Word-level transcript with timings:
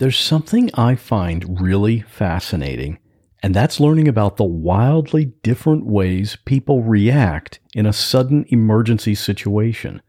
There's 0.00 0.18
something 0.18 0.70
I 0.72 0.94
find 0.94 1.60
really 1.60 2.00
fascinating, 2.00 2.98
and 3.42 3.54
that's 3.54 3.80
learning 3.80 4.08
about 4.08 4.38
the 4.38 4.44
wildly 4.44 5.26
different 5.42 5.84
ways 5.84 6.38
people 6.46 6.82
react 6.82 7.60
in 7.74 7.84
a 7.84 7.92
sudden 7.92 8.46
emergency 8.48 9.14
situation. 9.14 10.00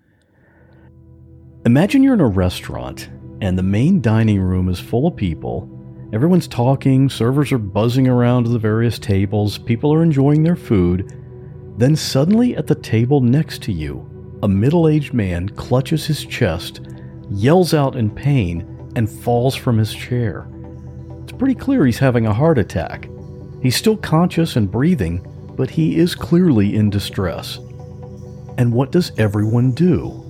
Imagine 1.66 2.04
you're 2.04 2.14
in 2.14 2.22
a 2.22 2.26
restaurant 2.26 3.10
and 3.42 3.58
the 3.58 3.64
main 3.64 4.00
dining 4.00 4.40
room 4.40 4.70
is 4.70 4.80
full 4.80 5.08
of 5.08 5.18
people. 5.18 5.70
Everyone's 6.14 6.48
talking, 6.48 7.10
servers 7.10 7.52
are 7.52 7.58
buzzing 7.58 8.08
around 8.08 8.46
to 8.46 8.50
the 8.50 8.60
various 8.60 8.98
tables, 8.98 9.58
people 9.58 9.94
are 9.94 10.04
enjoying 10.04 10.44
their 10.44 10.56
food. 10.56 11.12
Then 11.78 11.98
suddenly 11.98 12.56
at 12.56 12.68
the 12.68 12.76
table 12.76 13.20
next 13.20 13.62
to 13.64 13.74
you, 13.74 14.40
a 14.42 14.48
middle 14.48 14.88
aged 14.88 15.14
man 15.14 15.50
clutches 15.50 16.06
his 16.06 16.24
chest, 16.24 16.80
yells 17.30 17.74
out 17.74 17.98
in 17.98 18.10
pain, 18.10 18.71
and 18.96 19.10
falls 19.10 19.56
from 19.56 19.78
his 19.78 19.94
chair. 19.94 20.48
It's 21.24 21.32
pretty 21.32 21.56
clear 21.56 21.86
he's 21.86 22.00
having 22.00 22.26
a 22.26 22.34
heart 22.34 22.58
attack. 22.58 23.10
He's 23.62 23.76
still 23.76 23.98
conscious 23.98 24.56
and 24.56 24.72
breathing, 24.72 25.26
but 25.56 25.70
he 25.70 25.98
is 25.98 26.16
clearly 26.16 26.76
in 26.76 26.90
distress. 26.90 27.58
And 28.58 28.74
what 28.74 28.92
does 28.92 29.12
everyone 29.18 29.72
do? 29.72 30.28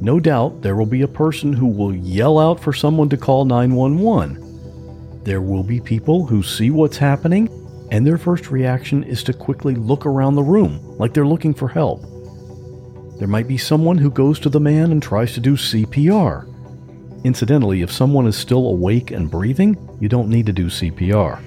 No 0.00 0.18
doubt 0.18 0.62
there 0.62 0.76
will 0.76 0.86
be 0.86 1.02
a 1.02 1.08
person 1.08 1.52
who 1.52 1.66
will 1.66 1.94
yell 1.94 2.38
out 2.38 2.58
for 2.58 2.72
someone 2.72 3.08
to 3.10 3.16
call 3.16 3.44
911. 3.44 5.22
There 5.24 5.40
will 5.40 5.62
be 5.62 5.80
people 5.80 6.26
who 6.26 6.42
see 6.42 6.70
what's 6.70 6.96
happening, 6.96 7.48
and 7.92 8.06
their 8.06 8.18
first 8.18 8.50
reaction 8.50 9.04
is 9.04 9.22
to 9.24 9.32
quickly 9.32 9.74
look 9.74 10.06
around 10.06 10.34
the 10.34 10.42
room 10.42 10.80
like 10.98 11.14
they're 11.14 11.26
looking 11.26 11.54
for 11.54 11.68
help. 11.68 12.02
There 13.18 13.28
might 13.28 13.46
be 13.46 13.58
someone 13.58 13.98
who 13.98 14.10
goes 14.10 14.40
to 14.40 14.48
the 14.48 14.58
man 14.58 14.90
and 14.90 15.00
tries 15.00 15.34
to 15.34 15.40
do 15.40 15.56
CPR. 15.56 16.51
Incidentally, 17.24 17.82
if 17.82 17.92
someone 17.92 18.26
is 18.26 18.36
still 18.36 18.66
awake 18.66 19.10
and 19.10 19.30
breathing, 19.30 19.76
you 20.00 20.08
don't 20.08 20.28
need 20.28 20.46
to 20.46 20.52
do 20.52 20.66
CPR. 20.66 21.40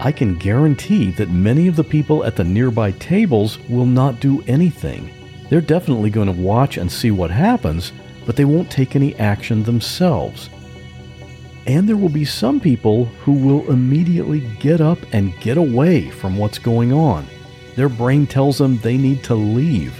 I 0.00 0.12
can 0.12 0.38
guarantee 0.38 1.10
that 1.12 1.30
many 1.30 1.66
of 1.66 1.76
the 1.76 1.84
people 1.84 2.24
at 2.24 2.36
the 2.36 2.44
nearby 2.44 2.92
tables 2.92 3.58
will 3.68 3.86
not 3.86 4.20
do 4.20 4.42
anything. 4.46 5.10
They're 5.50 5.60
definitely 5.60 6.10
going 6.10 6.32
to 6.32 6.42
watch 6.42 6.76
and 6.76 6.90
see 6.90 7.10
what 7.10 7.30
happens, 7.30 7.92
but 8.24 8.36
they 8.36 8.44
won't 8.44 8.70
take 8.70 8.94
any 8.94 9.14
action 9.16 9.62
themselves. 9.62 10.48
And 11.66 11.88
there 11.88 11.96
will 11.96 12.08
be 12.08 12.24
some 12.24 12.60
people 12.60 13.06
who 13.24 13.32
will 13.32 13.70
immediately 13.70 14.40
get 14.60 14.80
up 14.80 14.98
and 15.12 15.38
get 15.40 15.58
away 15.58 16.10
from 16.10 16.38
what's 16.38 16.58
going 16.58 16.92
on. 16.92 17.26
Their 17.76 17.88
brain 17.88 18.26
tells 18.26 18.58
them 18.58 18.78
they 18.78 18.96
need 18.96 19.22
to 19.24 19.34
leave. 19.34 19.94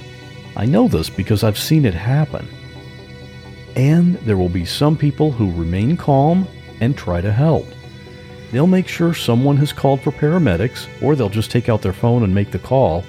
I 0.56 0.64
know 0.64 0.88
this 0.88 1.10
because 1.10 1.44
I've 1.44 1.58
seen 1.58 1.84
it 1.84 1.94
happen. 1.94 2.48
And 3.78 4.16
there 4.16 4.36
will 4.36 4.48
be 4.48 4.64
some 4.64 4.96
people 4.96 5.30
who 5.30 5.52
remain 5.52 5.96
calm 5.96 6.46
and 6.80 6.96
try 6.96 7.20
to 7.20 7.32
help. 7.32 7.64
They'll 8.50 8.66
make 8.66 8.88
sure 8.88 9.14
someone 9.14 9.56
has 9.58 9.72
called 9.72 10.00
for 10.00 10.10
paramedics, 10.10 10.88
or 11.02 11.14
they'll 11.14 11.28
just 11.28 11.50
take 11.50 11.68
out 11.68 11.80
their 11.80 11.92
phone 11.92 12.24
and 12.24 12.34
make 12.34 12.50
the 12.50 12.58
call. 12.58 13.04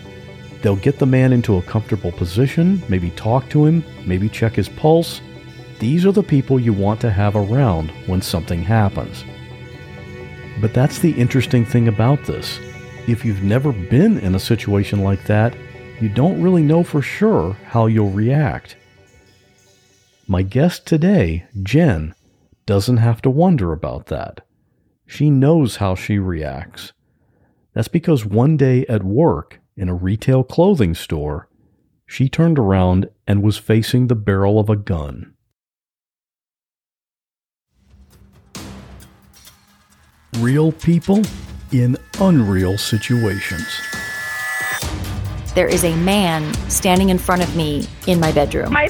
They'll 0.62 0.76
get 0.76 1.00
the 1.00 1.06
man 1.06 1.34
into 1.34 1.58
a 1.58 1.62
comfortable 1.64 2.12
position, 2.12 2.84
maybe 2.88 3.10
talk 3.12 3.50
to 3.50 3.66
him, 3.66 3.84
maybe 4.06 4.30
check 4.30 4.54
his 4.54 4.70
pulse. 4.70 5.22
These 5.80 6.06
are 6.06 6.12
the 6.12 6.22
people 6.22 6.60
you 6.60 6.74
want 6.74 7.02
to 7.02 7.10
have 7.10 7.36
around 7.36 7.90
when 8.06 8.22
something 8.22 8.62
happens. 8.62 9.24
But 10.62 10.74
that's 10.74 11.00
the 11.00 11.14
interesting 11.14 11.66
thing 11.66 11.88
about 11.88 12.26
this. 12.26 12.60
If 13.08 13.26
you've 13.26 13.44
never 13.44 13.72
been 13.72 14.20
in 14.20 14.36
a 14.36 14.40
situation 14.40 15.04
like 15.04 15.24
that, 15.24 15.56
you 16.00 16.10
don't 16.10 16.42
really 16.42 16.62
know 16.62 16.84
for 16.84 17.02
sure 17.02 17.54
how 17.66 17.88
you'll 17.88 18.12
react. 18.12 18.76
My 20.32 20.44
guest 20.44 20.86
today, 20.86 21.48
Jen, 21.64 22.14
doesn't 22.68 22.98
have 22.98 23.20
to 23.24 23.32
wonder 23.32 23.74
about 23.74 24.06
that. 24.08 24.46
She 25.08 25.32
knows 25.32 25.78
how 25.78 25.96
she 25.96 26.20
reacts. 26.20 26.94
That's 27.74 27.88
because 27.88 28.28
one 28.28 28.56
day 28.56 28.86
at 28.86 29.04
work 29.04 29.60
in 29.76 29.90
a 29.90 29.96
retail 29.96 30.44
clothing 30.44 30.94
store, 30.94 31.50
she 32.06 32.30
turned 32.30 32.60
around 32.60 33.10
and 33.26 33.42
was 33.42 33.58
facing 33.58 34.06
the 34.06 34.14
barrel 34.14 34.60
of 34.60 34.70
a 34.70 34.76
gun. 34.76 35.34
Real 40.38 40.72
people 40.72 41.24
in 41.72 41.98
unreal 42.20 42.78
situations. 42.78 43.82
There 45.56 45.68
is 45.68 45.84
a 45.84 45.96
man 45.96 46.54
standing 46.70 47.10
in 47.10 47.18
front 47.18 47.42
of 47.42 47.56
me 47.56 47.88
in 48.06 48.20
my 48.20 48.32
bedroom. 48.32 48.72
My 48.72 48.90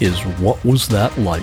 is 0.00 0.20
What 0.38 0.64
Was 0.64 0.86
That 0.88 1.16
Like? 1.18 1.42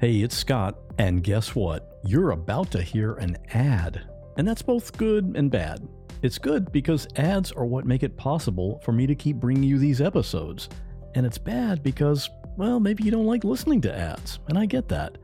Hey, 0.00 0.16
it's 0.22 0.36
Scott, 0.36 0.76
and 0.98 1.22
guess 1.22 1.54
what? 1.54 2.00
You're 2.04 2.32
about 2.32 2.72
to 2.72 2.82
hear 2.82 3.14
an 3.14 3.36
ad. 3.52 4.08
And 4.36 4.46
that's 4.46 4.60
both 4.60 4.96
good 4.98 5.34
and 5.36 5.50
bad. 5.50 5.86
It's 6.22 6.38
good 6.38 6.72
because 6.72 7.06
ads 7.16 7.52
are 7.52 7.64
what 7.64 7.86
make 7.86 8.02
it 8.02 8.16
possible 8.16 8.80
for 8.84 8.90
me 8.90 9.06
to 9.06 9.14
keep 9.14 9.36
bringing 9.36 9.62
you 9.62 9.78
these 9.78 10.00
episodes. 10.00 10.68
And 11.14 11.24
it's 11.24 11.38
bad 11.38 11.82
because, 11.84 12.28
well, 12.56 12.80
maybe 12.80 13.04
you 13.04 13.12
don't 13.12 13.26
like 13.26 13.44
listening 13.44 13.80
to 13.82 13.96
ads, 13.96 14.40
and 14.48 14.58
I 14.58 14.66
get 14.66 14.88
that. 14.88 15.16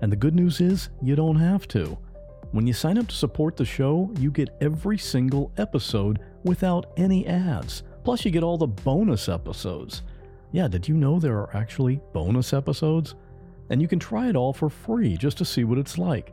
And 0.00 0.10
the 0.10 0.16
good 0.16 0.34
news 0.34 0.62
is, 0.62 0.88
you 1.02 1.14
don't 1.14 1.36
have 1.36 1.68
to. 1.68 1.98
When 2.56 2.66
you 2.66 2.72
sign 2.72 2.96
up 2.96 3.06
to 3.08 3.14
support 3.14 3.54
the 3.54 3.66
show, 3.66 4.10
you 4.18 4.30
get 4.30 4.56
every 4.62 4.96
single 4.96 5.52
episode 5.58 6.20
without 6.42 6.90
any 6.96 7.26
ads. 7.26 7.82
Plus, 8.02 8.24
you 8.24 8.30
get 8.30 8.42
all 8.42 8.56
the 8.56 8.66
bonus 8.66 9.28
episodes. 9.28 10.00
Yeah, 10.52 10.66
did 10.66 10.88
you 10.88 10.96
know 10.96 11.20
there 11.20 11.36
are 11.36 11.54
actually 11.54 12.00
bonus 12.14 12.54
episodes? 12.54 13.14
And 13.68 13.82
you 13.82 13.86
can 13.86 13.98
try 13.98 14.30
it 14.30 14.36
all 14.36 14.54
for 14.54 14.70
free 14.70 15.18
just 15.18 15.36
to 15.36 15.44
see 15.44 15.64
what 15.64 15.76
it's 15.76 15.98
like. 15.98 16.32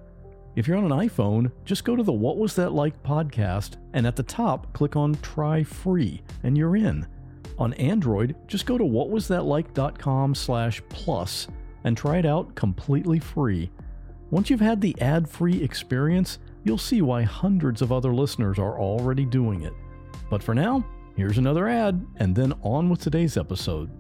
If 0.56 0.66
you're 0.66 0.78
on 0.78 0.90
an 0.90 0.98
iPhone, 0.98 1.52
just 1.66 1.84
go 1.84 1.94
to 1.94 2.04
the 2.04 2.14
What 2.14 2.38
Was 2.38 2.56
That 2.56 2.72
Like 2.72 3.04
podcast 3.04 3.76
and 3.92 4.08
at 4.08 4.16
the 4.16 4.24
top 4.24 4.72
click 4.72 4.96
on 4.96 5.16
Try 5.16 5.62
Free 5.62 6.22
and 6.44 6.58
you're 6.58 6.78
in. 6.78 7.06
On 7.58 7.74
Android, 7.74 8.38
just 8.48 8.66
go 8.66 8.78
to 8.78 8.86
whatwasthatlike.com 8.86 10.36
slash 10.36 10.82
plus 10.88 11.50
and 11.84 11.98
try 11.98 12.20
it 12.20 12.26
out 12.26 12.56
completely 12.56 13.20
free. 13.20 13.70
Once 14.34 14.50
you've 14.50 14.60
had 14.60 14.82
the 14.82 15.00
ad 15.00 15.30
free 15.30 15.62
experience, 15.62 16.40
you'll 16.64 16.76
see 16.76 17.04
why 17.04 17.22
hundreds 17.22 17.84
of 17.84 17.92
other 17.92 18.12
listeners 18.12 18.58
are 18.58 18.80
already 18.80 19.26
doing 19.26 19.62
it. 19.62 19.74
But 20.28 20.42
for 20.42 20.56
now, 20.56 20.84
here's 21.16 21.38
another 21.38 21.70
ad, 21.70 22.04
and 22.16 22.36
then 22.36 22.52
on 22.64 22.90
with 22.90 23.00
today's 23.00 23.38
episode. 23.38 23.92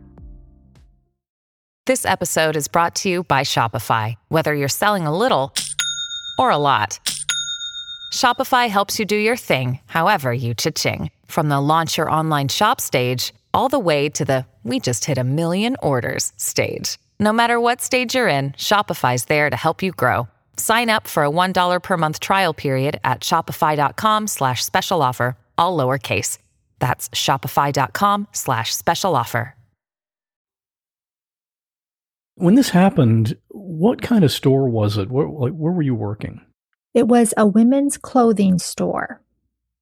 This 1.85 2.03
episode 2.03 2.55
is 2.55 2.67
brought 2.67 2.95
to 2.95 3.09
you 3.09 3.23
by 3.25 3.41
Shopify. 3.41 4.15
Whether 4.29 4.55
you're 4.55 4.69
selling 4.69 5.05
a 5.05 5.15
little 5.15 5.53
or 6.39 6.49
a 6.49 6.57
lot, 6.57 6.99
Shopify 8.11 8.69
helps 8.69 8.97
you 8.97 9.05
do 9.05 9.15
your 9.15 9.37
thing, 9.37 9.81
however 9.85 10.33
you 10.33 10.55
cha-ching. 10.55 11.11
From 11.27 11.49
the 11.49 11.61
launch 11.61 11.95
your 11.99 12.09
online 12.09 12.47
shop 12.47 12.81
stage, 12.81 13.35
all 13.53 13.69
the 13.69 13.77
way 13.77 14.09
to 14.09 14.25
the 14.25 14.47
we 14.63 14.79
just 14.79 15.05
hit 15.05 15.19
a 15.19 15.23
million 15.23 15.75
orders 15.83 16.33
stage. 16.37 16.97
No 17.23 17.31
matter 17.31 17.57
what 17.57 17.79
stage 17.79 18.15
you're 18.15 18.27
in, 18.27 18.51
Shopify's 18.51 19.23
there 19.27 19.49
to 19.49 19.55
help 19.55 19.81
you 19.81 19.93
grow. 19.93 20.27
Sign 20.57 20.89
up 20.89 21.07
for 21.07 21.23
a 21.23 21.29
$1 21.29 21.81
per 21.81 21.95
month 21.95 22.19
trial 22.19 22.53
period 22.53 22.99
at 23.05 23.21
shopify.com 23.21 24.27
slash 24.27 24.65
special 24.65 25.01
offer, 25.01 25.37
all 25.57 25.77
lowercase. 25.77 26.37
That's 26.79 27.07
shopify.com 27.11 28.27
slash 28.33 28.75
special 28.75 29.15
offer. 29.15 29.55
When 32.35 32.55
this 32.55 32.71
happened, 32.71 33.37
what 33.47 34.01
kind 34.01 34.25
of 34.25 34.31
store 34.33 34.67
was 34.67 34.97
it? 34.97 35.09
Where, 35.09 35.29
like, 35.29 35.53
where 35.53 35.71
were 35.71 35.81
you 35.81 35.95
working? 35.95 36.41
It 36.93 37.07
was 37.07 37.33
a 37.37 37.47
women's 37.47 37.97
clothing 37.97 38.59
store. 38.59 39.21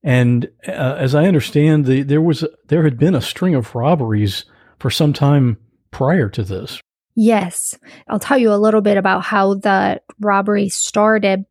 And 0.03 0.47
uh, 0.67 0.95
as 0.99 1.15
I 1.15 1.25
understand, 1.25 1.85
the, 1.85 2.03
there 2.03 2.21
was 2.21 2.45
there 2.67 2.83
had 2.83 2.99
been 2.99 3.15
a 3.15 3.21
string 3.21 3.55
of 3.55 3.73
robberies 3.73 4.45
for 4.77 4.91
some 4.91 5.11
time 5.11 5.57
prior 5.89 6.29
to 6.29 6.43
this. 6.43 6.79
Yes. 7.21 7.77
I'll 8.07 8.17
tell 8.17 8.39
you 8.39 8.51
a 8.51 8.57
little 8.57 8.81
bit 8.81 8.97
about 8.97 9.23
how 9.23 9.53
the 9.53 10.01
robbery 10.19 10.69
started. 10.69 11.45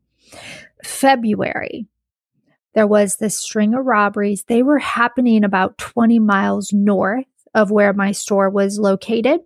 February, 0.83 1.87
there 2.75 2.89
was 2.89 3.17
this 3.17 3.39
string 3.39 3.75
of 3.75 3.87
robberies. 3.87 4.43
They 4.49 4.65
were 4.65 4.81
happening 4.81 5.45
about 5.45 5.79
20 5.79 6.19
miles 6.19 6.73
north 6.73 7.25
of 7.55 7.71
where 7.71 7.93
my 7.93 8.11
store 8.11 8.51
was 8.51 8.81
located, 8.81 9.43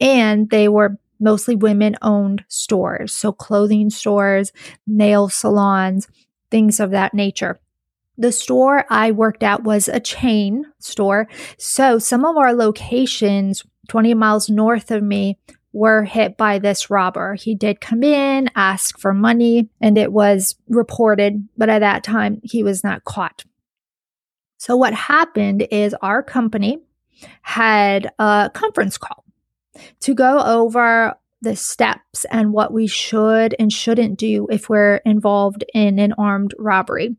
and 0.00 0.50
they 0.50 0.66
were 0.68 0.98
mostly 1.20 1.54
women 1.54 1.94
owned 2.02 2.44
stores. 2.48 3.14
So, 3.14 3.30
clothing 3.30 3.90
stores, 3.90 4.50
nail 4.88 5.28
salons, 5.28 6.08
things 6.50 6.80
of 6.80 6.90
that 6.90 7.14
nature. 7.14 7.60
The 8.18 8.32
store 8.32 8.86
I 8.90 9.12
worked 9.12 9.44
at 9.44 9.62
was 9.62 9.86
a 9.86 10.00
chain 10.00 10.64
store. 10.80 11.28
So, 11.58 12.00
some 12.00 12.24
of 12.24 12.36
our 12.36 12.54
locations 12.54 13.62
20 13.88 14.14
miles 14.14 14.48
north 14.48 14.90
of 14.90 15.02
me 15.02 15.38
were 15.72 16.04
hit 16.04 16.36
by 16.36 16.58
this 16.58 16.90
robber. 16.90 17.34
He 17.34 17.54
did 17.54 17.80
come 17.80 18.02
in, 18.02 18.50
ask 18.56 18.98
for 18.98 19.14
money, 19.14 19.68
and 19.80 19.96
it 19.96 20.12
was 20.12 20.56
reported, 20.68 21.48
but 21.56 21.68
at 21.68 21.80
that 21.80 22.02
time 22.04 22.40
he 22.42 22.62
was 22.62 22.82
not 22.82 23.04
caught. 23.04 23.44
So, 24.58 24.76
what 24.76 24.94
happened 24.94 25.66
is 25.70 25.94
our 26.02 26.22
company 26.22 26.78
had 27.42 28.10
a 28.18 28.50
conference 28.52 28.98
call 28.98 29.24
to 30.00 30.14
go 30.14 30.40
over 30.40 31.14
the 31.42 31.56
steps 31.56 32.26
and 32.30 32.52
what 32.52 32.72
we 32.72 32.86
should 32.86 33.54
and 33.58 33.72
shouldn't 33.72 34.18
do 34.18 34.46
if 34.50 34.68
we're 34.68 34.96
involved 35.06 35.64
in 35.72 35.98
an 35.98 36.12
armed 36.18 36.54
robbery. 36.58 37.16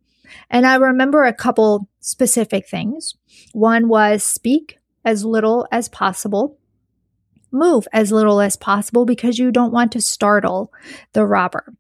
And 0.50 0.65
I 0.65 0.75
remember 0.75 1.24
a 1.24 1.33
couple 1.33 1.88
specific 2.00 2.68
things. 2.68 3.15
One 3.53 3.88
was 3.88 4.24
speak 4.24 4.77
as 5.03 5.25
little 5.25 5.68
as 5.71 5.89
possible 5.89 6.59
move 7.51 7.88
as 7.94 8.12
little 8.12 8.42
as 8.42 8.56
possible 8.56 9.06
because 9.06 9.38
you 9.38 9.51
don't 9.51 9.74
want 9.74 9.92
to 9.94 10.01
startle 10.01 10.71
the 11.13 11.25
robber. 11.25 11.74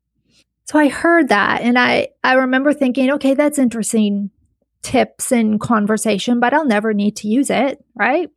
So 0.65 0.79
I 0.79 0.87
heard 0.89 1.29
that 1.29 1.61
and 1.61 1.77
I, 1.77 2.09
I 2.23 2.33
remember 2.33 2.73
thinking, 2.73 3.11
okay, 3.11 3.33
that's 3.33 3.59
interesting 3.59 4.31
tips 4.81 5.31
and 5.31 5.59
conversation, 5.59 6.39
but 6.39 6.53
I'll 6.53 6.65
never 6.65 6.93
need 6.93 7.15
to 7.17 7.27
use 7.27 7.49
it, 7.49 7.83
right? 7.95 8.29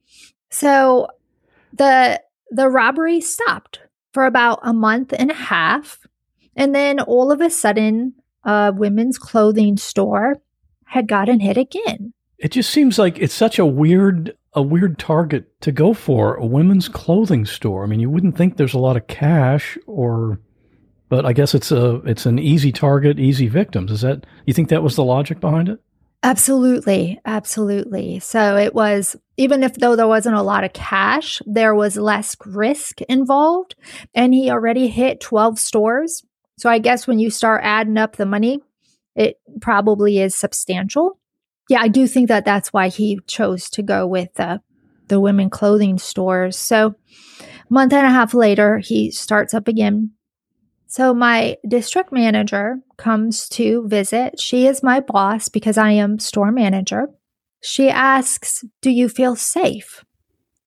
So 0.51 1.09
the 1.73 2.21
the 2.51 2.69
robbery 2.69 3.21
stopped 3.21 3.81
for 4.13 4.27
about 4.27 4.61
a 4.63 4.73
month 4.73 5.13
and 5.17 5.31
a 5.31 5.35
half. 5.35 6.07
And 6.57 6.75
then 6.75 7.01
all 7.01 7.33
of 7.33 7.41
a 7.41 7.51
sudden, 7.51 8.15
a 8.45 8.73
women's 8.73 9.19
clothing 9.19 9.77
store 9.77 10.37
had 10.85 11.09
gotten 11.09 11.41
hit 11.41 11.57
again. 11.57 12.13
It 12.39 12.53
just 12.53 12.71
seems 12.71 12.99
like 12.99 13.19
it's 13.19 13.35
such 13.35 13.59
a 13.59 13.67
weird 13.67 14.37
a 14.55 14.63
weird 14.63 14.99
target 14.99 15.61
to 15.61 15.73
go 15.73 15.95
for 15.95 16.35
a 16.35 16.47
women's 16.47 16.89
clothing 16.89 17.45
store. 17.45 17.85
I 17.85 17.87
mean, 17.87 18.01
you 18.01 18.11
wouldn't 18.11 18.37
think 18.37 18.57
there's 18.57 18.75
a 18.75 18.79
lot 18.79 18.97
of 18.97 19.07
cash 19.07 19.77
or 19.87 20.39
but 21.09 21.27
I 21.27 21.33
guess 21.33 21.55
it's 21.55 21.71
a 21.71 21.97
it's 22.07 22.27
an 22.27 22.39
easy 22.39 22.73
target, 22.73 23.19
easy 23.19 23.47
victims. 23.49 23.93
Is 23.93 24.01
that 24.01 24.25
you 24.47 24.55
think 24.55 24.69
that 24.69 24.83
was 24.83 24.97
the 24.97 25.05
logic 25.05 25.41
behind 25.41 25.69
it? 25.69 25.81
Absolutely, 26.23 27.21
absolutely. 27.27 28.19
So 28.19 28.57
it 28.57 28.75
was 28.75 29.15
even 29.37 29.63
if 29.63 29.75
though 29.75 29.95
there 29.95 30.09
wasn't 30.09 30.37
a 30.37 30.43
lot 30.43 30.65
of 30.65 30.73
cash, 30.73 31.43
there 31.47 31.75
was 31.75 31.97
less 31.97 32.35
risk 32.47 33.03
involved 33.03 33.75
and 34.15 34.33
he 34.33 34.51
already 34.51 34.89
hit 34.89 35.21
12 35.21 35.59
stores. 35.59 36.25
So 36.59 36.71
I 36.71 36.79
guess 36.79 37.07
when 37.07 37.19
you 37.19 37.31
start 37.31 37.61
adding 37.65 37.99
up 37.99 38.17
the 38.17 38.27
money, 38.27 38.61
it 39.15 39.39
probably 39.61 40.19
is 40.19 40.35
substantial 40.35 41.19
yeah, 41.69 41.81
I 41.81 41.89
do 41.89 42.07
think 42.07 42.29
that 42.29 42.45
that's 42.45 42.73
why 42.73 42.89
he 42.89 43.21
chose 43.27 43.71
to 43.71 43.83
go 43.83 44.07
with 44.07 44.35
the 44.35 44.61
the 45.09 45.21
women 45.21 45.51
clothing 45.51 45.99
stores. 45.99 46.57
So, 46.57 46.95
month 47.69 47.93
and 47.93 48.07
a 48.07 48.11
half 48.11 48.33
later, 48.35 48.79
he 48.79 49.11
starts 49.11 49.53
up 49.53 49.69
again. 49.69 50.13
So, 50.87 51.13
my 51.13 51.57
district 51.67 52.13
manager 52.13 52.79
comes 52.97 53.49
to 53.51 53.87
visit. 53.87 54.41
She 54.41 54.67
is 54.67 54.83
my 54.83 55.01
boss 55.01 55.49
because 55.49 55.77
I 55.77 55.91
am 55.91 56.19
store 56.19 56.53
manager. 56.53 57.09
She 57.63 57.89
asks, 57.91 58.65
Do 58.81 58.91
you 58.91 59.09
feel 59.09 59.37
safe? 59.37 60.05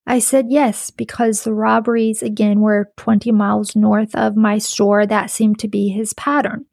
I 0.06 0.20
said 0.20 0.46
yes, 0.48 0.90
because 0.90 1.42
the 1.44 1.52
robberies 1.52 2.22
again 2.22 2.60
were 2.60 2.92
20 2.96 3.30
miles 3.30 3.76
north 3.76 4.14
of 4.14 4.36
my 4.36 4.58
store. 4.58 5.06
That 5.06 5.30
seemed 5.30 5.58
to 5.60 5.68
be 5.68 5.88
his 5.88 6.14
pattern. 6.14 6.64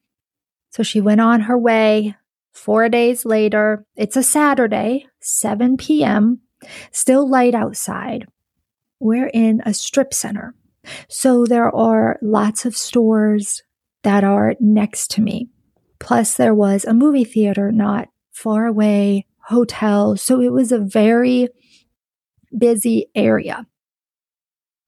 So 0.69 0.83
she 0.83 1.01
went 1.01 1.21
on 1.21 1.41
her 1.41 1.57
way. 1.57 2.15
Four 2.55 2.87
days 2.87 3.25
later, 3.25 3.85
it's 3.97 4.15
a 4.15 4.23
Saturday, 4.23 5.07
7 5.19 5.75
p.m., 5.75 6.39
still 6.91 7.29
light 7.29 7.53
outside. 7.53 8.27
We're 8.99 9.27
in 9.27 9.61
a 9.65 9.73
strip 9.73 10.13
center. 10.13 10.55
So 11.09 11.45
there 11.45 11.73
are 11.75 12.17
lots 12.21 12.65
of 12.65 12.77
stores 12.77 13.61
that 14.03 14.23
are 14.23 14.55
next 14.61 15.11
to 15.11 15.21
me. 15.21 15.49
Plus, 15.99 16.35
there 16.35 16.55
was 16.55 16.85
a 16.85 16.93
movie 16.93 17.25
theater 17.25 17.71
not 17.73 18.07
far 18.31 18.65
away, 18.65 19.27
hotel. 19.47 20.15
So 20.15 20.41
it 20.41 20.53
was 20.53 20.71
a 20.71 20.79
very 20.79 21.49
busy 22.57 23.07
area. 23.13 23.67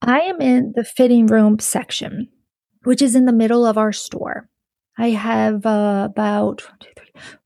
I 0.00 0.20
am 0.20 0.40
in 0.40 0.72
the 0.74 0.84
fitting 0.84 1.26
room 1.26 1.58
section, 1.58 2.28
which 2.84 3.02
is 3.02 3.14
in 3.14 3.26
the 3.26 3.32
middle 3.32 3.66
of 3.66 3.76
our 3.76 3.92
store. 3.92 4.48
I 4.96 5.10
have 5.10 5.66
uh, 5.66 6.08
about 6.10 6.66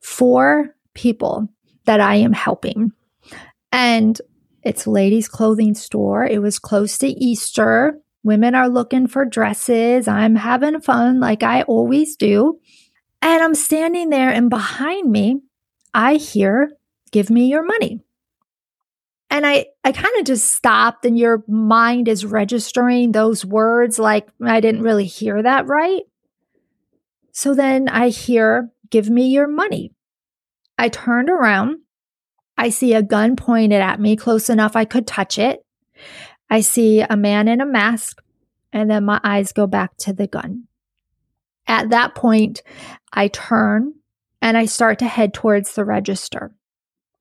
four 0.00 0.74
people 0.94 1.48
that 1.84 2.00
I 2.00 2.16
am 2.16 2.32
helping. 2.32 2.92
And 3.70 4.20
it's 4.62 4.86
a 4.86 4.90
ladies' 4.90 5.28
clothing 5.28 5.74
store. 5.74 6.24
It 6.24 6.40
was 6.40 6.58
close 6.58 6.98
to 6.98 7.08
Easter. 7.08 7.98
Women 8.22 8.54
are 8.54 8.68
looking 8.68 9.06
for 9.06 9.24
dresses. 9.24 10.06
I'm 10.06 10.36
having 10.36 10.80
fun 10.80 11.20
like 11.20 11.42
I 11.42 11.62
always 11.62 12.16
do. 12.16 12.60
And 13.20 13.42
I'm 13.42 13.54
standing 13.54 14.10
there, 14.10 14.30
and 14.30 14.50
behind 14.50 15.10
me, 15.10 15.40
I 15.94 16.14
hear, 16.16 16.72
Give 17.12 17.28
me 17.28 17.48
your 17.48 17.62
money. 17.62 18.00
And 19.30 19.46
I, 19.46 19.66
I 19.84 19.92
kind 19.92 20.18
of 20.18 20.24
just 20.24 20.52
stopped, 20.52 21.04
and 21.04 21.18
your 21.18 21.44
mind 21.46 22.08
is 22.08 22.24
registering 22.24 23.12
those 23.12 23.44
words 23.44 23.98
like 23.98 24.28
I 24.42 24.60
didn't 24.60 24.82
really 24.82 25.06
hear 25.06 25.42
that 25.42 25.66
right. 25.66 26.02
So 27.32 27.54
then 27.54 27.88
I 27.88 28.08
hear, 28.08 28.70
Give 28.92 29.08
me 29.08 29.28
your 29.28 29.48
money. 29.48 29.90
I 30.76 30.90
turned 30.90 31.30
around. 31.30 31.78
I 32.58 32.68
see 32.68 32.92
a 32.92 33.02
gun 33.02 33.36
pointed 33.36 33.80
at 33.80 33.98
me 33.98 34.16
close 34.16 34.50
enough 34.50 34.76
I 34.76 34.84
could 34.84 35.06
touch 35.06 35.38
it. 35.38 35.64
I 36.50 36.60
see 36.60 37.00
a 37.00 37.16
man 37.16 37.48
in 37.48 37.62
a 37.62 37.66
mask, 37.66 38.22
and 38.70 38.90
then 38.90 39.06
my 39.06 39.18
eyes 39.24 39.54
go 39.54 39.66
back 39.66 39.96
to 40.00 40.12
the 40.12 40.26
gun. 40.26 40.64
At 41.66 41.88
that 41.88 42.14
point, 42.14 42.62
I 43.10 43.28
turn 43.28 43.94
and 44.42 44.58
I 44.58 44.66
start 44.66 44.98
to 44.98 45.06
head 45.06 45.32
towards 45.32 45.74
the 45.74 45.86
register. 45.86 46.52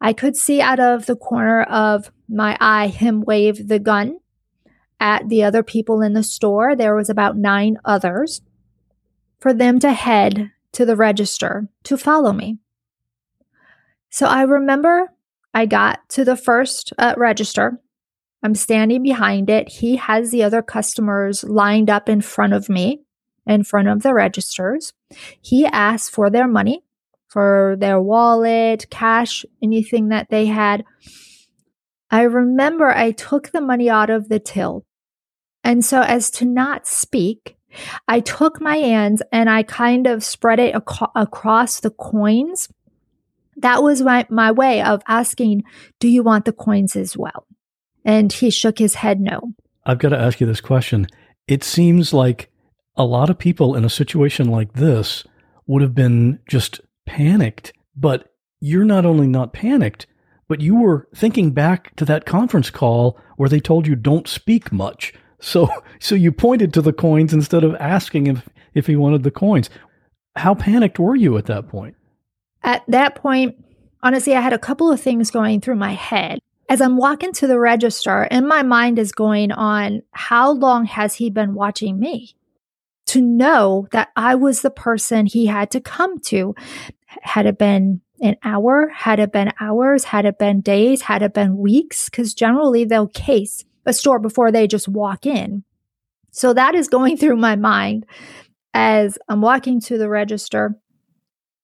I 0.02 0.12
could 0.12 0.36
see 0.36 0.60
out 0.60 0.82
of 0.82 1.06
the 1.06 1.16
corner 1.16 1.64
of 1.64 2.12
my 2.28 2.58
eye 2.60 2.88
him 2.88 3.22
wave 3.22 3.70
the 3.70 3.80
gun 3.80 4.20
at 5.00 5.30
the 5.30 5.44
other 5.44 5.64
people 5.64 6.02
in 6.02 6.12
the 6.12 6.24
store. 6.24 6.76
There 6.76 6.96
was 6.96 7.10
about 7.10 7.38
nine 7.38 7.78
others 7.86 8.42
for 9.40 9.54
them 9.54 9.80
to 9.80 9.94
head 9.94 10.52
to 10.74 10.86
the 10.86 10.96
register 10.96 11.68
to 11.84 11.98
follow 11.98 12.34
me. 12.34 12.58
So 14.10 14.26
I 14.26 14.44
remember 14.44 15.14
I 15.54 15.66
got 15.66 16.08
to 16.10 16.26
the 16.26 16.36
first 16.36 16.94
uh, 16.98 17.14
register. 17.18 17.80
I'm 18.44 18.56
standing 18.56 19.04
behind 19.04 19.50
it. 19.50 19.70
He 19.70 19.98
has 19.98 20.32
the 20.32 20.44
other 20.44 20.62
customers 20.62 21.44
lined 21.44 21.90
up 21.90 22.10
in 22.10 22.22
front 22.22 22.54
of 22.54 22.70
me, 22.70 23.02
in 23.46 23.64
front 23.64 23.88
of 23.88 24.02
the 24.02 24.14
registers. 24.14 24.94
He 25.42 25.66
asked 25.66 26.12
for 26.12 26.30
their 26.30 26.48
money, 26.48 26.84
for 27.28 27.76
their 27.80 28.02
wallet, 28.02 28.90
cash, 28.90 29.46
anything 29.62 30.10
that 30.10 30.30
they 30.30 30.48
had. 30.48 30.84
I 32.10 32.24
remember 32.24 32.90
I 32.90 33.12
took 33.12 33.52
the 33.52 33.62
money 33.62 33.90
out 33.90 34.10
of 34.10 34.28
the 34.28 34.40
till. 34.40 34.86
And 35.64 35.86
so, 35.86 36.02
as 36.02 36.32
to 36.32 36.46
not 36.46 36.88
speak, 36.88 37.56
I 38.08 38.20
took 38.20 38.62
my 38.62 38.78
hands 38.78 39.22
and 39.32 39.50
I 39.50 39.64
kind 39.64 40.08
of 40.08 40.24
spread 40.24 40.60
it 40.60 40.76
ac- 40.76 41.06
across 41.16 41.80
the 41.80 41.92
coins. 41.92 42.70
That 43.58 43.84
was 43.84 44.02
my, 44.02 44.26
my 44.30 44.52
way 44.52 44.82
of 44.82 45.02
asking, 45.08 45.64
Do 46.00 46.08
you 46.08 46.24
want 46.24 46.46
the 46.46 46.54
coins 46.54 46.96
as 46.96 47.18
well? 47.18 47.46
And 48.04 48.32
he 48.32 48.50
shook 48.50 48.80
his 48.80 48.96
head 48.96 49.20
no. 49.20 49.54
I've 49.86 50.00
got 50.00 50.10
to 50.10 50.20
ask 50.20 50.40
you 50.40 50.48
this 50.48 50.62
question. 50.62 51.08
It 51.48 51.64
seems 51.64 52.14
like 52.14 52.52
a 52.96 53.06
lot 53.06 53.30
of 53.30 53.38
people 53.38 53.76
in 53.76 53.86
a 53.86 53.90
situation 53.90 54.50
like 54.50 54.74
this 54.74 55.24
would 55.68 55.82
have 55.82 55.96
been 55.96 56.40
just 56.48 56.82
panicked, 57.06 57.74
but 57.96 58.32
you're 58.60 58.86
not 58.86 59.06
only 59.06 59.28
not 59.28 59.54
panicked, 59.54 60.08
but 60.48 60.62
you 60.62 60.76
were 60.76 61.08
thinking 61.16 61.52
back 61.52 61.96
to 61.96 62.06
that 62.06 62.26
conference 62.26 62.70
call 62.70 63.18
where 63.38 63.50
they 63.50 63.60
told 63.60 63.88
you 63.88 63.96
don't 63.96 64.28
speak 64.28 64.72
much. 64.72 65.14
So, 65.42 65.70
so 66.00 66.16
you 66.16 66.32
pointed 66.32 66.74
to 66.74 66.82
the 66.82 66.94
coins 66.94 67.34
instead 67.34 67.64
of 67.64 67.76
asking 67.76 68.28
if, 68.28 68.48
if 68.74 68.88
he 68.88 68.96
wanted 68.96 69.24
the 69.24 69.32
coins. 69.32 69.70
How 70.36 70.56
panicked 70.56 71.00
were 71.00 71.16
you 71.16 71.38
at 71.38 71.48
that 71.48 71.68
point? 71.68 71.96
At 72.64 72.84
that 72.88 73.16
point, 73.16 73.56
honestly, 74.02 74.36
I 74.36 74.42
had 74.42 74.54
a 74.54 74.60
couple 74.60 74.92
of 74.92 75.02
things 75.02 75.32
going 75.32 75.60
through 75.60 75.76
my 75.76 75.94
head. 75.94 76.40
As 76.70 76.80
I'm 76.80 76.96
walking 76.96 77.34
to 77.34 77.48
the 77.48 77.60
register, 77.60 78.28
and 78.32 78.48
my 78.48 78.64
mind 78.64 78.98
is 78.98 79.12
going 79.12 79.52
on 79.52 80.04
how 80.12 80.52
long 80.52 80.86
has 80.86 81.16
he 81.16 81.30
been 81.30 81.54
watching 81.54 82.00
me? 82.00 82.36
To 83.08 83.22
know 83.22 83.88
that 83.92 84.10
I 84.16 84.36
was 84.36 84.62
the 84.62 84.70
person 84.70 85.26
he 85.26 85.48
had 85.48 85.72
to 85.72 85.82
come 85.82 86.20
to, 86.20 86.56
had 87.24 87.46
it 87.46 87.58
been 87.58 88.00
an 88.22 88.38
hour? 88.44 88.88
Had 88.88 89.20
it 89.20 89.34
been 89.34 89.52
hours? 89.60 90.06
Had 90.06 90.26
it 90.26 90.38
been 90.38 90.62
days? 90.62 91.02
Had 91.02 91.24
it 91.24 91.34
been 91.34 91.58
weeks? 91.58 92.10
Because 92.10 92.34
generally 92.34 92.86
they'll 92.86 93.08
case 93.08 93.66
a 93.86 93.94
store 93.94 94.20
before 94.20 94.52
they 94.52 94.68
just 94.68 94.88
walk 94.88 95.26
in. 95.26 95.64
So 96.32 96.54
that 96.54 96.76
is 96.76 96.88
going 96.88 97.18
through 97.18 97.38
my 97.38 97.56
mind 97.56 98.06
as 98.74 99.18
I'm 99.28 99.42
walking 99.42 99.82
to 99.82 99.98
the 99.98 100.10
register. 100.10 100.76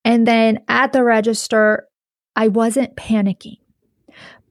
And 0.04 0.26
then 0.26 0.60
at 0.68 0.92
the 0.92 1.04
register, 1.04 1.88
I 2.36 2.48
wasn't 2.48 2.96
panicking. 2.96 3.58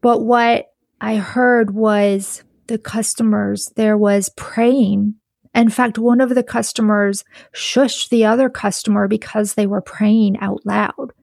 But 0.01 0.21
what 0.21 0.67
I 0.99 1.17
heard 1.17 1.71
was 1.71 2.43
the 2.67 2.77
customers, 2.77 3.71
there 3.75 3.97
was 3.97 4.29
praying. 4.35 5.15
In 5.55 5.69
fact, 5.69 5.97
one 5.97 6.21
of 6.21 6.35
the 6.35 6.43
customers 6.43 7.23
shushed 7.53 8.09
the 8.09 8.25
other 8.25 8.49
customer 8.49 9.07
because 9.07 9.53
they 9.53 9.65
were 9.65 9.81
praying 9.81 10.37
out 10.39 10.65
loud 10.65 11.13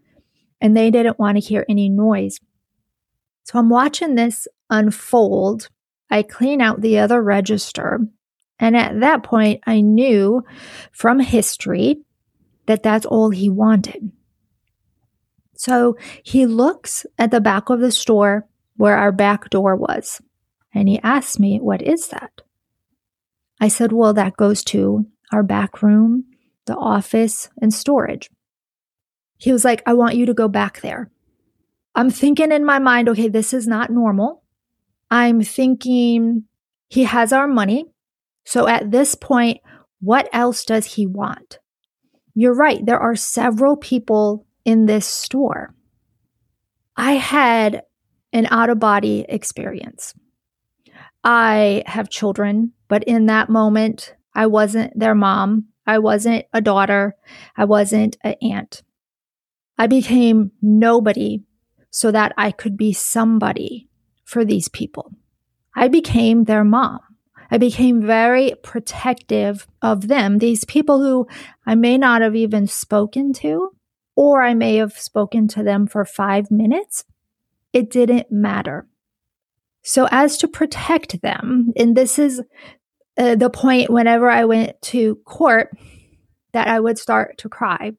and 0.61 0.77
they 0.77 0.91
didn't 0.91 1.19
want 1.19 1.37
to 1.37 1.41
hear 1.41 1.65
any 1.69 1.89
noise. 1.89 2.41
So 3.45 3.59
I'm 3.59 3.69
watching 3.69 4.15
this 4.15 4.49
unfold. 4.71 5.69
I 6.15 6.23
clean 6.23 6.61
out 6.61 6.81
the 6.81 7.01
other 7.01 7.21
register. 7.21 7.99
And 8.61 8.77
at 8.77 9.01
that 9.01 9.25
point, 9.25 9.65
I 9.67 9.81
knew 9.81 10.45
from 10.93 11.19
history 11.19 12.05
that 12.67 12.85
that's 12.85 13.05
all 13.05 13.31
he 13.31 13.51
wanted. 13.51 14.13
So 15.57 15.97
he 16.23 16.47
looks 16.47 17.05
at 17.19 17.33
the 17.33 17.41
back 17.41 17.69
of 17.69 17.81
the 17.81 17.91
store 17.91 18.47
where 18.77 18.97
our 18.97 19.11
back 19.11 19.51
door 19.51 19.75
was. 19.75 20.23
And 20.73 20.89
he 20.89 21.01
asked 21.03 21.41
me, 21.41 21.59
What 21.59 21.83
is 21.83 22.07
that? 22.09 22.43
I 23.61 23.67
said, 23.67 23.91
Well, 23.91 24.15
that 24.15 24.37
goes 24.37 24.63
to 24.67 25.07
our 25.33 25.43
back 25.43 25.83
room, 25.83 26.27
the 26.67 26.77
office, 26.77 27.49
and 27.61 27.75
storage. 27.75 28.31
He 29.37 29.51
was 29.51 29.65
like, 29.65 29.83
I 29.85 29.95
want 29.95 30.15
you 30.15 30.27
to 30.27 30.35
go 30.35 30.47
back 30.47 30.81
there. 30.81 31.11
I'm 31.97 32.11
thinking 32.11 32.53
in 32.53 32.65
my 32.65 32.79
mind, 32.79 33.09
okay, 33.09 33.27
this 33.27 33.53
is 33.53 33.67
not 33.67 33.91
normal. 33.91 34.44
I'm 35.15 35.43
thinking 35.43 36.43
he 36.89 37.05
has 37.05 37.33
our 37.33 37.47
money. 37.47 37.87
So 38.45 38.67
at 38.67 38.91
this 38.91 39.15
point, 39.15 39.61
what 40.01 40.29
else 40.33 40.65
does 40.65 40.87
he 40.87 41.07
want? 41.07 41.61
You're 42.35 42.57
right. 42.57 42.85
There 42.85 42.99
are 42.99 43.15
several 43.15 43.77
people 43.77 44.45
in 44.65 44.87
this 44.87 45.07
store. 45.07 45.73
I 46.97 47.13
had 47.13 47.83
an 48.33 48.49
out 48.51 48.71
of 48.71 48.81
body 48.81 49.25
experience. 49.29 50.15
I 51.23 51.85
have 51.87 52.11
children, 52.11 52.73
but 52.89 53.05
in 53.05 53.27
that 53.27 53.49
moment, 53.49 54.17
I 54.35 54.49
wasn't 54.49 54.99
their 54.99 55.15
mom. 55.15 55.67
I 55.87 56.01
wasn't 56.01 56.47
a 56.53 56.61
daughter. 56.61 57.15
I 57.57 57.67
wasn't 57.67 58.17
an 58.25 58.35
aunt. 58.43 58.83
I 59.79 59.87
became 59.87 60.51
nobody 60.61 61.45
so 61.91 62.11
that 62.11 62.33
I 62.37 62.51
could 62.51 62.77
be 62.77 62.93
somebody 62.93 63.89
for 64.25 64.45
these 64.45 64.69
people. 64.69 65.13
I 65.75 65.89
became 65.89 66.45
their 66.45 66.65
mom. 66.65 67.01
I 67.51 67.59
became 67.59 68.03
very 68.03 68.55
protective 68.63 69.67
of 69.83 70.09
them, 70.09 70.39
these 70.39 70.65
people 70.65 71.03
who 71.03 71.29
I 71.67 71.75
may 71.75 71.99
not 71.99 72.23
have 72.23 72.35
even 72.35 72.67
spoken 72.67 73.33
to, 73.35 73.71
or 74.17 74.43
I 74.43 74.55
may 74.55 74.77
have 74.77 74.95
spoken 74.95 75.47
to 75.49 75.63
them 75.63 75.87
for 75.87 76.05
five 76.05 76.51
minutes. 76.51 77.05
It 77.73 77.91
didn't 77.91 78.31
matter. 78.31 78.87
So, 79.83 80.09
as 80.11 80.39
to 80.39 80.49
protect 80.49 81.21
them, 81.21 81.73
and 81.77 81.95
this 81.95 82.19
is 82.19 82.41
uh, 83.19 83.35
the 83.35 83.51
point 83.51 83.91
whenever 83.91 84.31
I 84.31 84.47
went 84.47 84.81
to 84.83 85.17
court 85.25 85.71
that 86.53 86.69
I 86.69 86.81
would 86.81 86.99
start 86.99 87.39
to 87.39 87.49
cry, 87.49 87.93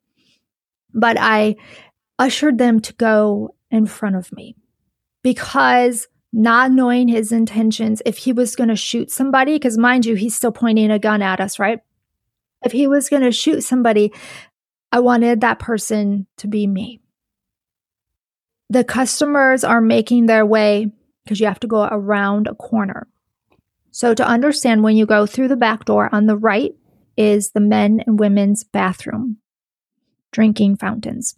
but 0.93 1.17
I 1.19 1.57
ushered 2.17 2.57
them 2.57 2.79
to 2.79 2.93
go 2.93 3.55
in 3.69 3.85
front 3.85 4.15
of 4.15 4.31
me 4.31 4.55
because 5.21 6.07
not 6.35 6.69
knowing 6.69 7.07
his 7.07 7.31
intentions, 7.31 8.01
if 8.05 8.17
he 8.17 8.33
was 8.33 8.57
going 8.57 8.67
to 8.67 8.75
shoot 8.75 9.09
somebody, 9.09 9.53
because 9.53 9.77
mind 9.77 10.05
you, 10.05 10.15
he's 10.15 10.35
still 10.35 10.51
pointing 10.51 10.91
a 10.91 10.99
gun 10.99 11.21
at 11.21 11.39
us, 11.39 11.59
right? 11.59 11.79
If 12.65 12.73
he 12.73 12.87
was 12.87 13.07
going 13.07 13.21
to 13.21 13.31
shoot 13.31 13.61
somebody, 13.61 14.11
I 14.91 14.99
wanted 14.99 15.41
that 15.41 15.59
person 15.59 16.27
to 16.37 16.47
be 16.47 16.67
me. 16.67 16.99
The 18.69 18.83
customers 18.83 19.63
are 19.63 19.79
making 19.79 20.25
their 20.25 20.45
way 20.45 20.91
because 21.23 21.39
you 21.39 21.45
have 21.45 21.59
to 21.61 21.67
go 21.67 21.87
around 21.89 22.47
a 22.47 22.55
corner. 22.55 23.07
So, 23.91 24.13
to 24.13 24.27
understand, 24.27 24.83
when 24.83 24.97
you 24.97 25.05
go 25.05 25.25
through 25.25 25.47
the 25.47 25.55
back 25.55 25.85
door 25.85 26.13
on 26.13 26.25
the 26.25 26.35
right 26.35 26.75
is 27.15 27.51
the 27.51 27.61
men 27.61 28.03
and 28.05 28.19
women's 28.19 28.65
bathroom, 28.65 29.37
drinking 30.33 30.75
fountains. 30.75 31.35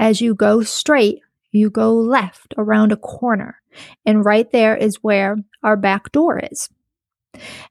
As 0.00 0.20
you 0.20 0.34
go 0.34 0.62
straight, 0.62 1.20
you 1.52 1.70
go 1.70 1.94
left 1.94 2.54
around 2.56 2.92
a 2.92 2.96
corner, 2.96 3.60
and 4.04 4.24
right 4.24 4.50
there 4.50 4.76
is 4.76 5.02
where 5.02 5.36
our 5.62 5.76
back 5.76 6.12
door 6.12 6.40
is. 6.50 6.68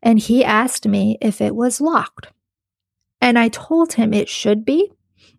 And 0.02 0.20
he 0.20 0.44
asked 0.44 0.88
me 0.88 1.18
if 1.22 1.42
it 1.42 1.56
was 1.56 1.82
locked. 1.82 2.28
And 3.20 3.38
I 3.38 3.50
told 3.50 3.94
him 3.94 4.14
it 4.14 4.30
should 4.30 4.66
be. 4.66 4.92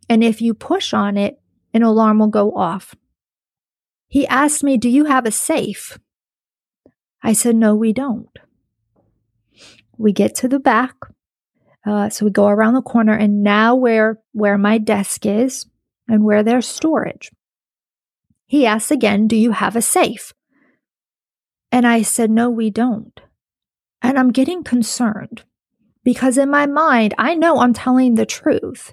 And 0.08 0.22
if 0.22 0.40
you 0.40 0.54
push 0.54 0.92
on 0.92 1.16
it, 1.16 1.40
an 1.74 1.82
alarm 1.82 2.18
will 2.18 2.28
go 2.28 2.52
off. 2.52 2.94
He 4.08 4.26
asked 4.26 4.62
me, 4.62 4.76
Do 4.76 4.88
you 4.88 5.06
have 5.06 5.26
a 5.26 5.30
safe? 5.30 5.98
I 7.22 7.32
said, 7.32 7.56
No, 7.56 7.74
we 7.74 7.92
don't. 7.92 8.38
We 9.96 10.12
get 10.12 10.34
to 10.36 10.48
the 10.48 10.60
back. 10.60 10.94
Uh, 11.84 12.08
so 12.10 12.24
we 12.24 12.30
go 12.30 12.46
around 12.46 12.74
the 12.74 12.82
corner, 12.82 13.12
and 13.12 13.42
now 13.42 13.74
where, 13.74 14.20
where 14.32 14.58
my 14.58 14.78
desk 14.78 15.26
is 15.26 15.66
and 16.08 16.24
where 16.24 16.42
there's 16.42 16.66
storage. 16.66 17.30
He 18.52 18.66
asks 18.66 18.90
again, 18.90 19.28
Do 19.28 19.34
you 19.34 19.52
have 19.52 19.76
a 19.76 19.80
safe? 19.80 20.34
And 21.70 21.86
I 21.86 22.02
said, 22.02 22.30
No, 22.30 22.50
we 22.50 22.68
don't. 22.68 23.18
And 24.02 24.18
I'm 24.18 24.30
getting 24.30 24.62
concerned 24.62 25.44
because 26.04 26.36
in 26.36 26.50
my 26.50 26.66
mind, 26.66 27.14
I 27.16 27.34
know 27.34 27.60
I'm 27.60 27.72
telling 27.72 28.14
the 28.14 28.26
truth. 28.26 28.92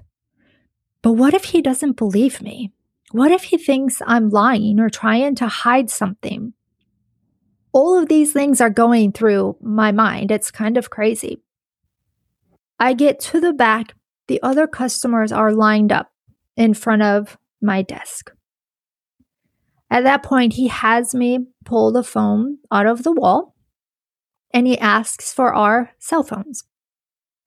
But 1.02 1.12
what 1.12 1.34
if 1.34 1.44
he 1.44 1.62
doesn't 1.62 1.98
believe 1.98 2.42
me? 2.42 2.72
What 3.12 3.34
if 3.34 3.44
he 3.44 3.58
thinks 3.58 4.02
I'm 4.08 4.30
lying 4.30 4.80
or 4.80 4.90
trying 4.90 5.36
to 5.36 5.50
hide 5.50 5.90
something? 5.90 6.54
All 7.74 8.02
of 8.02 8.08
these 8.08 8.32
things 8.32 8.62
are 8.62 8.70
going 8.70 9.12
through 9.12 9.58
my 9.60 9.92
mind. 9.92 10.32
It's 10.32 10.52
kind 10.52 10.78
of 10.78 10.90
crazy. 10.90 11.44
I 12.80 12.94
get 12.94 13.20
to 13.32 13.42
the 13.42 13.52
back. 13.52 13.94
The 14.30 14.42
other 14.42 14.68
customers 14.68 15.34
are 15.34 15.52
lined 15.52 15.92
up 15.92 16.14
in 16.56 16.74
front 16.74 17.02
of 17.02 17.38
my 17.62 17.82
desk. 17.82 18.32
At 19.90 20.04
that 20.04 20.24
point, 20.24 20.54
he 20.54 20.68
has 20.68 21.16
me 21.16 21.48
pull 21.66 21.92
the 21.92 22.04
phone 22.04 22.60
out 22.72 22.86
of 22.86 23.04
the 23.04 23.12
wall 23.12 23.56
and 24.54 24.68
he 24.68 24.78
asks 24.78 25.34
for 25.34 25.54
our 25.54 25.92
cell 26.00 26.24
phones. 26.24 26.64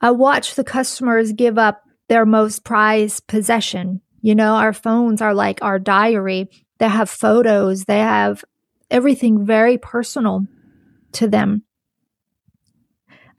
I 0.01 0.11
watch 0.11 0.55
the 0.55 0.65
customers 0.65 1.33
give 1.33 1.59
up 1.59 1.83
their 2.09 2.27
most 2.27 2.65
prized 2.65 3.27
possession. 3.29 4.01
You 4.21 4.35
know, 4.35 4.55
our 4.55 4.73
phones 4.73 5.23
are 5.23 5.35
like 5.35 5.63
our 5.63 5.79
diary. 5.79 6.49
They 6.79 6.89
have 6.89 7.09
photos, 7.09 7.85
they 7.85 7.99
have 7.99 8.45
everything 8.91 9.47
very 9.47 9.79
personal 9.79 10.47
to 11.13 11.29
them. 11.29 11.63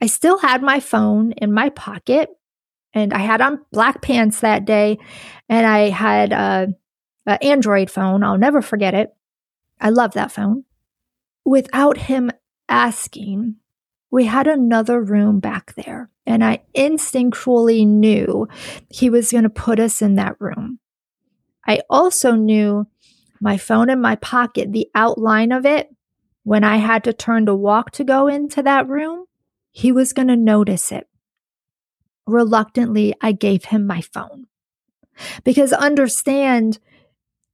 I 0.00 0.06
still 0.06 0.38
had 0.38 0.62
my 0.62 0.80
phone 0.80 1.32
in 1.32 1.52
my 1.52 1.68
pocket 1.70 2.30
and 2.94 3.12
I 3.12 3.18
had 3.18 3.40
on 3.40 3.64
black 3.72 4.02
pants 4.02 4.40
that 4.40 4.64
day 4.64 4.98
and 5.48 5.66
I 5.66 5.90
had 5.90 6.32
a, 6.32 6.68
a 7.26 7.42
Android 7.42 7.90
phone. 7.90 8.22
I'll 8.22 8.38
never 8.38 8.62
forget 8.62 8.94
it. 8.94 9.14
I 9.80 9.90
love 9.90 10.12
that 10.12 10.32
phone. 10.32 10.64
Without 11.44 11.98
him 11.98 12.30
asking, 12.68 13.56
we 14.10 14.24
had 14.24 14.46
another 14.46 15.02
room 15.02 15.40
back 15.40 15.74
there. 15.74 16.10
And 16.26 16.44
I 16.44 16.62
instinctually 16.74 17.86
knew 17.86 18.48
he 18.88 19.10
was 19.10 19.30
going 19.30 19.44
to 19.44 19.50
put 19.50 19.78
us 19.78 20.00
in 20.00 20.14
that 20.14 20.40
room. 20.40 20.78
I 21.66 21.80
also 21.90 22.32
knew 22.32 22.86
my 23.40 23.56
phone 23.56 23.90
in 23.90 24.00
my 24.00 24.16
pocket, 24.16 24.72
the 24.72 24.88
outline 24.94 25.52
of 25.52 25.66
it, 25.66 25.90
when 26.44 26.62
I 26.62 26.76
had 26.76 27.04
to 27.04 27.12
turn 27.12 27.46
to 27.46 27.54
walk 27.54 27.90
to 27.92 28.04
go 28.04 28.28
into 28.28 28.62
that 28.62 28.88
room, 28.88 29.24
he 29.70 29.92
was 29.92 30.12
going 30.12 30.28
to 30.28 30.36
notice 30.36 30.92
it. 30.92 31.08
Reluctantly, 32.26 33.14
I 33.20 33.32
gave 33.32 33.66
him 33.66 33.86
my 33.86 34.00
phone. 34.00 34.46
Because 35.42 35.72
understand 35.72 36.78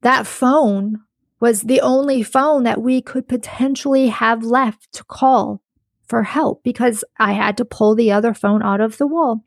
that 0.03 0.27
phone 0.27 1.03
was 1.41 1.63
the 1.63 1.81
only 1.81 2.23
phone 2.23 2.65
that 2.65 2.83
we 2.83 3.01
could 3.01 3.29
potentially 3.29 4.09
have 4.09 4.45
left 4.45 4.93
to 4.93 5.05
call 5.05 5.63
for 6.07 6.23
help 6.25 6.63
because 6.63 7.05
I 7.19 7.33
had 7.33 7.57
to 7.59 7.65
pull 7.65 7.95
the 7.95 8.13
other 8.13 8.35
phone 8.35 8.63
out 8.63 8.81
of 8.81 8.99
the 8.99 9.07
wall. 9.07 9.45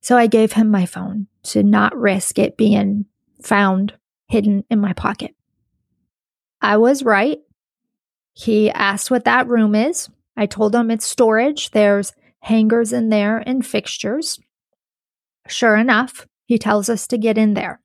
So 0.00 0.16
I 0.16 0.26
gave 0.26 0.52
him 0.52 0.70
my 0.70 0.86
phone 0.86 1.26
to 1.44 1.62
not 1.62 1.96
risk 1.96 2.38
it 2.38 2.56
being 2.56 3.06
found 3.42 3.94
hidden 4.28 4.64
in 4.70 4.80
my 4.80 4.92
pocket. 4.92 5.34
I 6.60 6.76
was 6.76 7.02
right. 7.02 7.38
He 8.32 8.70
asked 8.70 9.10
what 9.10 9.24
that 9.24 9.48
room 9.48 9.74
is. 9.74 10.08
I 10.36 10.46
told 10.46 10.74
him 10.74 10.90
it's 10.90 11.04
storage. 11.04 11.70
There's 11.70 12.12
hangers 12.40 12.92
in 12.92 13.08
there 13.08 13.38
and 13.38 13.64
fixtures. 13.64 14.38
Sure 15.46 15.76
enough, 15.76 16.26
he 16.44 16.58
tells 16.58 16.88
us 16.88 17.06
to 17.08 17.18
get 17.18 17.38
in 17.38 17.54
there. 17.54 17.80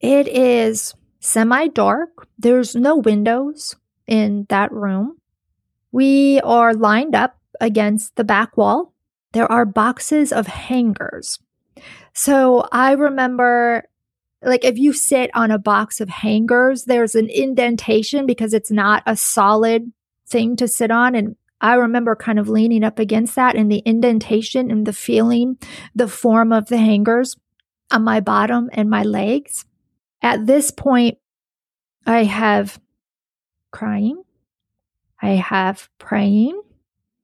It 0.00 0.28
is 0.28 0.94
semi 1.20 1.68
dark. 1.68 2.26
There's 2.38 2.74
no 2.74 2.96
windows 2.96 3.76
in 4.06 4.46
that 4.48 4.72
room. 4.72 5.18
We 5.92 6.40
are 6.40 6.74
lined 6.74 7.14
up 7.14 7.38
against 7.60 8.16
the 8.16 8.24
back 8.24 8.56
wall. 8.56 8.94
There 9.32 9.50
are 9.50 9.64
boxes 9.64 10.32
of 10.32 10.46
hangers. 10.46 11.38
So 12.12 12.66
I 12.72 12.92
remember, 12.92 13.84
like, 14.42 14.64
if 14.64 14.78
you 14.78 14.92
sit 14.92 15.30
on 15.34 15.50
a 15.50 15.58
box 15.58 16.00
of 16.00 16.08
hangers, 16.08 16.84
there's 16.84 17.14
an 17.14 17.28
indentation 17.28 18.26
because 18.26 18.54
it's 18.54 18.70
not 18.70 19.02
a 19.06 19.16
solid 19.16 19.92
thing 20.26 20.56
to 20.56 20.66
sit 20.66 20.90
on. 20.90 21.14
And 21.14 21.36
I 21.60 21.74
remember 21.74 22.16
kind 22.16 22.38
of 22.38 22.48
leaning 22.48 22.84
up 22.84 22.98
against 22.98 23.34
that 23.34 23.54
and 23.54 23.70
the 23.70 23.82
indentation 23.84 24.70
and 24.70 24.86
the 24.86 24.92
feeling, 24.92 25.58
the 25.94 26.08
form 26.08 26.52
of 26.52 26.66
the 26.66 26.78
hangers 26.78 27.36
on 27.90 28.02
my 28.02 28.20
bottom 28.20 28.70
and 28.72 28.88
my 28.88 29.02
legs. 29.02 29.64
At 30.22 30.46
this 30.46 30.70
point, 30.70 31.18
I 32.06 32.24
have 32.24 32.80
crying. 33.70 34.22
I 35.20 35.30
have 35.30 35.88
praying. 35.98 36.60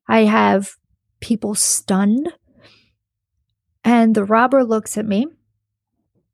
I 0.08 0.20
have 0.20 0.76
people 1.20 1.54
stunned. 1.54 2.32
And 3.84 4.14
the 4.14 4.24
robber 4.24 4.64
looks 4.64 4.98
at 4.98 5.06
me 5.06 5.26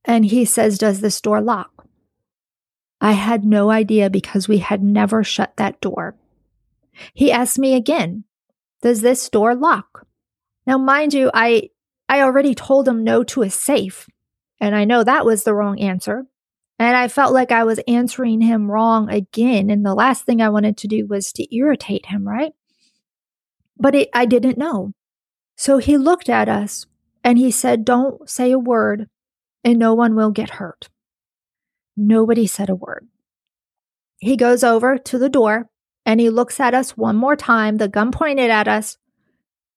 and 0.04 0.24
he 0.24 0.44
says, 0.44 0.78
Does 0.78 1.00
this 1.00 1.20
door 1.20 1.40
lock? 1.40 1.86
I 3.00 3.12
had 3.12 3.44
no 3.44 3.70
idea 3.70 4.10
because 4.10 4.48
we 4.48 4.58
had 4.58 4.82
never 4.82 5.24
shut 5.24 5.56
that 5.56 5.80
door. 5.80 6.16
He 7.14 7.32
asked 7.32 7.58
me 7.58 7.74
again, 7.74 8.24
Does 8.80 9.00
this 9.00 9.28
door 9.28 9.54
lock? 9.54 10.06
Now, 10.66 10.78
mind 10.78 11.12
you, 11.12 11.30
I, 11.34 11.70
I 12.08 12.20
already 12.20 12.54
told 12.54 12.86
him 12.86 13.02
no 13.02 13.24
to 13.24 13.42
a 13.42 13.50
safe, 13.50 14.08
and 14.60 14.76
I 14.76 14.84
know 14.84 15.02
that 15.02 15.26
was 15.26 15.42
the 15.42 15.54
wrong 15.54 15.80
answer. 15.80 16.26
And 16.82 16.96
I 16.96 17.06
felt 17.06 17.32
like 17.32 17.52
I 17.52 17.62
was 17.62 17.78
answering 17.86 18.40
him 18.40 18.68
wrong 18.68 19.08
again. 19.08 19.70
And 19.70 19.86
the 19.86 19.94
last 19.94 20.26
thing 20.26 20.42
I 20.42 20.48
wanted 20.48 20.76
to 20.78 20.88
do 20.88 21.06
was 21.06 21.32
to 21.34 21.56
irritate 21.56 22.06
him, 22.06 22.26
right? 22.26 22.54
But 23.78 23.94
it, 23.94 24.08
I 24.12 24.26
didn't 24.26 24.58
know. 24.58 24.92
So 25.56 25.78
he 25.78 25.96
looked 25.96 26.28
at 26.28 26.48
us 26.48 26.86
and 27.22 27.38
he 27.38 27.52
said, 27.52 27.84
Don't 27.84 28.28
say 28.28 28.50
a 28.50 28.58
word, 28.58 29.08
and 29.62 29.78
no 29.78 29.94
one 29.94 30.16
will 30.16 30.32
get 30.32 30.50
hurt. 30.50 30.88
Nobody 31.96 32.48
said 32.48 32.68
a 32.68 32.74
word. 32.74 33.06
He 34.18 34.36
goes 34.36 34.64
over 34.64 34.98
to 34.98 35.18
the 35.18 35.28
door 35.28 35.70
and 36.04 36.18
he 36.18 36.30
looks 36.30 36.58
at 36.58 36.74
us 36.74 36.96
one 36.96 37.14
more 37.14 37.36
time, 37.36 37.76
the 37.76 37.86
gun 37.86 38.10
pointed 38.10 38.50
at 38.50 38.66
us. 38.66 38.98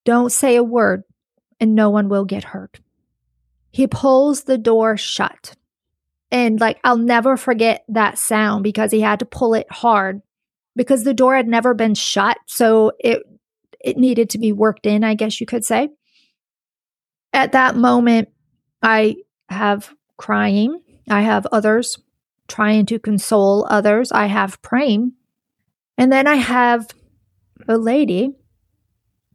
Don't 0.06 0.32
say 0.32 0.56
a 0.56 0.64
word, 0.64 1.04
and 1.60 1.76
no 1.76 1.92
one 1.92 2.10
will 2.10 2.26
get 2.26 2.46
hurt. 2.46 2.80
He 3.70 3.86
pulls 3.86 4.46
the 4.46 4.58
door 4.58 4.98
shut. 4.98 5.56
And 6.32 6.60
like, 6.60 6.80
I'll 6.84 6.98
never 6.98 7.38
forget 7.38 7.86
that 7.90 8.18
sound 8.18 8.64
because 8.64 8.92
he 8.92 9.02
had 9.02 9.20
to 9.20 9.26
pull 9.26 9.54
it 9.54 9.72
hard 9.72 10.22
because 10.76 11.04
the 11.04 11.14
door 11.14 11.36
had 11.36 11.48
never 11.48 11.74
been 11.74 11.96
shut. 11.96 12.38
So 12.48 12.92
it, 13.00 13.24
it 13.80 13.98
needed 13.98 14.32
to 14.32 14.38
be 14.38 14.52
worked 14.52 14.86
in, 14.86 15.04
I 15.04 15.14
guess 15.14 15.40
you 15.40 15.46
could 15.46 15.64
say. 15.64 15.90
At 17.32 17.52
that 17.54 17.76
moment, 17.76 18.30
I 18.82 19.18
have 19.50 19.94
crying. 20.18 20.82
I 21.10 21.22
have 21.22 21.46
others 21.52 22.00
trying 22.48 22.86
to 22.88 23.00
console 23.00 23.68
others. 23.70 24.12
I 24.12 24.26
have 24.26 24.62
praying. 24.62 25.14
And 25.98 26.12
then 26.12 26.28
I 26.28 26.36
have 26.36 26.88
a 27.68 27.78
lady 27.78 28.32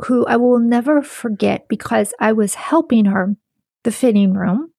who 0.07 0.27
I 0.27 0.37
will 0.37 0.59
never 0.59 1.03
forget 1.03 1.69
because 1.69 2.13
I 2.21 2.33
was 2.33 2.55
helping 2.55 3.07
her 3.07 3.37
the 3.85 3.93
fitting 3.93 4.35
room. 4.35 4.73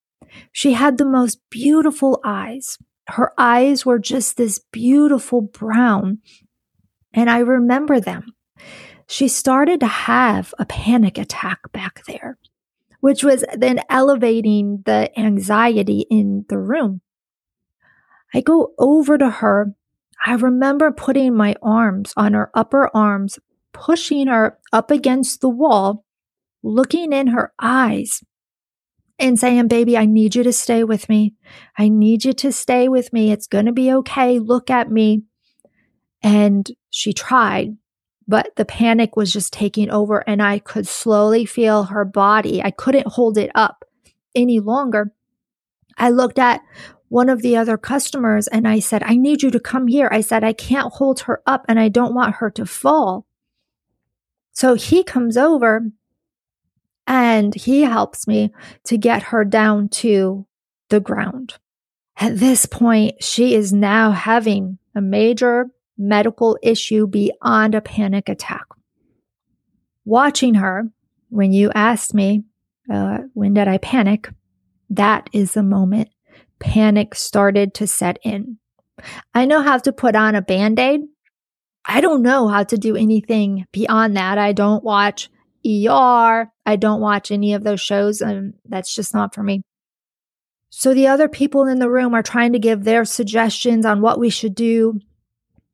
She 0.52 0.74
had 0.74 0.98
the 0.98 1.06
most 1.06 1.40
beautiful 1.50 2.20
eyes. 2.24 2.78
Her 3.08 3.32
eyes 3.38 3.86
were 3.86 4.00
just 4.00 4.38
this 4.38 4.60
beautiful 4.72 5.42
brown. 5.42 6.20
And 7.14 7.30
I 7.30 7.40
remember 7.40 8.00
them. 8.00 8.34
She 9.08 9.28
started 9.28 9.79
to 9.82 9.88
have 9.88 10.53
a 10.58 10.66
panic 10.66 11.18
attack 11.18 11.60
back 11.74 12.05
there, 12.05 12.38
which 13.01 13.24
was 13.24 13.44
then 13.53 13.82
elevating 13.90 14.84
the 14.86 15.12
anxiety 15.20 16.05
in 16.10 16.46
the 16.48 16.58
room. 16.58 17.01
I 18.34 18.40
go 18.40 18.74
over 18.77 19.18
to 19.18 19.29
her 19.29 19.75
I 20.24 20.34
remember 20.34 20.92
putting 20.92 21.36
my 21.36 21.55
arms 21.64 22.14
on 22.16 22.34
her 22.34 22.51
upper 22.53 22.96
arms, 22.96 23.40
pushing 23.74 24.27
her 24.27 24.60
up 24.72 24.92
against 24.92 25.42
the 25.42 25.50
wall, 25.50 26.05
looking 26.62 27.12
in 27.12 27.27
her 27.27 27.51
eyes 27.60 28.24
and 29.22 29.40
saying, 29.40 29.68
Baby, 29.68 29.98
I 29.98 30.05
need 30.05 30.36
you 30.36 30.44
to 30.44 30.53
stay 30.53 30.84
with 30.84 31.07
me. 31.07 31.36
I 31.77 31.88
need 31.90 32.25
you 32.25 32.34
to 32.34 32.51
stay 32.51 32.90
with 32.90 33.14
me. 33.14 33.31
It's 33.31 33.48
going 33.48 33.68
to 33.68 33.72
be 33.72 33.92
okay. 33.94 34.40
Look 34.40 34.70
at 34.70 34.92
me. 34.92 35.24
And 36.24 36.70
she 36.90 37.14
tried, 37.14 37.77
but 38.27 38.55
the 38.55 38.66
panic 38.66 39.16
was 39.16 39.31
just 39.34 39.53
taking 39.53 39.90
over, 39.90 40.20
and 40.27 40.42
I 40.42 40.60
could 40.60 40.88
slowly 40.88 41.46
feel 41.46 41.86
her 41.86 42.05
body. 42.05 42.62
I 42.62 42.72
couldn't 42.72 43.07
hold 43.07 43.38
it 43.38 43.51
up 43.55 43.86
any 44.36 44.60
longer. 44.60 45.14
I 45.98 46.10
looked 46.10 46.40
at 46.40 46.62
one 47.10 47.27
of 47.27 47.42
the 47.42 47.57
other 47.57 47.77
customers 47.77 48.48
and 48.48 48.66
I 48.66 48.79
said, 48.79 49.03
I 49.03 49.18
need 49.18 49.44
you 49.44 49.51
to 49.51 49.60
come 49.60 49.88
here. 49.88 50.07
I 50.12 50.22
said, 50.22 50.46
I 50.46 50.53
can't 50.53 50.94
hold 50.94 51.20
her 51.22 51.42
up 51.46 51.66
and 51.68 51.77
I 51.77 51.90
don't 51.90 52.16
want 52.16 52.36
her 52.36 52.50
to 52.51 52.66
fall. 52.66 53.25
So 54.53 54.75
he 54.75 55.03
comes 55.03 55.36
over 55.36 55.92
and 57.12 57.54
he 57.54 57.82
helps 57.82 58.26
me 58.26 58.54
to 58.86 58.98
get 58.98 59.22
her 59.22 59.44
down 59.44 59.90
to 59.90 60.48
the 60.90 61.02
ground. 61.02 61.56
At 62.16 62.38
this 62.38 62.66
point, 62.66 63.22
she 63.22 63.54
is 63.54 63.74
now 63.74 64.12
having 64.12 64.78
a 64.96 65.02
major 65.02 65.66
medical 65.98 66.58
issue 66.64 67.08
beyond 67.08 67.76
a 67.76 67.82
panic 67.82 68.30
attack. 68.30 68.64
Watching 70.06 70.54
her, 70.54 70.86
when 71.28 71.52
you 71.52 71.70
asked 71.76 72.14
me, 72.14 72.46
uh, 72.90 73.20
when 73.34 73.56
did 73.56 73.68
I 73.68 73.78
panic? 73.78 74.30
That 74.90 75.30
is 75.34 75.54
the 75.54 75.64
moment 75.64 76.10
panic 76.60 77.14
started 77.14 77.74
to 77.74 77.88
set 77.88 78.20
in. 78.24 78.58
I 79.34 79.46
know 79.46 79.62
how 79.62 79.80
to 79.80 79.92
put 79.92 80.16
on 80.16 80.36
a 80.36 80.42
band 80.42 80.80
aid. 80.80 81.02
I 81.84 82.00
don't 82.00 82.22
know 82.22 82.48
how 82.48 82.64
to 82.64 82.78
do 82.78 82.96
anything 82.96 83.66
beyond 83.74 84.16
that. 84.16 84.38
I 84.38 84.54
don't 84.54 84.84
watch 84.84 85.30
ER. 85.66 86.52
I 86.66 86.76
don't 86.76 87.02
watch 87.02 87.32
any 87.32 87.54
of 87.54 87.64
those 87.64 87.82
shows, 87.82 88.22
and 88.22 88.54
that's 88.66 88.94
just 88.94 89.14
not 89.14 89.34
for 89.34 89.44
me. 89.44 89.64
So 90.70 90.94
the 90.94 91.08
other 91.08 91.28
people 91.28 91.68
in 91.68 91.80
the 91.80 91.90
room 91.90 92.14
are 92.14 92.24
trying 92.24 92.54
to 92.54 92.60
give 92.60 92.84
their 92.84 93.06
suggestions 93.06 93.86
on 93.86 94.02
what 94.02 94.20
we 94.20 94.30
should 94.30 94.56
do. 94.56 95.00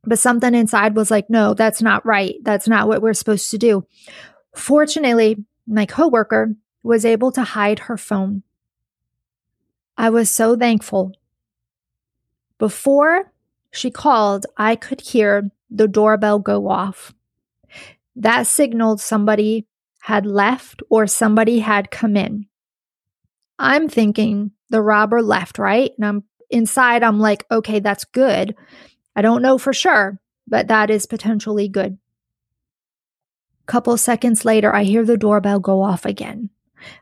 But 0.04 0.20
something 0.20 0.56
inside 0.56 0.96
was 0.96 1.12
like, 1.12 1.30
no, 1.30 1.54
that's 1.54 1.82
not 1.82 2.06
right. 2.06 2.36
That's 2.44 2.68
not 2.68 2.88
what 2.88 3.02
we're 3.02 3.14
supposed 3.14 3.52
to 3.52 3.58
do. 3.58 3.86
Fortunately, 4.56 5.38
my 5.68 5.86
coworker 5.86 6.56
was 6.82 7.06
able 7.06 7.32
to 7.34 7.44
hide 7.44 7.80
her 7.80 7.98
phone. 7.98 8.44
I 9.98 10.10
was 10.10 10.32
so 10.32 10.56
thankful. 10.56 11.14
Before 12.58 13.32
she 13.72 13.92
called, 13.92 14.46
I 14.58 14.76
could 14.76 15.02
hear 15.02 15.52
the 15.70 15.88
doorbell 15.88 16.40
go 16.40 16.70
off. 16.70 17.14
That 18.16 18.48
signaled 18.48 19.00
somebody 19.00 19.68
had 20.00 20.26
left 20.26 20.82
or 20.90 21.08
somebody 21.08 21.60
had 21.60 21.92
come 21.92 22.16
in. 22.16 22.46
I'm 23.60 23.90
thinking 23.90 24.52
the 24.70 24.82
robber 24.82 25.22
left, 25.22 25.58
right? 25.60 25.92
And 25.98 26.06
I'm 26.06 26.24
inside, 26.50 27.04
I'm 27.04 27.20
like, 27.20 27.46
okay, 27.52 27.80
that's 27.80 28.06
good. 28.06 28.56
I 29.16 29.22
don't 29.22 29.42
know 29.42 29.58
for 29.58 29.74
sure, 29.74 30.20
but 30.48 30.68
that 30.68 30.90
is 30.90 31.06
potentially 31.06 31.68
good. 31.68 31.98
Couple 33.66 33.98
seconds 33.98 34.46
later, 34.46 34.74
I 34.74 34.84
hear 34.84 35.04
the 35.04 35.18
doorbell 35.18 35.60
go 35.60 35.82
off 35.82 36.06
again. 36.06 36.50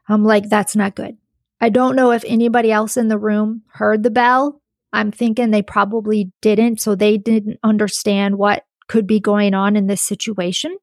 I'm 0.07 0.23
like, 0.23 0.49
that's 0.49 0.75
not 0.75 0.95
good. 0.95 1.17
I 1.61 1.69
don't 1.69 1.95
know 1.95 2.11
if 2.11 2.23
anybody 2.25 2.71
else 2.71 2.97
in 2.97 3.07
the 3.07 3.19
room 3.19 3.63
heard 3.67 4.01
the 4.01 4.09
bell. 4.09 4.61
I'm 4.91 5.11
thinking 5.11 5.51
they 5.51 5.61
probably 5.61 6.31
didn't, 6.41 6.81
so 6.81 6.95
they 6.95 7.17
didn't 7.17 7.59
understand 7.63 8.37
what 8.37 8.65
could 8.87 9.05
be 9.05 9.19
going 9.19 9.53
on 9.53 9.75
in 9.75 9.87
this 9.87 10.01
situation. 10.01 10.77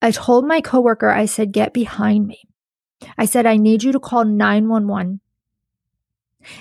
I 0.00 0.10
told 0.10 0.46
my 0.46 0.60
coworker, 0.60 1.10
I 1.10 1.26
said, 1.26 1.52
get 1.52 1.72
behind 1.72 2.26
me. 2.26 2.40
I 3.16 3.26
said, 3.26 3.46
I 3.46 3.56
need 3.56 3.82
you 3.82 3.92
to 3.92 4.00
call 4.00 4.24
911. 4.24 5.20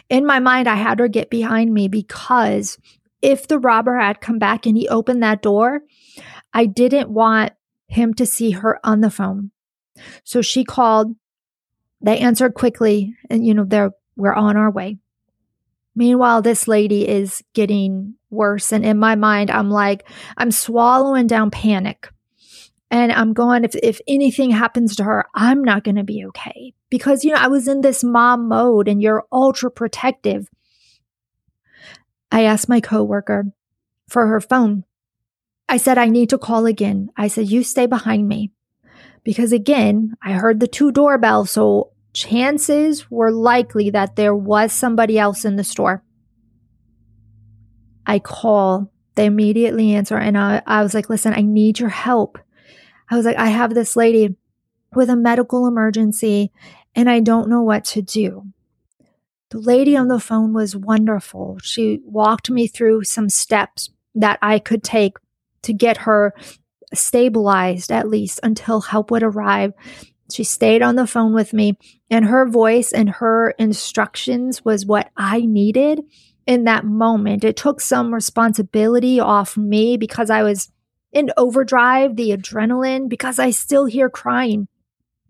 In 0.09 0.25
my 0.25 0.39
mind, 0.39 0.67
I 0.67 0.75
had 0.75 0.99
her 0.99 1.07
get 1.07 1.29
behind 1.29 1.73
me 1.73 1.87
because 1.87 2.77
if 3.21 3.47
the 3.47 3.59
robber 3.59 3.97
had 3.97 4.21
come 4.21 4.39
back 4.39 4.65
and 4.65 4.77
he 4.77 4.87
opened 4.87 5.23
that 5.23 5.41
door, 5.41 5.81
I 6.53 6.65
didn't 6.65 7.09
want 7.09 7.53
him 7.87 8.13
to 8.15 8.25
see 8.25 8.51
her 8.51 8.79
on 8.83 9.01
the 9.01 9.11
phone. 9.11 9.51
So 10.23 10.41
she 10.41 10.63
called 10.63 11.15
they 12.01 12.19
answered 12.19 12.53
quickly, 12.53 13.15
and 13.29 13.45
you 13.45 13.53
know, 13.53 13.65
they're 13.65 13.91
we're 14.15 14.33
on 14.33 14.57
our 14.57 14.71
way. 14.71 14.97
Meanwhile, 15.95 16.43
this 16.43 16.67
lady 16.67 17.07
is 17.07 17.43
getting 17.53 18.15
worse. 18.29 18.71
And 18.71 18.85
in 18.85 18.99
my 18.99 19.15
mind, 19.15 19.49
I'm 19.49 19.71
like, 19.71 20.07
I'm 20.37 20.51
swallowing 20.51 21.25
down 21.25 21.49
panic. 21.49 22.09
And 22.89 23.11
I'm 23.11 23.33
going, 23.33 23.65
if, 23.65 23.75
if 23.75 23.99
anything 24.07 24.51
happens 24.51 24.95
to 24.95 25.03
her, 25.03 25.25
I'm 25.35 25.63
not 25.63 25.83
going 25.83 25.95
to 25.95 26.03
be 26.03 26.25
okay. 26.27 26.73
Because, 26.89 27.25
you 27.25 27.31
know, 27.31 27.39
I 27.39 27.47
was 27.47 27.67
in 27.67 27.81
this 27.81 28.03
mom 28.03 28.47
mode 28.47 28.87
and 28.87 29.01
you're 29.01 29.25
ultra 29.31 29.69
protective. 29.69 30.47
I 32.31 32.43
asked 32.43 32.69
my 32.69 32.79
coworker 32.79 33.45
for 34.07 34.27
her 34.27 34.39
phone. 34.39 34.85
I 35.67 35.77
said, 35.77 35.97
I 35.97 36.07
need 36.07 36.29
to 36.29 36.37
call 36.37 36.65
again. 36.65 37.09
I 37.17 37.27
said, 37.27 37.49
you 37.49 37.63
stay 37.63 37.87
behind 37.87 38.27
me. 38.27 38.51
Because 39.23 39.51
again, 39.51 40.15
I 40.21 40.33
heard 40.33 40.61
the 40.61 40.67
two 40.67 40.93
doorbells, 40.93 41.51
so 41.51 41.91
chances 42.13 43.11
were 43.11 43.31
likely 43.31 43.89
that 43.89 44.15
there 44.15 44.33
was 44.33 44.71
somebody 44.71 45.19
else 45.19 45.43
in 45.43 45.57
the 45.57 45.65
store. 45.65 46.01
I 48.05 48.19
call, 48.19 48.89
they 49.15 49.25
immediately 49.25 49.93
answer, 49.93 50.15
and 50.17 50.37
I, 50.37 50.61
I 50.65 50.81
was 50.81 50.93
like, 50.93 51.09
listen, 51.09 51.33
I 51.33 51.41
need 51.41 51.79
your 51.79 51.89
help. 51.89 52.37
I 53.09 53.15
was 53.15 53.25
like, 53.25 53.37
I 53.37 53.47
have 53.47 53.73
this 53.73 53.95
lady 53.95 54.35
with 54.93 55.09
a 55.09 55.15
medical 55.15 55.67
emergency, 55.67 56.51
and 56.95 57.09
I 57.09 57.19
don't 57.19 57.49
know 57.49 57.61
what 57.61 57.85
to 57.85 58.01
do. 58.01 58.47
The 59.49 59.59
lady 59.59 59.95
on 59.95 60.09
the 60.09 60.19
phone 60.19 60.53
was 60.53 60.75
wonderful. 60.75 61.57
She 61.63 62.01
walked 62.03 62.49
me 62.49 62.67
through 62.67 63.03
some 63.03 63.29
steps 63.29 63.89
that 64.15 64.39
I 64.41 64.59
could 64.59 64.83
take 64.83 65.17
to 65.61 65.73
get 65.73 65.97
her 65.97 66.33
stabilized 66.93 67.91
at 67.91 68.09
least 68.09 68.39
until 68.43 68.81
help 68.81 69.11
would 69.11 69.23
arrive. 69.23 69.73
She 70.31 70.43
stayed 70.43 70.81
on 70.81 70.95
the 70.95 71.07
phone 71.07 71.33
with 71.33 71.53
me, 71.53 71.77
and 72.09 72.25
her 72.25 72.47
voice 72.47 72.91
and 72.91 73.09
her 73.09 73.51
instructions 73.51 74.65
was 74.65 74.85
what 74.85 75.09
I 75.15 75.41
needed 75.41 76.01
in 76.45 76.65
that 76.65 76.85
moment. 76.85 77.43
It 77.43 77.55
took 77.55 77.79
some 77.79 78.13
responsibility 78.13 79.19
off 79.19 79.55
me 79.55 79.95
because 79.97 80.29
I 80.29 80.43
was 80.43 80.71
in 81.17 81.31
overdrive, 81.37 82.15
the 82.15 82.29
adrenaline, 82.29 83.09
because 83.09 83.39
I 83.39 83.49
still 83.51 83.85
hear 83.85 84.09
crying 84.09 84.67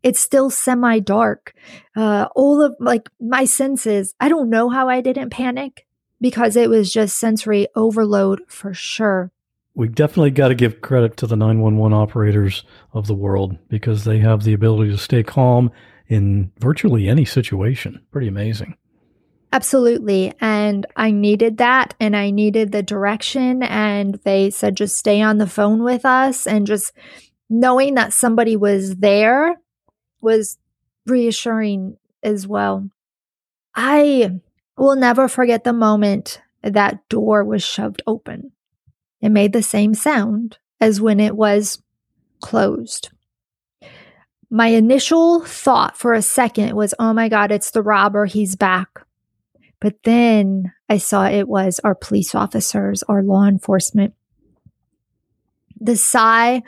it's 0.04 0.19
still 0.19 0.50
semi 0.50 1.00
dark. 1.00 1.54
Uh, 1.95 2.28
all 2.36 2.62
of 2.62 2.76
like 2.80 3.10
my 3.19 3.45
senses, 3.45 4.13
I 4.19 4.30
don't 4.30 4.50
know 4.50 4.69
how 4.69 4.88
I 4.89 5.02
didn't 5.02 5.32
panic 5.32 5.86
because 6.21 6.56
it 6.56 6.69
was 6.69 6.91
just 6.91 7.17
sensory 7.17 7.67
overload 7.76 8.41
for 8.47 8.73
sure. 8.73 9.32
We 9.76 9.88
definitely 9.89 10.32
got 10.32 10.47
to 10.47 10.56
give 10.56 10.82
credit 10.82 11.17
to 11.17 11.28
the 11.28 11.36
911 11.36 11.93
operators 11.93 12.63
of 12.93 13.08
the 13.08 13.13
world 13.13 13.58
because 13.67 14.06
they 14.06 14.19
have 14.19 14.43
the 14.43 14.54
ability 14.54 14.91
to 14.91 14.97
stay 14.97 15.23
calm 15.23 15.71
in 16.08 16.52
virtually 16.60 17.08
any 17.08 17.26
situation. 17.26 18.02
Pretty 18.12 18.28
amazing. 18.28 18.76
Absolutely. 19.54 20.34
And 20.42 20.86
I 20.96 21.12
needed 21.12 21.58
that 21.58 21.96
and 22.00 22.16
I 22.16 22.32
needed 22.32 22.72
the 22.72 22.84
direction. 22.84 23.64
And 23.64 24.16
they 24.24 24.50
said, 24.50 24.76
just 24.76 24.98
stay 24.98 25.22
on 25.22 25.38
the 25.38 25.48
phone 25.48 25.84
with 25.84 26.06
us 26.06 26.46
and 26.46 26.68
just 26.68 26.92
knowing 27.50 27.96
that 27.96 28.14
somebody 28.14 28.58
was 28.58 28.98
there 28.98 29.56
was 30.22 30.58
reassuring 31.06 31.98
as 32.24 32.46
well. 32.46 32.90
I 33.74 34.40
will 34.78 34.96
never 34.96 35.28
forget 35.28 35.64
the 35.64 35.74
moment 35.74 36.42
that 36.62 37.08
door 37.08 37.44
was 37.44 37.64
shoved 37.64 38.02
open. 38.06 38.52
It 39.22 39.30
made 39.30 39.54
the 39.54 39.64
same 39.64 39.94
sound 39.94 40.58
as 40.82 41.00
when 41.00 41.20
it 41.20 41.36
was 41.36 41.82
closed. 42.42 43.10
My 44.50 44.68
initial 44.68 45.44
thought 45.46 45.98
for 45.98 46.14
a 46.14 46.22
second 46.22 46.76
was, 46.76 46.94
oh 47.00 47.14
my 47.14 47.30
God, 47.30 47.52
it's 47.52 47.72
the 47.72 47.82
robber. 47.82 48.26
He's 48.26 48.56
back. 48.56 49.07
But 49.80 49.96
then 50.04 50.74
I 50.90 50.98
saw 50.98 51.28
it 51.28 51.48
was 51.48 51.80
our 51.84 51.96
police 51.96 52.34
officers, 52.34 53.04
our 53.04 53.22
law 53.22 53.46
enforcement. 53.46 54.13
The 55.80 55.96
sigh 55.96 56.63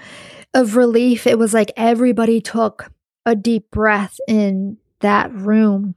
of 0.54 0.76
relief, 0.76 1.26
it 1.26 1.40
was 1.40 1.54
like 1.54 1.72
everybody 1.76 2.42
took 2.42 2.92
a 3.26 3.36
deep 3.36 3.72
breath 3.72 4.18
in 4.28 4.78
that 5.00 5.34
room. 5.34 5.96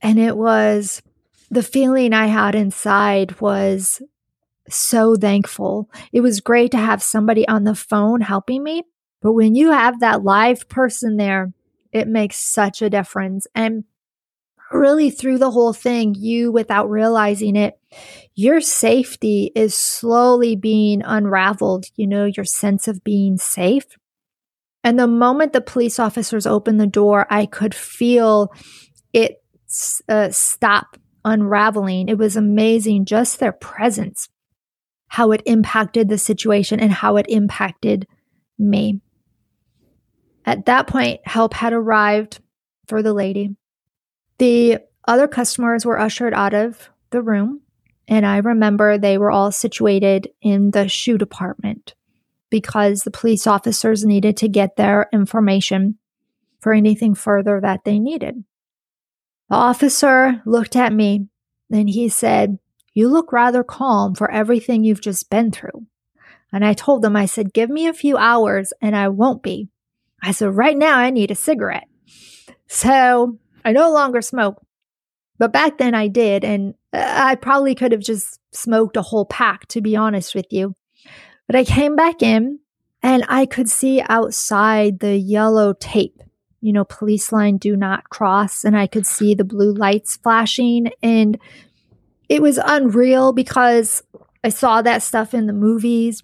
And 0.00 0.18
it 0.18 0.36
was 0.36 1.02
the 1.50 1.62
feeling 1.62 2.12
I 2.12 2.26
had 2.26 2.54
inside 2.54 3.40
was 3.40 4.00
so 4.68 5.16
thankful. 5.16 5.90
It 6.12 6.20
was 6.20 6.40
great 6.40 6.70
to 6.72 6.78
have 6.78 7.02
somebody 7.02 7.46
on 7.48 7.64
the 7.64 7.74
phone 7.74 8.20
helping 8.20 8.62
me. 8.62 8.84
But 9.20 9.32
when 9.32 9.54
you 9.54 9.72
have 9.72 10.00
that 10.00 10.22
live 10.22 10.68
person 10.68 11.16
there, 11.16 11.52
it 11.92 12.06
makes 12.06 12.36
such 12.36 12.82
a 12.82 12.90
difference. 12.90 13.46
And 13.54 13.84
really, 14.72 15.10
through 15.10 15.38
the 15.38 15.50
whole 15.50 15.72
thing, 15.72 16.14
you, 16.14 16.52
without 16.52 16.90
realizing 16.90 17.56
it, 17.56 17.78
your 18.34 18.60
safety 18.60 19.50
is 19.54 19.74
slowly 19.74 20.56
being 20.56 21.02
unraveled. 21.02 21.86
You 21.96 22.06
know, 22.06 22.24
your 22.24 22.44
sense 22.44 22.88
of 22.88 23.04
being 23.04 23.38
safe 23.38 23.86
and 24.84 24.98
the 24.98 25.06
moment 25.06 25.52
the 25.52 25.60
police 25.60 25.98
officers 25.98 26.46
opened 26.46 26.80
the 26.80 26.86
door, 26.86 27.26
I 27.30 27.46
could 27.46 27.74
feel 27.74 28.52
it 29.12 29.42
uh, 30.08 30.30
stop 30.30 30.96
unraveling. 31.24 32.08
It 32.08 32.18
was 32.18 32.36
amazing, 32.36 33.04
just 33.04 33.38
their 33.38 33.52
presence, 33.52 34.28
how 35.08 35.32
it 35.32 35.42
impacted 35.46 36.08
the 36.08 36.18
situation 36.18 36.80
and 36.80 36.92
how 36.92 37.16
it 37.16 37.26
impacted 37.28 38.06
me. 38.58 39.00
At 40.46 40.66
that 40.66 40.86
point, 40.86 41.20
help 41.24 41.54
had 41.54 41.72
arrived 41.72 42.40
for 42.86 43.02
the 43.02 43.12
lady. 43.12 43.56
The 44.38 44.78
other 45.06 45.28
customers 45.28 45.84
were 45.84 45.98
ushered 45.98 46.34
out 46.34 46.54
of 46.54 46.90
the 47.10 47.22
room, 47.22 47.62
and 48.06 48.24
I 48.24 48.38
remember 48.38 48.96
they 48.96 49.18
were 49.18 49.30
all 49.30 49.52
situated 49.52 50.28
in 50.40 50.70
the 50.70 50.88
shoe 50.88 51.18
department 51.18 51.94
because 52.50 53.00
the 53.00 53.10
police 53.10 53.46
officers 53.46 54.04
needed 54.04 54.36
to 54.38 54.48
get 54.48 54.76
their 54.76 55.08
information 55.12 55.98
for 56.60 56.72
anything 56.72 57.14
further 57.14 57.60
that 57.60 57.84
they 57.84 57.98
needed. 57.98 58.44
The 59.50 59.56
officer 59.56 60.42
looked 60.44 60.76
at 60.76 60.92
me 60.92 61.28
and 61.70 61.88
he 61.88 62.08
said, 62.08 62.58
You 62.94 63.08
look 63.08 63.32
rather 63.32 63.62
calm 63.62 64.14
for 64.14 64.30
everything 64.30 64.84
you've 64.84 65.00
just 65.00 65.30
been 65.30 65.50
through. 65.50 65.86
And 66.52 66.64
I 66.64 66.72
told 66.72 67.04
him, 67.04 67.16
I 67.16 67.26
said, 67.26 67.52
Give 67.52 67.70
me 67.70 67.86
a 67.86 67.94
few 67.94 68.16
hours 68.16 68.72
and 68.80 68.96
I 68.96 69.08
won't 69.08 69.42
be. 69.42 69.68
I 70.22 70.32
said, 70.32 70.54
Right 70.54 70.76
now, 70.76 70.98
I 70.98 71.10
need 71.10 71.30
a 71.30 71.36
cigarette. 71.36 71.88
So 72.66 73.38
I 73.64 73.72
no 73.72 73.92
longer 73.92 74.22
smoke. 74.22 74.62
But 75.38 75.52
back 75.52 75.78
then 75.78 75.94
I 75.94 76.08
did. 76.08 76.44
And 76.44 76.74
uh, 76.92 77.04
I 77.06 77.34
probably 77.36 77.74
could 77.74 77.92
have 77.92 78.00
just 78.00 78.40
smoked 78.52 78.96
a 78.96 79.02
whole 79.02 79.26
pack, 79.26 79.66
to 79.68 79.80
be 79.80 79.96
honest 79.96 80.34
with 80.34 80.46
you. 80.50 80.74
But 81.46 81.56
I 81.56 81.64
came 81.64 81.96
back 81.96 82.22
in 82.22 82.58
and 83.02 83.24
I 83.28 83.46
could 83.46 83.70
see 83.70 84.02
outside 84.08 84.98
the 84.98 85.16
yellow 85.16 85.74
tape, 85.74 86.20
you 86.60 86.72
know, 86.72 86.84
police 86.84 87.32
line 87.32 87.56
do 87.56 87.76
not 87.76 88.10
cross. 88.10 88.64
And 88.64 88.76
I 88.76 88.86
could 88.86 89.06
see 89.06 89.34
the 89.34 89.44
blue 89.44 89.72
lights 89.72 90.16
flashing. 90.16 90.90
And 91.02 91.38
it 92.28 92.42
was 92.42 92.58
unreal 92.62 93.32
because 93.32 94.02
I 94.42 94.50
saw 94.50 94.82
that 94.82 95.02
stuff 95.02 95.34
in 95.34 95.46
the 95.46 95.52
movies 95.52 96.22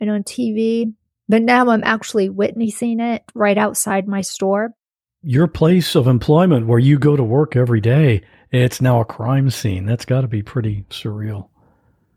and 0.00 0.10
on 0.10 0.22
TV. 0.24 0.92
But 1.28 1.42
now 1.42 1.68
I'm 1.68 1.84
actually 1.84 2.28
witnessing 2.30 3.00
it 3.00 3.22
right 3.34 3.58
outside 3.58 4.08
my 4.08 4.22
store. 4.22 4.74
Your 5.22 5.48
place 5.48 5.94
of 5.94 6.06
employment 6.06 6.66
where 6.66 6.78
you 6.78 6.98
go 6.98 7.16
to 7.16 7.24
work 7.24 7.56
every 7.56 7.80
day, 7.80 8.22
it's 8.52 8.80
now 8.80 9.00
a 9.00 9.04
crime 9.04 9.50
scene. 9.50 9.84
That's 9.84 10.04
got 10.04 10.22
to 10.22 10.28
be 10.28 10.42
pretty 10.42 10.84
surreal. 10.90 11.48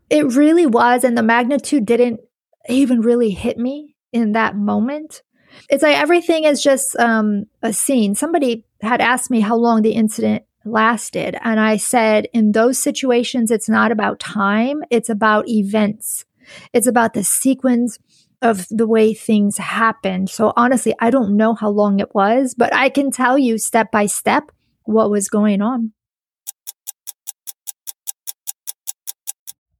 It 0.08 0.34
really 0.34 0.66
was. 0.66 1.04
And 1.04 1.16
the 1.16 1.22
magnitude 1.22 1.84
didn't 1.84 2.20
even 2.68 3.00
really 3.00 3.30
hit 3.30 3.58
me 3.58 3.96
in 4.12 4.32
that 4.32 4.56
moment. 4.56 5.22
It's 5.68 5.82
like 5.82 5.96
everything 5.96 6.44
is 6.44 6.62
just 6.62 6.96
um, 6.96 7.46
a 7.62 7.72
scene. 7.72 8.14
Somebody 8.14 8.64
had 8.80 9.00
asked 9.00 9.30
me 9.30 9.40
how 9.40 9.56
long 9.56 9.82
the 9.82 9.92
incident 9.92 10.44
lasted. 10.64 11.36
And 11.42 11.58
I 11.58 11.76
said, 11.76 12.28
in 12.32 12.52
those 12.52 12.78
situations, 12.78 13.50
it's 13.50 13.68
not 13.68 13.92
about 13.92 14.20
time, 14.20 14.82
it's 14.90 15.10
about 15.10 15.48
events, 15.48 16.24
it's 16.72 16.86
about 16.86 17.14
the 17.14 17.24
sequence 17.24 17.98
of 18.42 18.66
the 18.70 18.86
way 18.86 19.14
things 19.14 19.56
happened. 19.56 20.28
So 20.28 20.52
honestly, 20.56 20.94
I 21.00 21.10
don't 21.10 21.36
know 21.36 21.54
how 21.54 21.70
long 21.70 22.00
it 22.00 22.14
was, 22.14 22.54
but 22.54 22.74
I 22.74 22.88
can 22.88 23.10
tell 23.10 23.38
you 23.38 23.56
step 23.58 23.90
by 23.90 24.06
step 24.06 24.50
what 24.84 25.10
was 25.10 25.28
going 25.28 25.62
on. 25.62 25.92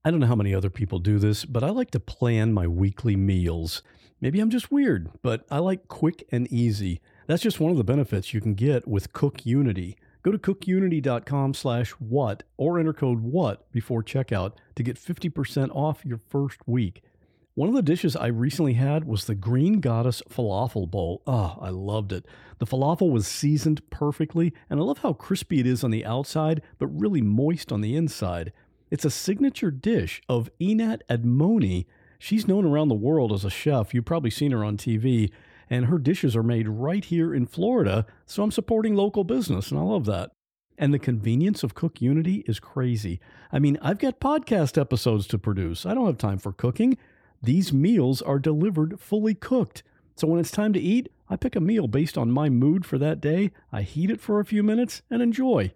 I 0.04 0.10
don't 0.10 0.18
know 0.18 0.26
how 0.26 0.34
many 0.34 0.54
other 0.54 0.70
people 0.70 0.98
do 0.98 1.18
this, 1.18 1.44
but 1.44 1.62
I 1.62 1.70
like 1.70 1.92
to 1.92 2.00
plan 2.00 2.52
my 2.52 2.66
weekly 2.66 3.14
meals. 3.14 3.82
Maybe 4.20 4.40
I'm 4.40 4.50
just 4.50 4.72
weird, 4.72 5.10
but 5.22 5.44
I 5.50 5.58
like 5.58 5.86
quick 5.88 6.26
and 6.32 6.50
easy. 6.50 7.00
That's 7.26 7.42
just 7.42 7.60
one 7.60 7.70
of 7.70 7.76
the 7.76 7.84
benefits 7.84 8.34
you 8.34 8.40
can 8.40 8.54
get 8.54 8.86
with 8.88 9.12
Cook 9.12 9.46
Unity. 9.46 9.96
Go 10.22 10.30
to 10.30 10.38
cookunity.com 10.38 11.54
slash 11.54 11.90
what 11.92 12.44
or 12.56 12.78
enter 12.78 12.92
code 12.92 13.20
what 13.20 13.70
before 13.72 14.02
checkout 14.02 14.52
to 14.76 14.82
get 14.82 14.96
50% 14.96 15.70
off 15.74 16.04
your 16.04 16.20
first 16.28 16.58
week. 16.66 17.02
One 17.54 17.68
of 17.68 17.74
the 17.74 17.82
dishes 17.82 18.16
I 18.16 18.28
recently 18.28 18.72
had 18.74 19.04
was 19.04 19.26
the 19.26 19.34
Green 19.34 19.80
Goddess 19.80 20.22
Falafel 20.30 20.90
Bowl. 20.90 21.20
Oh, 21.26 21.58
I 21.60 21.68
loved 21.68 22.10
it. 22.10 22.24
The 22.58 22.66
falafel 22.66 23.10
was 23.10 23.26
seasoned 23.26 23.90
perfectly, 23.90 24.54
and 24.70 24.80
I 24.80 24.82
love 24.82 24.98
how 24.98 25.12
crispy 25.12 25.60
it 25.60 25.66
is 25.66 25.84
on 25.84 25.90
the 25.90 26.06
outside, 26.06 26.62
but 26.78 26.86
really 26.86 27.20
moist 27.20 27.70
on 27.70 27.82
the 27.82 27.94
inside. 27.94 28.54
It's 28.90 29.04
a 29.04 29.10
signature 29.10 29.70
dish 29.70 30.22
of 30.30 30.48
Einat 30.62 31.00
Admony. 31.10 31.84
She's 32.18 32.48
known 32.48 32.64
around 32.64 32.88
the 32.88 32.94
world 32.94 33.32
as 33.32 33.44
a 33.44 33.50
chef. 33.50 33.92
You've 33.92 34.06
probably 34.06 34.30
seen 34.30 34.52
her 34.52 34.64
on 34.64 34.78
TV, 34.78 35.30
and 35.68 35.86
her 35.86 35.98
dishes 35.98 36.34
are 36.34 36.42
made 36.42 36.68
right 36.68 37.04
here 37.04 37.34
in 37.34 37.44
Florida. 37.44 38.06
So 38.24 38.42
I'm 38.42 38.50
supporting 38.50 38.94
local 38.94 39.24
business, 39.24 39.70
and 39.70 39.78
I 39.78 39.82
love 39.82 40.06
that. 40.06 40.30
And 40.78 40.94
the 40.94 40.98
convenience 40.98 41.62
of 41.62 41.74
Cook 41.74 42.00
Unity 42.00 42.44
is 42.46 42.58
crazy. 42.58 43.20
I 43.52 43.58
mean, 43.58 43.78
I've 43.82 43.98
got 43.98 44.20
podcast 44.20 44.80
episodes 44.80 45.26
to 45.26 45.38
produce. 45.38 45.84
I 45.84 45.92
don't 45.92 46.06
have 46.06 46.16
time 46.16 46.38
for 46.38 46.52
cooking. 46.52 46.96
These 47.42 47.72
meals 47.72 48.22
are 48.22 48.38
delivered 48.38 49.00
fully 49.00 49.34
cooked. 49.34 49.82
So 50.14 50.28
when 50.28 50.38
it's 50.38 50.52
time 50.52 50.72
to 50.74 50.80
eat, 50.80 51.10
I 51.28 51.34
pick 51.34 51.56
a 51.56 51.60
meal 51.60 51.88
based 51.88 52.16
on 52.16 52.30
my 52.30 52.48
mood 52.48 52.86
for 52.86 52.98
that 52.98 53.20
day. 53.20 53.50
I 53.72 53.82
heat 53.82 54.10
it 54.10 54.20
for 54.20 54.38
a 54.38 54.44
few 54.44 54.62
minutes 54.62 55.02
and 55.10 55.20
enjoy. 55.20 55.72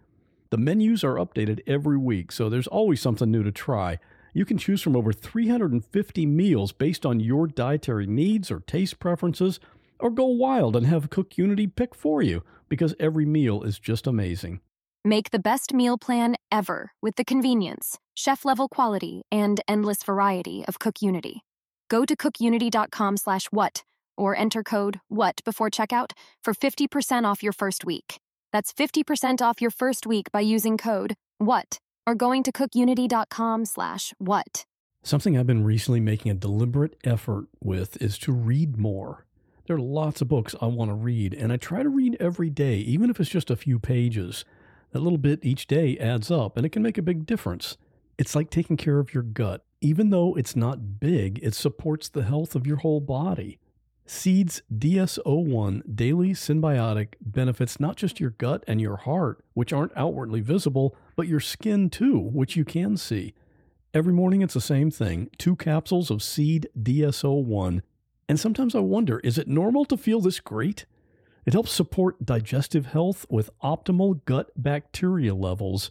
The 0.50 0.58
menus 0.58 1.02
are 1.02 1.16
updated 1.16 1.62
every 1.66 1.96
week, 1.96 2.30
so 2.30 2.48
there's 2.48 2.68
always 2.68 3.00
something 3.00 3.32
new 3.32 3.42
to 3.42 3.50
try. 3.50 3.98
You 4.32 4.44
can 4.44 4.58
choose 4.58 4.80
from 4.80 4.94
over 4.94 5.12
350 5.12 6.26
meals 6.26 6.70
based 6.70 7.04
on 7.04 7.18
your 7.18 7.48
dietary 7.48 8.06
needs 8.06 8.50
or 8.50 8.60
taste 8.60 9.00
preferences, 9.00 9.58
or 9.98 10.10
go 10.10 10.26
wild 10.26 10.76
and 10.76 10.86
have 10.86 11.10
Cook 11.10 11.36
Unity 11.36 11.66
pick 11.66 11.94
for 11.94 12.22
you 12.22 12.44
because 12.68 12.94
every 13.00 13.26
meal 13.26 13.62
is 13.62 13.80
just 13.80 14.06
amazing. 14.06 14.60
Make 15.04 15.30
the 15.30 15.38
best 15.38 15.72
meal 15.72 15.98
plan 15.98 16.36
ever 16.52 16.92
with 17.00 17.16
the 17.16 17.24
convenience, 17.24 17.98
chef 18.14 18.44
level 18.44 18.68
quality, 18.68 19.22
and 19.32 19.60
endless 19.66 20.02
variety 20.02 20.64
of 20.68 20.78
Cook 20.78 21.00
Unity. 21.00 21.45
Go 21.88 22.04
to 22.04 22.16
cookunity.com 22.16 23.16
slash 23.16 23.46
what 23.46 23.84
or 24.16 24.36
enter 24.36 24.62
code 24.62 25.00
WHAT 25.08 25.42
before 25.44 25.70
checkout 25.70 26.12
for 26.42 26.54
50% 26.54 27.24
off 27.24 27.42
your 27.42 27.52
first 27.52 27.84
week. 27.84 28.18
That's 28.52 28.72
50% 28.72 29.42
off 29.42 29.60
your 29.60 29.70
first 29.70 30.06
week 30.06 30.32
by 30.32 30.40
using 30.40 30.78
code 30.78 31.14
WHAT 31.38 31.78
or 32.06 32.14
going 32.14 32.42
to 32.44 32.52
cookunity.com 32.52 33.64
slash 33.64 34.14
what. 34.18 34.64
Something 35.02 35.38
I've 35.38 35.46
been 35.46 35.64
recently 35.64 36.00
making 36.00 36.32
a 36.32 36.34
deliberate 36.34 36.96
effort 37.04 37.46
with 37.62 38.00
is 38.02 38.18
to 38.18 38.32
read 38.32 38.76
more. 38.76 39.24
There 39.66 39.76
are 39.76 39.80
lots 39.80 40.20
of 40.20 40.28
books 40.28 40.54
I 40.60 40.66
want 40.66 40.90
to 40.90 40.94
read, 40.94 41.34
and 41.34 41.52
I 41.52 41.56
try 41.56 41.82
to 41.82 41.88
read 41.88 42.16
every 42.18 42.50
day, 42.50 42.76
even 42.78 43.10
if 43.10 43.20
it's 43.20 43.30
just 43.30 43.50
a 43.50 43.56
few 43.56 43.78
pages. 43.78 44.44
That 44.92 45.00
little 45.00 45.18
bit 45.18 45.44
each 45.44 45.66
day 45.66 45.98
adds 45.98 46.30
up, 46.30 46.56
and 46.56 46.64
it 46.64 46.70
can 46.70 46.82
make 46.82 46.98
a 46.98 47.02
big 47.02 47.26
difference. 47.26 47.76
It's 48.18 48.34
like 48.34 48.50
taking 48.50 48.76
care 48.76 48.98
of 48.98 49.12
your 49.12 49.22
gut. 49.22 49.64
Even 49.80 50.10
though 50.10 50.34
it's 50.34 50.56
not 50.56 50.98
big, 50.98 51.38
it 51.42 51.54
supports 51.54 52.08
the 52.08 52.22
health 52.22 52.54
of 52.54 52.66
your 52.66 52.78
whole 52.78 53.00
body. 53.00 53.58
Seeds 54.06 54.62
DS01 54.72 55.96
Daily 55.96 56.30
Synbiotic 56.30 57.14
benefits 57.20 57.80
not 57.80 57.96
just 57.96 58.20
your 58.20 58.30
gut 58.30 58.62
and 58.68 58.80
your 58.80 58.96
heart, 58.96 59.44
which 59.54 59.72
aren't 59.72 59.96
outwardly 59.96 60.40
visible, 60.40 60.96
but 61.16 61.26
your 61.26 61.40
skin 61.40 61.90
too, 61.90 62.18
which 62.18 62.56
you 62.56 62.64
can 62.64 62.96
see. 62.96 63.34
Every 63.92 64.12
morning 64.12 64.42
it's 64.42 64.54
the 64.54 64.60
same 64.60 64.90
thing 64.90 65.28
two 65.38 65.56
capsules 65.56 66.10
of 66.10 66.22
Seed 66.22 66.68
DS01. 66.80 67.82
And 68.28 68.40
sometimes 68.40 68.74
I 68.74 68.80
wonder 68.80 69.18
is 69.20 69.38
it 69.38 69.48
normal 69.48 69.84
to 69.86 69.96
feel 69.96 70.20
this 70.20 70.40
great? 70.40 70.86
It 71.44 71.52
helps 71.52 71.72
support 71.72 72.24
digestive 72.24 72.86
health 72.86 73.26
with 73.28 73.50
optimal 73.62 74.24
gut 74.24 74.50
bacteria 74.56 75.34
levels. 75.34 75.90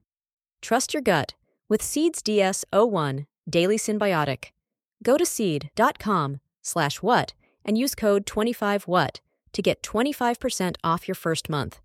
Trust 0.61 0.93
your 0.93 1.01
gut 1.01 1.33
with 1.67 1.81
Seeds 1.81 2.21
DS01 2.21 3.25
Daily 3.49 3.77
Synbiotic. 3.77 4.51
Go 5.03 5.17
to 5.17 5.25
seed.com 5.25 6.39
slash 6.61 7.01
what 7.01 7.33
and 7.65 7.77
use 7.77 7.95
code 7.95 8.25
25what 8.25 9.19
to 9.53 9.61
get 9.61 9.81
25% 9.83 10.75
off 10.83 11.07
your 11.07 11.15
first 11.15 11.49
month. 11.49 11.79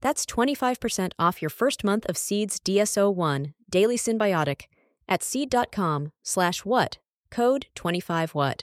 That's 0.00 0.26
25% 0.26 1.12
off 1.18 1.40
your 1.40 1.50
first 1.50 1.84
month 1.84 2.06
of 2.06 2.16
Seeds 2.16 2.58
DS01 2.60 3.54
Daily 3.70 3.96
Synbiotic 3.96 4.62
at 5.08 5.22
seed.com 5.22 6.12
slash 6.22 6.64
what, 6.64 6.98
code 7.30 7.66
25what. 7.76 8.62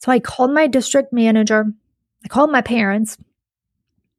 So 0.00 0.10
I 0.10 0.18
called 0.18 0.52
my 0.52 0.66
district 0.66 1.12
manager, 1.12 1.66
I 2.24 2.28
called 2.28 2.50
my 2.50 2.62
parents, 2.62 3.18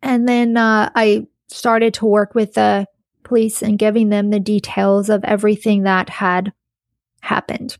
and 0.02 0.28
then 0.28 0.56
uh, 0.56 0.92
I 0.96 1.28
started 1.48 1.94
to 1.96 2.06
work 2.06 2.36
with 2.36 2.54
the 2.54 2.88
police 3.24 3.62
and 3.62 3.80
giving 3.80 4.10
them 4.10 4.30
the 4.30 4.40
details 4.40 5.10
of 5.10 5.24
everything 5.24 5.84
that 5.84 6.10
had 6.10 6.54
happened. 7.22 7.78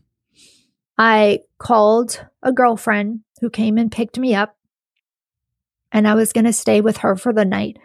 I 0.98 1.40
called 1.58 2.24
a 2.42 2.52
girlfriend 2.52 3.20
who 3.40 3.50
came 3.50 3.78
and 3.78 3.90
picked 3.90 4.18
me 4.18 4.34
up, 4.34 4.56
and 5.92 6.06
I 6.08 6.14
was 6.14 6.32
going 6.32 6.44
to 6.44 6.52
stay 6.52 6.80
with 6.80 6.98
her 6.98 7.16
for 7.16 7.32
the 7.32 7.44
night. 7.44 7.78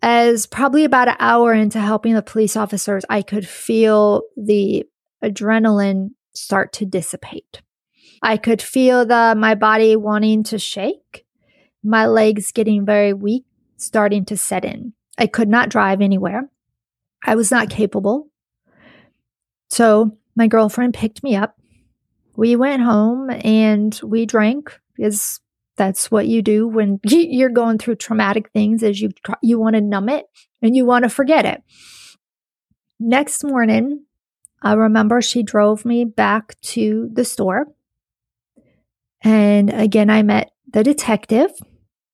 As 0.00 0.46
probably 0.46 0.84
about 0.84 1.08
an 1.08 1.16
hour 1.18 1.52
into 1.52 1.80
helping 1.80 2.14
the 2.14 2.22
police 2.22 2.56
officers, 2.56 3.04
I 3.08 3.22
could 3.22 3.48
feel 3.48 4.22
the 4.36 4.86
adrenaline 5.24 6.10
start 6.34 6.72
to 6.74 6.86
dissipate. 6.86 7.62
I 8.22 8.36
could 8.36 8.60
feel 8.60 9.06
the 9.06 9.34
my 9.36 9.54
body 9.54 9.96
wanting 9.96 10.42
to 10.44 10.58
shake, 10.58 11.24
my 11.82 12.06
legs 12.06 12.52
getting 12.52 12.84
very 12.84 13.12
weak, 13.12 13.44
starting 13.76 14.24
to 14.26 14.36
set 14.36 14.64
in. 14.64 14.92
I 15.18 15.26
could 15.26 15.48
not 15.48 15.68
drive 15.68 16.00
anywhere. 16.00 16.48
I 17.24 17.34
was 17.34 17.50
not 17.50 17.70
capable. 17.70 18.28
So 19.70 20.16
my 20.36 20.46
girlfriend 20.46 20.94
picked 20.94 21.22
me 21.22 21.36
up. 21.36 21.56
We 22.36 22.56
went 22.56 22.82
home 22.82 23.30
and 23.30 23.98
we 24.04 24.24
drank 24.24 24.78
because 24.96 25.40
that's 25.76 26.10
what 26.10 26.26
you 26.26 26.42
do 26.42 26.66
when 26.66 27.00
you're 27.04 27.48
going 27.48 27.78
through 27.78 27.96
traumatic 27.96 28.50
things 28.52 28.82
is 28.82 29.00
you 29.00 29.10
you 29.42 29.58
want 29.58 29.74
to 29.74 29.80
numb 29.80 30.08
it 30.08 30.26
and 30.62 30.76
you 30.76 30.84
want 30.84 31.04
to 31.04 31.08
forget 31.08 31.44
it. 31.44 31.62
Next 33.00 33.44
morning, 33.44 34.04
I 34.60 34.72
remember 34.72 35.22
she 35.22 35.42
drove 35.42 35.84
me 35.84 36.04
back 36.04 36.60
to 36.62 37.08
the 37.12 37.24
store 37.24 37.68
and 39.22 39.70
again, 39.70 40.10
I 40.10 40.22
met 40.22 40.52
the 40.72 40.84
detective 40.84 41.50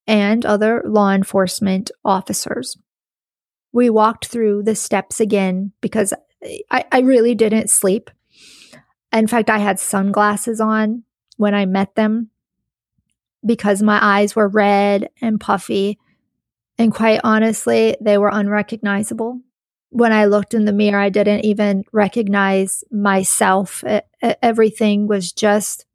and 0.06 0.44
other 0.44 0.82
law 0.86 1.10
enforcement 1.10 1.90
officers. 2.04 2.76
We 3.72 3.90
walked 3.90 4.26
through 4.26 4.62
the 4.62 4.76
steps 4.76 5.20
again 5.20 5.72
because 5.80 6.14
I, 6.70 6.84
I 6.92 7.00
really 7.00 7.34
didn't 7.34 7.70
sleep. 7.70 8.10
In 9.12 9.26
fact, 9.26 9.50
I 9.50 9.58
had 9.58 9.78
sunglasses 9.78 10.60
on 10.60 11.04
when 11.36 11.54
I 11.54 11.66
met 11.66 11.94
them 11.94 12.30
because 13.44 13.82
my 13.82 13.98
eyes 14.00 14.34
were 14.34 14.48
red 14.48 15.10
and 15.20 15.40
puffy. 15.40 15.98
And 16.78 16.92
quite 16.92 17.20
honestly, 17.22 17.96
they 18.00 18.18
were 18.18 18.30
unrecognizable. 18.32 19.40
When 19.90 20.12
I 20.12 20.24
looked 20.24 20.54
in 20.54 20.64
the 20.64 20.72
mirror, 20.72 20.98
I 20.98 21.08
didn't 21.08 21.44
even 21.44 21.84
recognize 21.92 22.82
myself. 22.90 23.84
It, 23.84 24.06
everything 24.42 25.06
was 25.06 25.32
just 25.32 25.86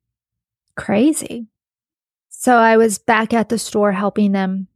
crazy. 0.79 1.47
So 2.29 2.55
I 2.55 2.77
was 2.77 2.99
back 2.99 3.33
at 3.33 3.49
the 3.49 3.57
store 3.57 3.91
helping 3.91 4.31
them 4.31 4.67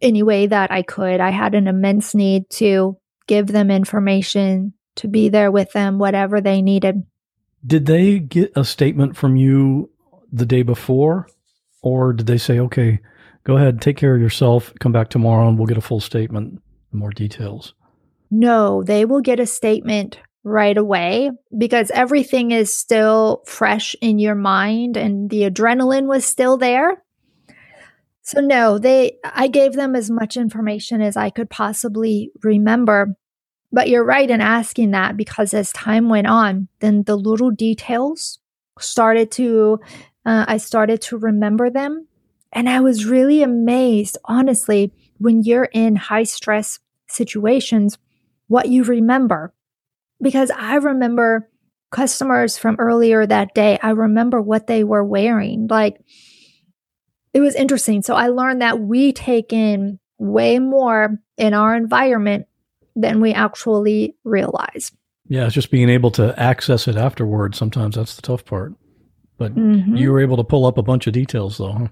any 0.00 0.22
way 0.22 0.46
that 0.46 0.70
I 0.70 0.82
could. 0.82 1.20
I 1.20 1.30
had 1.30 1.54
an 1.54 1.66
immense 1.66 2.14
need 2.14 2.50
to 2.50 2.98
give 3.26 3.46
them 3.48 3.70
information, 3.70 4.74
to 4.96 5.08
be 5.08 5.28
there 5.28 5.50
with 5.50 5.72
them, 5.72 5.98
whatever 5.98 6.40
they 6.40 6.62
needed. 6.62 7.04
Did 7.66 7.86
they 7.86 8.18
get 8.18 8.52
a 8.54 8.64
statement 8.64 9.16
from 9.16 9.36
you 9.36 9.90
the 10.32 10.46
day 10.46 10.62
before? 10.62 11.26
Or 11.82 12.12
did 12.12 12.26
they 12.26 12.38
say, 12.38 12.58
okay, 12.58 13.00
go 13.44 13.56
ahead, 13.56 13.80
take 13.80 13.96
care 13.96 14.14
of 14.14 14.20
yourself, 14.20 14.72
come 14.80 14.92
back 14.92 15.08
tomorrow, 15.08 15.48
and 15.48 15.56
we'll 15.56 15.66
get 15.66 15.78
a 15.78 15.82
full 15.82 16.00
statement, 16.00 16.60
more 16.92 17.10
details? 17.10 17.74
No, 18.30 18.82
they 18.82 19.04
will 19.04 19.20
get 19.20 19.40
a 19.40 19.46
statement 19.46 20.20
right 20.44 20.76
away 20.76 21.30
because 21.56 21.90
everything 21.92 22.50
is 22.52 22.74
still 22.74 23.42
fresh 23.46 23.94
in 24.00 24.18
your 24.18 24.34
mind 24.34 24.96
and 24.96 25.30
the 25.30 25.42
adrenaline 25.42 26.06
was 26.06 26.24
still 26.24 26.56
there. 26.56 27.02
So 28.22 28.40
no, 28.40 28.78
they 28.78 29.18
I 29.24 29.48
gave 29.48 29.72
them 29.72 29.96
as 29.96 30.10
much 30.10 30.36
information 30.36 31.00
as 31.00 31.16
I 31.16 31.30
could 31.30 31.50
possibly 31.50 32.30
remember. 32.42 33.16
But 33.72 33.88
you're 33.88 34.04
right 34.04 34.30
in 34.30 34.40
asking 34.40 34.92
that 34.92 35.16
because 35.16 35.52
as 35.52 35.72
time 35.72 36.08
went 36.08 36.26
on, 36.26 36.68
then 36.80 37.02
the 37.02 37.16
little 37.16 37.50
details 37.50 38.38
started 38.78 39.30
to 39.32 39.80
uh, 40.24 40.44
I 40.46 40.58
started 40.58 41.00
to 41.02 41.18
remember 41.18 41.70
them 41.70 42.06
and 42.52 42.68
I 42.68 42.80
was 42.80 43.06
really 43.06 43.42
amazed 43.42 44.18
honestly 44.24 44.92
when 45.18 45.42
you're 45.42 45.68
in 45.72 45.96
high 45.96 46.22
stress 46.24 46.78
situations 47.08 47.98
what 48.46 48.68
you 48.68 48.84
remember 48.84 49.52
because 50.20 50.50
I 50.50 50.76
remember 50.76 51.48
customers 51.90 52.58
from 52.58 52.76
earlier 52.78 53.24
that 53.26 53.54
day. 53.54 53.78
I 53.82 53.90
remember 53.90 54.40
what 54.40 54.66
they 54.66 54.84
were 54.84 55.04
wearing. 55.04 55.66
Like 55.68 56.00
it 57.32 57.40
was 57.40 57.54
interesting. 57.54 58.02
So 58.02 58.14
I 58.14 58.28
learned 58.28 58.62
that 58.62 58.80
we 58.80 59.12
take 59.12 59.52
in 59.52 59.98
way 60.18 60.58
more 60.58 61.18
in 61.36 61.54
our 61.54 61.74
environment 61.74 62.46
than 62.96 63.20
we 63.20 63.32
actually 63.32 64.16
realize. 64.24 64.92
Yeah, 65.28 65.44
it's 65.46 65.54
just 65.54 65.70
being 65.70 65.88
able 65.88 66.10
to 66.12 66.38
access 66.38 66.88
it 66.88 66.96
afterwards. 66.96 67.56
Sometimes 67.58 67.96
that's 67.96 68.16
the 68.16 68.22
tough 68.22 68.44
part. 68.44 68.74
But 69.36 69.54
Mhm. 69.54 69.96
you 69.96 70.10
were 70.10 70.20
able 70.20 70.36
to 70.38 70.44
pull 70.44 70.66
up 70.66 70.78
a 70.78 70.82
bunch 70.82 71.06
of 71.06 71.12
details, 71.12 71.58
though. 71.58 71.72
Huh? 71.72 71.88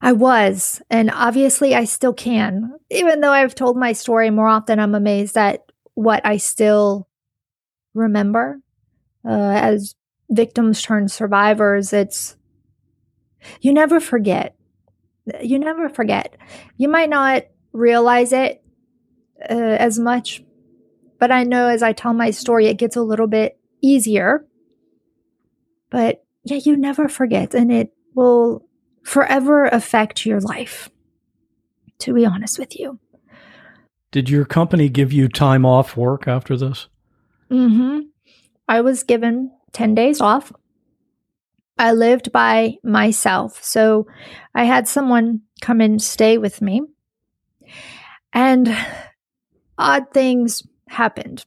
I 0.00 0.12
was, 0.12 0.80
and 0.88 1.10
obviously 1.12 1.74
I 1.74 1.84
still 1.84 2.14
can. 2.14 2.72
Even 2.90 3.20
though 3.20 3.32
I've 3.32 3.54
told 3.54 3.76
my 3.76 3.92
story 3.92 4.30
more 4.30 4.48
often, 4.48 4.78
I'm 4.78 4.94
amazed 4.94 5.36
at 5.36 5.64
what 5.94 6.24
I 6.24 6.36
still 6.38 7.08
remember. 7.96 8.60
Uh, 9.28 9.58
as 9.60 9.94
victims 10.30 10.82
turn 10.82 11.08
survivors, 11.08 11.92
it's 11.92 12.36
you 13.60 13.72
never 13.72 13.98
forget. 14.00 14.54
You 15.42 15.58
never 15.58 15.88
forget. 15.88 16.36
You 16.76 16.88
might 16.88 17.10
not 17.10 17.44
realize 17.72 18.32
it 18.32 18.62
uh, 19.50 19.54
as 19.54 19.98
much, 19.98 20.44
but 21.18 21.32
I 21.32 21.42
know 21.42 21.68
as 21.68 21.82
I 21.82 21.92
tell 21.92 22.12
my 22.12 22.30
story, 22.30 22.66
it 22.66 22.78
gets 22.78 22.96
a 22.96 23.02
little 23.02 23.26
bit 23.26 23.58
easier. 23.82 24.46
But 25.90 26.24
yeah, 26.44 26.60
you 26.64 26.76
never 26.76 27.08
forget, 27.08 27.54
and 27.54 27.72
it 27.72 27.92
will 28.14 28.64
forever 29.02 29.66
affect 29.66 30.26
your 30.26 30.40
life, 30.40 30.90
to 32.00 32.14
be 32.14 32.24
honest 32.24 32.58
with 32.58 32.78
you. 32.78 33.00
Did 34.12 34.30
your 34.30 34.44
company 34.44 34.88
give 34.88 35.12
you 35.12 35.28
time 35.28 35.66
off 35.66 35.96
work 35.96 36.28
after 36.28 36.56
this? 36.56 36.88
Hmm 37.48 38.00
I 38.68 38.80
was 38.80 39.04
given 39.04 39.52
10 39.72 39.94
days 39.94 40.20
off. 40.20 40.52
I 41.78 41.92
lived 41.92 42.32
by 42.32 42.76
myself. 42.82 43.62
So 43.62 44.06
I 44.54 44.64
had 44.64 44.88
someone 44.88 45.42
come 45.60 45.80
and 45.80 46.02
stay 46.02 46.38
with 46.38 46.62
me. 46.62 46.82
And 48.32 48.76
odd 49.78 50.06
things 50.12 50.62
happened. 50.88 51.44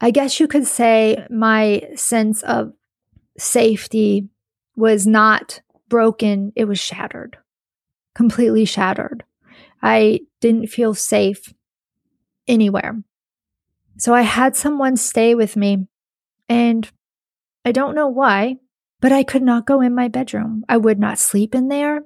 I 0.00 0.10
guess 0.10 0.40
you 0.40 0.48
could 0.48 0.66
say 0.66 1.26
my 1.30 1.82
sense 1.94 2.42
of 2.42 2.72
safety 3.38 4.28
was 4.76 5.06
not 5.06 5.60
broken, 5.88 6.52
it 6.56 6.64
was 6.64 6.78
shattered, 6.78 7.36
completely 8.14 8.64
shattered. 8.64 9.24
I 9.82 10.20
didn't 10.40 10.68
feel 10.68 10.94
safe 10.94 11.52
anywhere. 12.48 13.02
So 14.00 14.14
I 14.14 14.22
had 14.22 14.56
someone 14.56 14.96
stay 14.96 15.34
with 15.34 15.56
me, 15.56 15.86
and 16.48 16.90
I 17.66 17.72
don't 17.72 17.94
know 17.94 18.08
why, 18.08 18.56
but 18.98 19.12
I 19.12 19.22
could 19.22 19.42
not 19.42 19.66
go 19.66 19.82
in 19.82 19.94
my 19.94 20.08
bedroom. 20.08 20.64
I 20.70 20.78
would 20.78 20.98
not 20.98 21.18
sleep 21.18 21.54
in 21.54 21.68
there. 21.68 22.04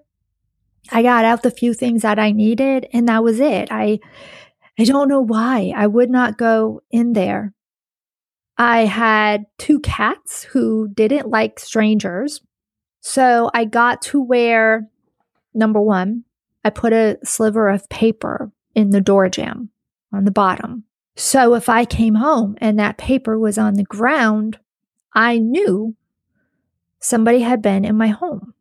I 0.90 1.02
got 1.02 1.24
out 1.24 1.44
the 1.44 1.52
few 1.52 1.72
things 1.72 2.02
that 2.02 2.18
I 2.18 2.33
needed, 2.33 2.88
and 2.92 3.09
that 3.09 3.22
was 3.22 3.38
it. 3.38 3.68
I 3.70 4.00
I 4.76 4.83
don't 4.83 5.09
know 5.09 5.20
why 5.20 5.72
I 5.76 5.87
would 5.87 6.11
not 6.11 6.37
go 6.37 6.83
in 6.90 7.12
there. 7.12 7.54
I 8.59 8.87
had 8.87 9.44
two 9.57 9.78
cats 9.78 10.42
who 10.42 10.88
didn't 10.88 11.28
like 11.28 11.61
strangers. 11.61 12.40
So 13.02 13.52
I 13.54 13.66
got 13.66 14.02
to 14.02 14.20
where, 14.20 14.88
number 15.54 15.80
one, 15.80 16.24
I 16.64 16.70
put 16.70 16.92
a 16.92 17.18
sliver 17.22 17.68
of 17.68 17.88
paper 17.88 18.50
in 18.74 18.90
the 18.90 19.00
door 19.00 19.28
jamb 19.28 19.70
on 20.12 20.24
the 20.24 20.33
bottom. 20.33 20.85
So 21.16 21.55
if 21.55 21.68
I 21.68 21.85
came 21.85 22.14
home 22.14 22.57
and 22.61 22.79
that 22.79 22.98
paper 22.98 23.38
was 23.38 23.57
on 23.57 23.74
the 23.74 23.85
ground, 23.85 24.59
I 25.14 25.38
knew 25.38 25.94
somebody 26.98 27.40
had 27.40 27.62
been 27.62 27.85
in 27.85 27.96
my 27.96 28.09
home. 28.09 28.55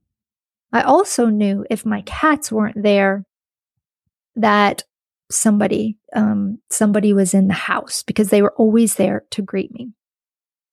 I 0.71 0.81
also 0.81 1.27
knew 1.27 1.65
if 1.69 1.85
my 1.85 2.01
cats 2.01 2.51
weren't 2.51 2.81
there 2.81 3.25
that 4.35 4.83
somebody 5.31 5.97
um, 6.15 6.59
somebody 6.69 7.13
was 7.13 7.33
in 7.33 7.47
the 7.47 7.53
house 7.53 8.03
because 8.03 8.29
they 8.29 8.41
were 8.41 8.53
always 8.53 8.95
there 8.95 9.23
to 9.31 9.41
greet 9.41 9.71
me. 9.71 9.93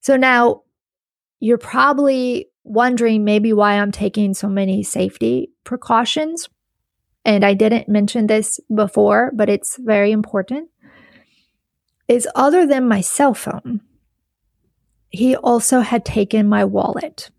So 0.01 0.17
now 0.17 0.63
you're 1.39 1.59
probably 1.59 2.51
wondering 2.65 3.25
maybe 3.25 3.53
why 3.53 3.75
I'm 3.75 3.93
taking 3.93 4.35
so 4.35 4.49
many 4.49 4.83
safety 4.83 5.51
precautions. 5.65 6.49
And 7.25 7.45
I 7.45 7.55
didn't 7.55 7.89
mention 7.89 8.27
this 8.27 8.61
before, 8.75 9.31
but 9.35 9.49
it's 9.49 9.77
very 9.79 10.11
important. 10.11 10.69
Is 12.11 12.27
other 12.35 12.67
than 12.67 12.89
my 12.89 13.03
cell 13.03 13.35
phone, 13.35 13.83
he 15.11 15.37
also 15.37 15.79
had 15.79 16.05
taken 16.05 16.49
my 16.49 16.65
wallet. 16.65 17.31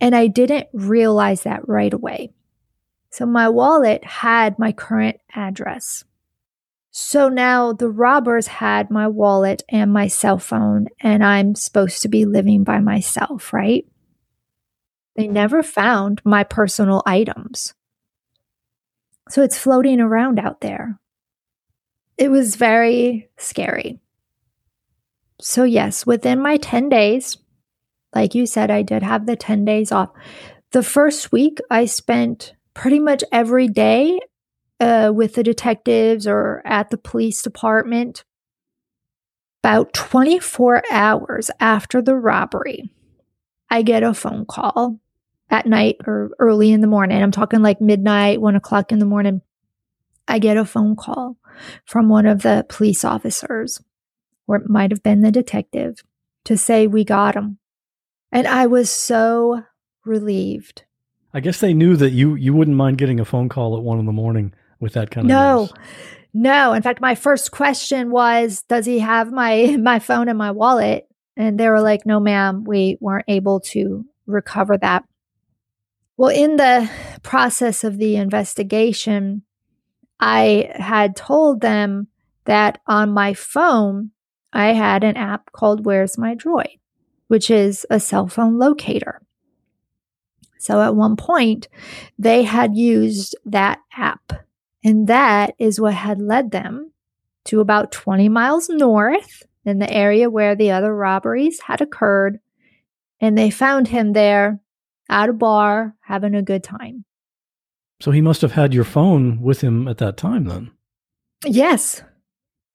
And 0.00 0.14
I 0.14 0.28
didn't 0.28 0.68
realize 0.72 1.42
that 1.42 1.66
right 1.68 1.92
away. 1.92 2.30
So 3.10 3.26
my 3.26 3.48
wallet 3.48 4.04
had 4.04 4.56
my 4.56 4.70
current 4.70 5.18
address. 5.34 6.04
So 6.92 7.28
now 7.28 7.72
the 7.72 7.88
robbers 7.90 8.46
had 8.46 8.88
my 8.88 9.08
wallet 9.08 9.64
and 9.68 9.92
my 9.92 10.06
cell 10.06 10.38
phone, 10.38 10.86
and 11.00 11.24
I'm 11.24 11.56
supposed 11.56 12.02
to 12.02 12.08
be 12.08 12.24
living 12.24 12.62
by 12.62 12.78
myself, 12.78 13.52
right? 13.52 13.84
They 15.16 15.26
never 15.26 15.64
found 15.64 16.22
my 16.24 16.44
personal 16.44 17.02
items. 17.04 17.74
So 19.28 19.42
it's 19.42 19.58
floating 19.58 19.98
around 19.98 20.38
out 20.38 20.60
there. 20.60 21.00
It 22.18 22.30
was 22.30 22.56
very 22.56 23.28
scary. 23.38 23.98
So, 25.40 25.64
yes, 25.64 26.06
within 26.06 26.40
my 26.40 26.56
10 26.56 26.88
days, 26.88 27.36
like 28.14 28.34
you 28.34 28.46
said, 28.46 28.70
I 28.70 28.82
did 28.82 29.02
have 29.02 29.26
the 29.26 29.36
10 29.36 29.64
days 29.64 29.90
off. 29.90 30.10
The 30.70 30.82
first 30.82 31.32
week, 31.32 31.58
I 31.70 31.86
spent 31.86 32.54
pretty 32.74 33.00
much 33.00 33.24
every 33.32 33.68
day 33.68 34.20
uh, 34.80 35.12
with 35.14 35.34
the 35.34 35.42
detectives 35.42 36.26
or 36.26 36.62
at 36.64 36.90
the 36.90 36.98
police 36.98 37.42
department. 37.42 38.24
About 39.64 39.92
24 39.92 40.82
hours 40.90 41.50
after 41.60 42.02
the 42.02 42.16
robbery, 42.16 42.90
I 43.70 43.82
get 43.82 44.02
a 44.02 44.12
phone 44.12 44.44
call 44.44 44.98
at 45.50 45.66
night 45.66 45.96
or 46.04 46.30
early 46.40 46.72
in 46.72 46.80
the 46.80 46.88
morning. 46.88 47.22
I'm 47.22 47.30
talking 47.30 47.62
like 47.62 47.80
midnight, 47.80 48.40
one 48.40 48.56
o'clock 48.56 48.90
in 48.90 48.98
the 48.98 49.06
morning. 49.06 49.40
I 50.26 50.40
get 50.40 50.56
a 50.56 50.64
phone 50.64 50.96
call 50.96 51.36
from 51.84 52.08
one 52.08 52.26
of 52.26 52.42
the 52.42 52.66
police 52.68 53.04
officers, 53.04 53.80
or 54.46 54.56
it 54.56 54.68
might 54.68 54.90
have 54.90 55.02
been 55.02 55.20
the 55.20 55.32
detective, 55.32 56.02
to 56.44 56.56
say 56.56 56.86
we 56.86 57.04
got 57.04 57.34
him. 57.34 57.58
And 58.30 58.46
I 58.46 58.66
was 58.66 58.90
so 58.90 59.62
relieved. 60.04 60.84
I 61.34 61.40
guess 61.40 61.60
they 61.60 61.74
knew 61.74 61.96
that 61.96 62.10
you 62.10 62.34
you 62.34 62.52
wouldn't 62.54 62.76
mind 62.76 62.98
getting 62.98 63.20
a 63.20 63.24
phone 63.24 63.48
call 63.48 63.76
at 63.76 63.82
one 63.82 63.98
in 63.98 64.06
the 64.06 64.12
morning 64.12 64.54
with 64.80 64.94
that 64.94 65.10
kind 65.10 65.26
of 65.26 65.28
No. 65.28 65.68
No, 66.34 66.72
in 66.72 66.82
fact 66.82 67.00
my 67.00 67.14
first 67.14 67.50
question 67.50 68.10
was 68.10 68.62
does 68.62 68.86
he 68.86 68.98
have 69.00 69.32
my 69.32 69.76
my 69.80 69.98
phone 69.98 70.28
and 70.28 70.38
my 70.38 70.50
wallet? 70.50 71.06
And 71.36 71.58
they 71.58 71.68
were 71.68 71.80
like 71.80 72.04
no 72.06 72.20
ma'am, 72.20 72.64
we 72.64 72.98
weren't 73.00 73.24
able 73.28 73.60
to 73.60 74.04
recover 74.26 74.76
that. 74.78 75.04
Well, 76.16 76.30
in 76.30 76.56
the 76.56 76.90
process 77.22 77.84
of 77.84 77.98
the 77.98 78.16
investigation, 78.16 79.42
I 80.24 80.70
had 80.76 81.16
told 81.16 81.60
them 81.60 82.06
that 82.44 82.80
on 82.86 83.10
my 83.10 83.34
phone 83.34 84.12
I 84.52 84.66
had 84.68 85.02
an 85.02 85.16
app 85.16 85.50
called 85.50 85.84
Where's 85.84 86.16
My 86.16 86.36
Droid, 86.36 86.78
which 87.26 87.50
is 87.50 87.84
a 87.90 87.98
cell 87.98 88.28
phone 88.28 88.56
locator. 88.56 89.20
So 90.60 90.80
at 90.80 90.94
one 90.94 91.16
point, 91.16 91.66
they 92.20 92.44
had 92.44 92.76
used 92.76 93.34
that 93.46 93.80
app 93.96 94.44
and 94.84 95.08
that 95.08 95.56
is 95.58 95.80
what 95.80 95.94
had 95.94 96.20
led 96.20 96.52
them 96.52 96.92
to 97.46 97.58
about 97.58 97.90
20 97.90 98.28
miles 98.28 98.68
north 98.68 99.42
in 99.64 99.80
the 99.80 99.92
area 99.92 100.30
where 100.30 100.54
the 100.54 100.70
other 100.70 100.94
robberies 100.94 101.62
had 101.62 101.80
occurred. 101.80 102.38
And 103.20 103.36
they 103.36 103.50
found 103.50 103.88
him 103.88 104.12
there 104.12 104.60
at 105.08 105.28
a 105.28 105.32
bar 105.32 105.96
having 106.00 106.36
a 106.36 106.42
good 106.42 106.62
time. 106.62 107.06
So 108.02 108.10
he 108.10 108.20
must 108.20 108.42
have 108.42 108.50
had 108.50 108.74
your 108.74 108.82
phone 108.82 109.40
with 109.40 109.60
him 109.60 109.86
at 109.86 109.98
that 109.98 110.16
time 110.16 110.46
then. 110.46 110.72
Yes, 111.46 112.02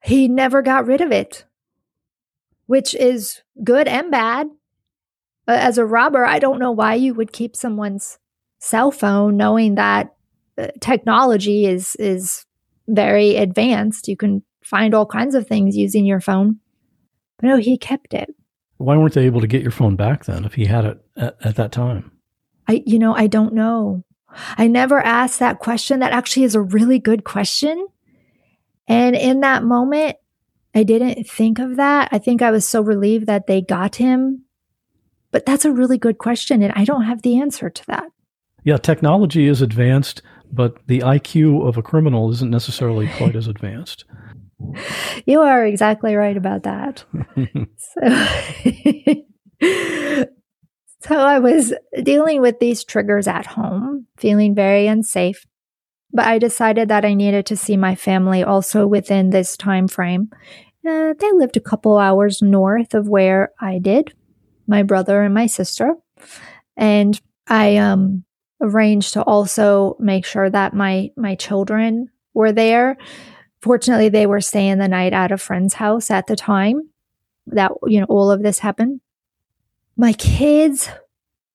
he 0.02 0.30
never 0.30 0.62
got 0.62 0.88
rid 0.88 1.02
of 1.02 1.12
it, 1.12 1.44
which 2.68 2.96
is 2.96 3.42
good 3.62 3.90
and 3.90 4.10
bad. 4.10 4.48
As 5.46 5.78
a 5.78 5.86
robber, 5.86 6.26
I 6.26 6.40
don't 6.40 6.60
know 6.60 6.72
why 6.72 6.94
you 6.94 7.14
would 7.14 7.34
keep 7.34 7.58
someone's 7.58 8.20
cell 8.60 8.90
phone 8.90 9.36
knowing 9.36 9.76
that 9.76 10.16
uh, 10.58 10.68
technology 10.80 11.66
is 11.66 11.98
is 11.98 12.46
very 12.88 13.36
advanced. 13.36 14.08
You 14.08 14.16
can 14.16 14.44
find 14.64 14.94
all 14.94 15.06
kinds 15.06 15.36
of 15.36 15.46
things 15.46 15.76
using 15.76 16.06
your 16.06 16.22
phone. 16.22 16.62
But 17.38 17.48
no, 17.48 17.58
he 17.58 17.78
kept 17.78 18.14
it. 18.14 18.34
Why 18.78 18.96
weren't 18.96 19.14
they 19.14 19.26
able 19.26 19.42
to 19.42 19.48
get 19.48 19.62
your 19.62 19.72
phone 19.72 19.98
back 19.98 20.24
then 20.24 20.46
if 20.46 20.54
he 20.54 20.68
had 20.68 20.86
it 20.86 21.06
at, 21.18 21.36
at 21.44 21.56
that 21.58 21.74
time? 21.74 22.14
I, 22.70 22.82
you 22.86 22.98
know, 22.98 23.14
I 23.14 23.28
don't 23.28 23.54
know. 23.54 24.06
I 24.30 24.68
never 24.68 25.00
asked 25.00 25.40
that 25.40 25.60
question. 25.60 26.00
That 26.00 26.14
actually 26.14 26.44
is 26.44 26.56
a 26.56 26.62
really 26.62 27.00
good 27.00 27.24
question. 27.24 27.88
And 28.88 29.16
in 29.16 29.42
that 29.42 29.64
moment, 29.64 30.18
I 30.76 30.84
didn't 30.84 31.28
think 31.28 31.60
of 31.60 31.78
that. 31.78 32.10
I 32.12 32.20
think 32.20 32.42
I 32.42 32.52
was 32.52 32.68
so 32.68 32.82
relieved 32.82 33.28
that 33.28 33.48
they 33.48 33.62
got 33.62 33.96
him. 33.96 34.44
But 35.32 35.46
that's 35.46 35.66
a 35.66 35.72
really 35.72 35.98
good 35.98 36.18
question. 36.18 36.62
And 36.62 36.74
I 36.76 36.86
don't 36.86 37.04
have 37.04 37.22
the 37.22 37.40
answer 37.40 37.70
to 37.70 37.86
that. 37.88 38.06
Yeah, 38.64 38.78
technology 38.78 39.48
is 39.48 39.62
advanced, 39.62 40.22
but 40.52 40.86
the 40.88 41.00
IQ 41.00 41.68
of 41.68 41.78
a 41.78 41.82
criminal 41.82 42.32
isn't 42.32 42.52
necessarily 42.52 43.10
quite 43.18 43.36
as 43.36 43.48
advanced. 43.48 44.06
You 45.26 45.42
are 45.42 45.66
exactly 45.66 46.16
right 46.16 46.38
about 46.38 46.64
that. 46.64 47.04
so, 47.78 48.02
so 51.02 51.16
I 51.16 51.40
was 51.40 51.74
dealing 52.04 52.42
with 52.42 52.60
these 52.60 52.84
triggers 52.84 53.28
at 53.28 53.46
home, 53.46 54.08
feeling 54.18 54.56
very 54.56 54.88
unsafe. 54.88 55.46
But 56.12 56.26
I 56.26 56.40
decided 56.40 56.90
that 56.90 57.06
I 57.06 57.14
needed 57.14 57.46
to 57.48 57.58
see 57.58 57.78
my 57.78 57.96
family 57.96 58.44
also 58.44 58.88
within 58.88 59.30
this 59.30 59.58
time 59.58 59.88
frame. 59.88 60.30
Uh, 60.88 61.14
they 61.20 61.32
lived 61.34 61.58
a 61.58 61.62
couple 61.62 61.98
hours 61.98 62.42
north 62.42 62.94
of 62.94 63.10
where 63.10 63.52
I 63.60 63.78
did, 63.78 64.14
my 64.68 64.84
brother 64.84 65.22
and 65.22 65.34
my 65.34 65.46
sister. 65.48 65.96
And 66.78 67.20
I 67.48 67.76
um, 67.78 68.24
arranged 68.62 69.14
to 69.14 69.24
also 69.24 69.98
make 70.00 70.26
sure 70.26 70.50
that 70.50 70.74
my 70.74 71.12
my 71.18 71.36
children 71.36 72.10
were 72.34 72.52
there. 72.52 72.98
Fortunately, 73.62 74.10
they 74.10 74.28
were 74.28 74.42
staying 74.42 74.78
the 74.78 74.88
night 74.88 75.14
at 75.14 75.32
a 75.32 75.38
friend's 75.38 75.74
house 75.74 76.10
at 76.10 76.28
the 76.28 76.36
time 76.36 76.90
that 77.48 77.72
you 77.86 78.00
know 78.00 78.06
all 78.08 78.32
of 78.32 78.42
this 78.42 78.60
happened. 78.60 79.02
My 79.98 80.14
kids, 80.14 80.90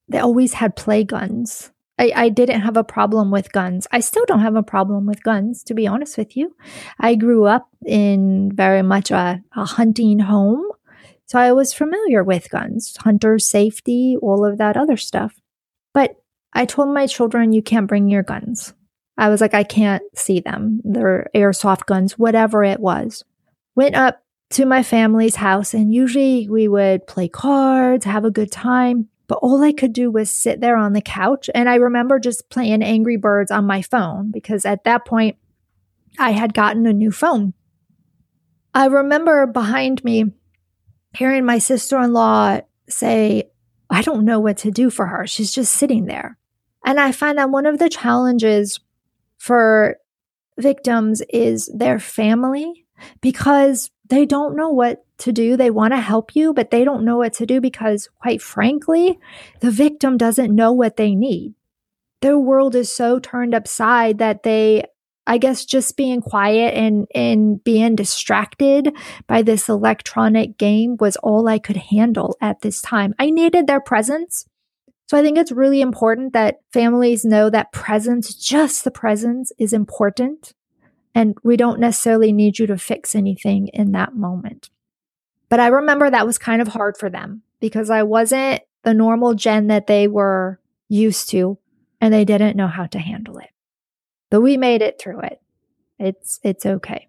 they 0.08 0.18
always 0.18 0.54
had 0.54 0.74
play 0.74 1.04
guns. 1.04 1.70
I, 1.98 2.12
I 2.14 2.28
didn't 2.28 2.62
have 2.62 2.76
a 2.76 2.82
problem 2.82 3.30
with 3.30 3.52
guns. 3.52 3.86
I 3.92 4.00
still 4.00 4.24
don't 4.26 4.40
have 4.40 4.56
a 4.56 4.62
problem 4.62 5.06
with 5.06 5.22
guns, 5.22 5.62
to 5.64 5.74
be 5.74 5.86
honest 5.86 6.18
with 6.18 6.36
you. 6.36 6.56
I 6.98 7.14
grew 7.14 7.44
up 7.44 7.68
in 7.86 8.50
very 8.52 8.82
much 8.82 9.12
a, 9.12 9.40
a 9.54 9.64
hunting 9.64 10.18
home. 10.18 10.64
So 11.26 11.38
I 11.38 11.52
was 11.52 11.72
familiar 11.72 12.24
with 12.24 12.50
guns, 12.50 12.96
hunter 12.96 13.38
safety, 13.38 14.16
all 14.20 14.44
of 14.44 14.58
that 14.58 14.76
other 14.76 14.96
stuff. 14.96 15.34
But 15.94 16.16
I 16.52 16.66
told 16.66 16.92
my 16.92 17.06
children, 17.06 17.52
you 17.52 17.62
can't 17.62 17.86
bring 17.86 18.08
your 18.08 18.22
guns. 18.22 18.74
I 19.16 19.28
was 19.28 19.40
like, 19.40 19.54
I 19.54 19.62
can't 19.62 20.02
see 20.14 20.40
them. 20.40 20.80
They're 20.84 21.30
airsoft 21.34 21.86
guns, 21.86 22.18
whatever 22.18 22.64
it 22.64 22.80
was. 22.80 23.24
Went 23.76 23.94
up 23.94 24.21
to 24.52 24.66
my 24.66 24.82
family's 24.82 25.36
house, 25.36 25.74
and 25.74 25.92
usually 25.92 26.48
we 26.48 26.68
would 26.68 27.06
play 27.06 27.28
cards, 27.28 28.04
have 28.04 28.24
a 28.24 28.30
good 28.30 28.52
time. 28.52 29.08
But 29.26 29.38
all 29.38 29.62
I 29.62 29.72
could 29.72 29.92
do 29.92 30.10
was 30.10 30.30
sit 30.30 30.60
there 30.60 30.76
on 30.76 30.92
the 30.92 31.00
couch. 31.00 31.48
And 31.54 31.68
I 31.68 31.76
remember 31.76 32.18
just 32.18 32.50
playing 32.50 32.82
Angry 32.82 33.16
Birds 33.16 33.50
on 33.50 33.64
my 33.64 33.80
phone 33.80 34.30
because 34.30 34.66
at 34.66 34.84
that 34.84 35.06
point 35.06 35.36
I 36.18 36.32
had 36.32 36.52
gotten 36.52 36.86
a 36.86 36.92
new 36.92 37.10
phone. 37.10 37.54
I 38.74 38.86
remember 38.86 39.46
behind 39.46 40.04
me 40.04 40.32
hearing 41.14 41.44
my 41.44 41.58
sister 41.58 41.98
in 42.00 42.12
law 42.12 42.60
say, 42.88 43.50
I 43.88 44.02
don't 44.02 44.24
know 44.24 44.40
what 44.40 44.58
to 44.58 44.70
do 44.70 44.90
for 44.90 45.06
her. 45.06 45.26
She's 45.26 45.52
just 45.52 45.74
sitting 45.74 46.06
there. 46.06 46.36
And 46.84 46.98
I 46.98 47.12
find 47.12 47.38
that 47.38 47.50
one 47.50 47.66
of 47.66 47.78
the 47.78 47.88
challenges 47.88 48.80
for 49.38 49.96
victims 50.58 51.22
is 51.30 51.70
their 51.74 51.98
family 51.98 52.84
because 53.20 53.90
they 54.08 54.26
don't 54.26 54.56
know 54.56 54.70
what 54.70 55.04
to 55.18 55.32
do. 55.32 55.56
They 55.56 55.70
want 55.70 55.92
to 55.92 56.00
help 56.00 56.34
you, 56.34 56.52
but 56.52 56.70
they 56.70 56.84
don't 56.84 57.04
know 57.04 57.16
what 57.16 57.32
to 57.34 57.46
do 57.46 57.60
because, 57.60 58.08
quite 58.20 58.42
frankly, 58.42 59.18
the 59.60 59.70
victim 59.70 60.16
doesn't 60.16 60.54
know 60.54 60.72
what 60.72 60.96
they 60.96 61.14
need. 61.14 61.54
Their 62.20 62.38
world 62.38 62.74
is 62.74 62.92
so 62.92 63.18
turned 63.18 63.54
upside 63.54 64.18
that 64.18 64.42
they, 64.42 64.84
I 65.26 65.38
guess, 65.38 65.64
just 65.64 65.96
being 65.96 66.20
quiet 66.20 66.74
and, 66.74 67.06
and 67.14 67.62
being 67.62 67.96
distracted 67.96 68.94
by 69.26 69.42
this 69.42 69.68
electronic 69.68 70.58
game 70.58 70.96
was 70.98 71.16
all 71.16 71.48
I 71.48 71.58
could 71.58 71.76
handle 71.76 72.36
at 72.40 72.60
this 72.60 72.80
time. 72.82 73.14
I 73.18 73.30
needed 73.30 73.66
their 73.66 73.80
presence. 73.80 74.44
So 75.08 75.18
I 75.18 75.22
think 75.22 75.36
it's 75.36 75.52
really 75.52 75.80
important 75.80 76.32
that 76.32 76.60
families 76.72 77.24
know 77.24 77.50
that 77.50 77.72
presence, 77.72 78.34
just 78.34 78.84
the 78.84 78.90
presence, 78.90 79.52
is 79.58 79.72
important. 79.72 80.54
And 81.14 81.36
we 81.42 81.56
don't 81.56 81.80
necessarily 81.80 82.32
need 82.32 82.58
you 82.58 82.66
to 82.66 82.78
fix 82.78 83.14
anything 83.14 83.68
in 83.68 83.92
that 83.92 84.14
moment. 84.14 84.70
But 85.48 85.60
I 85.60 85.66
remember 85.66 86.08
that 86.08 86.26
was 86.26 86.38
kind 86.38 86.62
of 86.62 86.68
hard 86.68 86.96
for 86.96 87.10
them 87.10 87.42
because 87.60 87.90
I 87.90 88.02
wasn't 88.02 88.62
the 88.84 88.94
normal 88.94 89.34
Jen 89.34 89.66
that 89.66 89.86
they 89.86 90.08
were 90.08 90.58
used 90.88 91.28
to 91.30 91.58
and 92.00 92.12
they 92.12 92.24
didn't 92.24 92.56
know 92.56 92.66
how 92.66 92.86
to 92.86 92.98
handle 92.98 93.38
it. 93.38 93.50
But 94.30 94.40
we 94.40 94.56
made 94.56 94.82
it 94.82 94.98
through 94.98 95.20
it. 95.20 95.40
It's 95.98 96.40
it's 96.42 96.66
okay. 96.66 97.08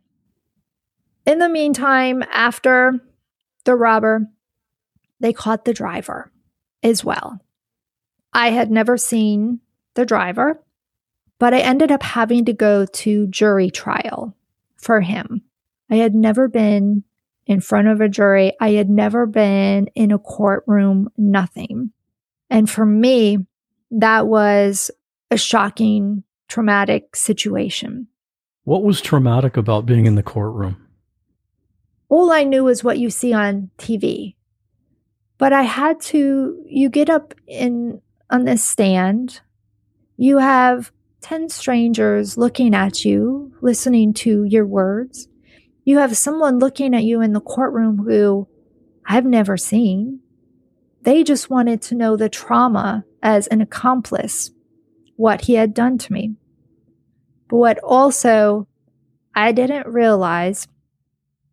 In 1.25 1.39
the 1.39 1.49
meantime, 1.49 2.23
after 2.31 2.99
the 3.63 3.75
robber, 3.75 4.27
they 5.19 5.33
caught 5.33 5.65
the 5.65 5.73
driver 5.73 6.31
as 6.83 7.03
well. 7.03 7.39
I 8.33 8.51
had 8.51 8.69
never 8.69 8.97
seen 8.97 9.61
the 9.95 10.05
driver. 10.05 10.62
But 11.39 11.53
I 11.53 11.59
ended 11.59 11.91
up 11.91 12.03
having 12.03 12.45
to 12.45 12.53
go 12.53 12.85
to 12.85 13.27
jury 13.27 13.69
trial 13.69 14.35
for 14.77 15.01
him. 15.01 15.41
I 15.89 15.95
had 15.95 16.15
never 16.15 16.47
been 16.47 17.03
in 17.45 17.59
front 17.59 17.87
of 17.87 18.01
a 18.01 18.09
jury. 18.09 18.53
I 18.59 18.71
had 18.71 18.89
never 18.89 19.25
been 19.25 19.87
in 19.95 20.11
a 20.11 20.19
courtroom, 20.19 21.09
nothing. 21.17 21.91
And 22.49 22.69
for 22.69 22.85
me, 22.85 23.45
that 23.91 24.27
was 24.27 24.91
a 25.31 25.37
shocking, 25.37 26.23
traumatic 26.47 27.15
situation. 27.15 28.07
What 28.63 28.83
was 28.83 29.01
traumatic 29.01 29.57
about 29.57 29.85
being 29.85 30.05
in 30.05 30.15
the 30.15 30.23
courtroom? 30.23 30.77
All 32.09 32.31
I 32.31 32.43
knew 32.43 32.63
was 32.63 32.83
what 32.83 32.99
you 32.99 33.09
see 33.09 33.33
on 33.33 33.71
TV. 33.77 34.35
But 35.37 35.51
I 35.51 35.63
had 35.63 35.99
to, 36.01 36.63
you 36.67 36.89
get 36.89 37.09
up 37.09 37.33
in 37.47 38.01
on 38.29 38.45
this 38.45 38.63
stand, 38.63 39.41
you 40.15 40.37
have 40.37 40.91
10 41.23 41.49
strangers 41.49 42.37
looking 42.37 42.75
at 42.75 43.05
you, 43.05 43.53
listening 43.61 44.13
to 44.13 44.43
your 44.43 44.67
words. 44.67 45.27
You 45.85 45.97
have 45.99 46.17
someone 46.17 46.59
looking 46.59 46.93
at 46.93 47.03
you 47.03 47.21
in 47.21 47.33
the 47.33 47.41
courtroom 47.41 47.97
who 47.97 48.47
I've 49.05 49.25
never 49.25 49.55
seen. 49.57 50.19
They 51.01 51.23
just 51.23 51.49
wanted 51.49 51.81
to 51.83 51.95
know 51.95 52.17
the 52.17 52.29
trauma 52.29 53.05
as 53.21 53.47
an 53.47 53.61
accomplice, 53.61 54.51
what 55.15 55.41
he 55.41 55.53
had 55.53 55.73
done 55.73 55.97
to 55.99 56.13
me. 56.13 56.35
But 57.47 57.57
what 57.57 57.79
also 57.79 58.67
I 59.33 59.53
didn't 59.53 59.87
realize 59.87 60.67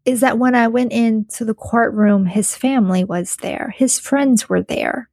is 0.05 0.21
that 0.21 0.39
when 0.39 0.55
I 0.55 0.69
went 0.69 0.93
into 0.93 1.45
the 1.45 1.55
courtroom, 1.55 2.27
his 2.27 2.57
family 2.57 3.05
was 3.05 3.37
there, 3.37 3.73
his 3.77 4.01
friends 4.01 4.49
were 4.49 4.63
there 4.63 5.10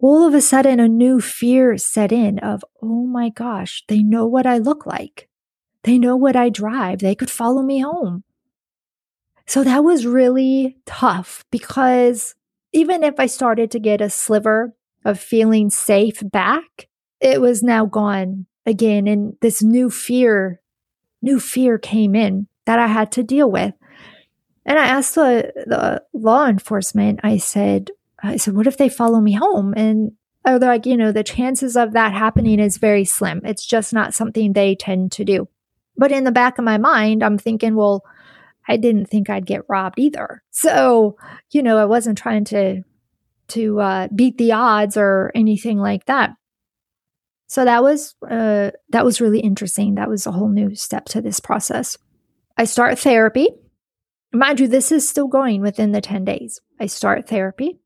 all 0.00 0.26
of 0.26 0.34
a 0.34 0.40
sudden 0.40 0.80
a 0.80 0.88
new 0.88 1.20
fear 1.20 1.76
set 1.76 2.10
in 2.10 2.38
of, 2.38 2.64
oh 2.82 3.06
my 3.06 3.28
gosh, 3.28 3.84
they 3.88 4.02
know 4.02 4.26
what 4.26 4.46
I 4.46 4.58
look 4.58 4.86
like. 4.86 5.28
They 5.84 5.98
know 5.98 6.16
what 6.16 6.36
I 6.36 6.48
drive. 6.48 7.00
They 7.00 7.14
could 7.14 7.30
follow 7.30 7.62
me 7.62 7.80
home. 7.80 8.24
So 9.46 9.64
that 9.64 9.84
was 9.84 10.06
really 10.06 10.78
tough 10.86 11.44
because 11.50 12.34
even 12.72 13.02
if 13.02 13.18
I 13.18 13.26
started 13.26 13.70
to 13.72 13.80
get 13.80 14.00
a 14.00 14.08
sliver 14.08 14.74
of 15.04 15.18
feeling 15.18 15.70
safe 15.70 16.22
back, 16.22 16.88
it 17.20 17.40
was 17.40 17.62
now 17.62 17.84
gone 17.84 18.46
again. 18.64 19.06
And 19.06 19.36
this 19.40 19.62
new 19.62 19.90
fear, 19.90 20.60
new 21.20 21.40
fear 21.40 21.78
came 21.78 22.14
in 22.14 22.46
that 22.66 22.78
I 22.78 22.86
had 22.86 23.12
to 23.12 23.22
deal 23.22 23.50
with. 23.50 23.74
And 24.64 24.78
I 24.78 24.86
asked 24.86 25.14
the, 25.14 25.52
the 25.66 26.02
law 26.12 26.46
enforcement, 26.46 27.20
I 27.22 27.38
said, 27.38 27.90
I 28.22 28.36
said, 28.36 28.54
what 28.54 28.66
if 28.66 28.76
they 28.76 28.88
follow 28.88 29.20
me 29.20 29.32
home? 29.32 29.74
And 29.76 30.12
they're 30.44 30.58
like, 30.58 30.86
you 30.86 30.96
know, 30.96 31.12
the 31.12 31.24
chances 31.24 31.76
of 31.76 31.92
that 31.92 32.12
happening 32.12 32.60
is 32.60 32.78
very 32.78 33.04
slim. 33.04 33.40
It's 33.44 33.64
just 33.64 33.92
not 33.92 34.14
something 34.14 34.52
they 34.52 34.74
tend 34.74 35.12
to 35.12 35.24
do. 35.24 35.48
But 35.96 36.12
in 36.12 36.24
the 36.24 36.32
back 36.32 36.58
of 36.58 36.64
my 36.64 36.78
mind, 36.78 37.22
I'm 37.22 37.38
thinking, 37.38 37.76
well, 37.76 38.04
I 38.66 38.76
didn't 38.76 39.06
think 39.06 39.28
I'd 39.28 39.46
get 39.46 39.68
robbed 39.68 39.98
either. 39.98 40.42
So, 40.50 41.16
you 41.50 41.62
know, 41.62 41.78
I 41.78 41.84
wasn't 41.84 42.18
trying 42.18 42.44
to 42.46 42.82
to 43.48 43.80
uh, 43.80 44.08
beat 44.14 44.38
the 44.38 44.52
odds 44.52 44.96
or 44.96 45.32
anything 45.34 45.78
like 45.78 46.06
that. 46.06 46.30
So 47.48 47.64
that 47.64 47.82
was 47.82 48.14
uh, 48.28 48.70
that 48.90 49.04
was 49.04 49.20
really 49.20 49.40
interesting. 49.40 49.96
That 49.96 50.08
was 50.08 50.26
a 50.26 50.32
whole 50.32 50.48
new 50.48 50.74
step 50.76 51.06
to 51.06 51.20
this 51.20 51.40
process. 51.40 51.98
I 52.56 52.64
start 52.64 52.98
therapy. 52.98 53.48
Mind 54.32 54.60
you, 54.60 54.68
this 54.68 54.92
is 54.92 55.08
still 55.08 55.26
going 55.26 55.60
within 55.60 55.90
the 55.90 56.00
10 56.00 56.24
days. 56.24 56.60
I 56.78 56.86
start 56.86 57.28
therapy. 57.28 57.80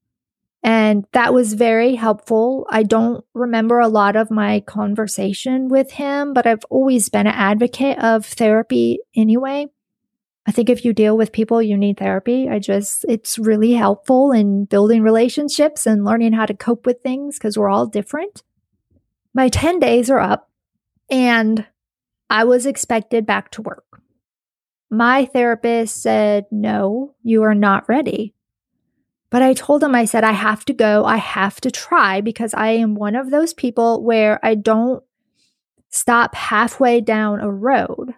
And 0.64 1.04
that 1.12 1.34
was 1.34 1.52
very 1.52 1.94
helpful. 1.94 2.66
I 2.70 2.84
don't 2.84 3.22
remember 3.34 3.80
a 3.80 3.88
lot 3.88 4.16
of 4.16 4.30
my 4.30 4.60
conversation 4.60 5.68
with 5.68 5.90
him, 5.90 6.32
but 6.32 6.46
I've 6.46 6.64
always 6.70 7.10
been 7.10 7.26
an 7.26 7.34
advocate 7.34 7.98
of 7.98 8.24
therapy 8.24 8.98
anyway. 9.14 9.66
I 10.46 10.52
think 10.52 10.70
if 10.70 10.82
you 10.82 10.94
deal 10.94 11.18
with 11.18 11.32
people, 11.32 11.60
you 11.60 11.76
need 11.76 11.98
therapy. 11.98 12.48
I 12.48 12.58
just, 12.60 13.04
it's 13.06 13.38
really 13.38 13.72
helpful 13.72 14.32
in 14.32 14.64
building 14.64 15.02
relationships 15.02 15.86
and 15.86 16.04
learning 16.04 16.32
how 16.32 16.46
to 16.46 16.54
cope 16.54 16.86
with 16.86 17.02
things 17.02 17.38
because 17.38 17.58
we're 17.58 17.70
all 17.70 17.86
different. 17.86 18.42
My 19.34 19.50
10 19.50 19.80
days 19.80 20.08
are 20.08 20.18
up 20.18 20.50
and 21.10 21.66
I 22.30 22.44
was 22.44 22.64
expected 22.64 23.26
back 23.26 23.50
to 23.52 23.62
work. 23.62 24.00
My 24.90 25.26
therapist 25.26 26.00
said, 26.00 26.46
No, 26.50 27.14
you 27.22 27.42
are 27.42 27.54
not 27.54 27.88
ready. 27.88 28.33
But 29.34 29.42
I 29.42 29.52
told 29.52 29.82
him, 29.82 29.96
I 29.96 30.04
said, 30.04 30.22
I 30.22 30.30
have 30.30 30.64
to 30.66 30.72
go. 30.72 31.04
I 31.04 31.16
have 31.16 31.60
to 31.62 31.70
try 31.72 32.20
because 32.20 32.54
I 32.54 32.68
am 32.68 32.94
one 32.94 33.16
of 33.16 33.32
those 33.32 33.52
people 33.52 34.04
where 34.04 34.38
I 34.46 34.54
don't 34.54 35.02
stop 35.90 36.36
halfway 36.36 37.00
down 37.00 37.40
a 37.40 37.50
road 37.50 38.14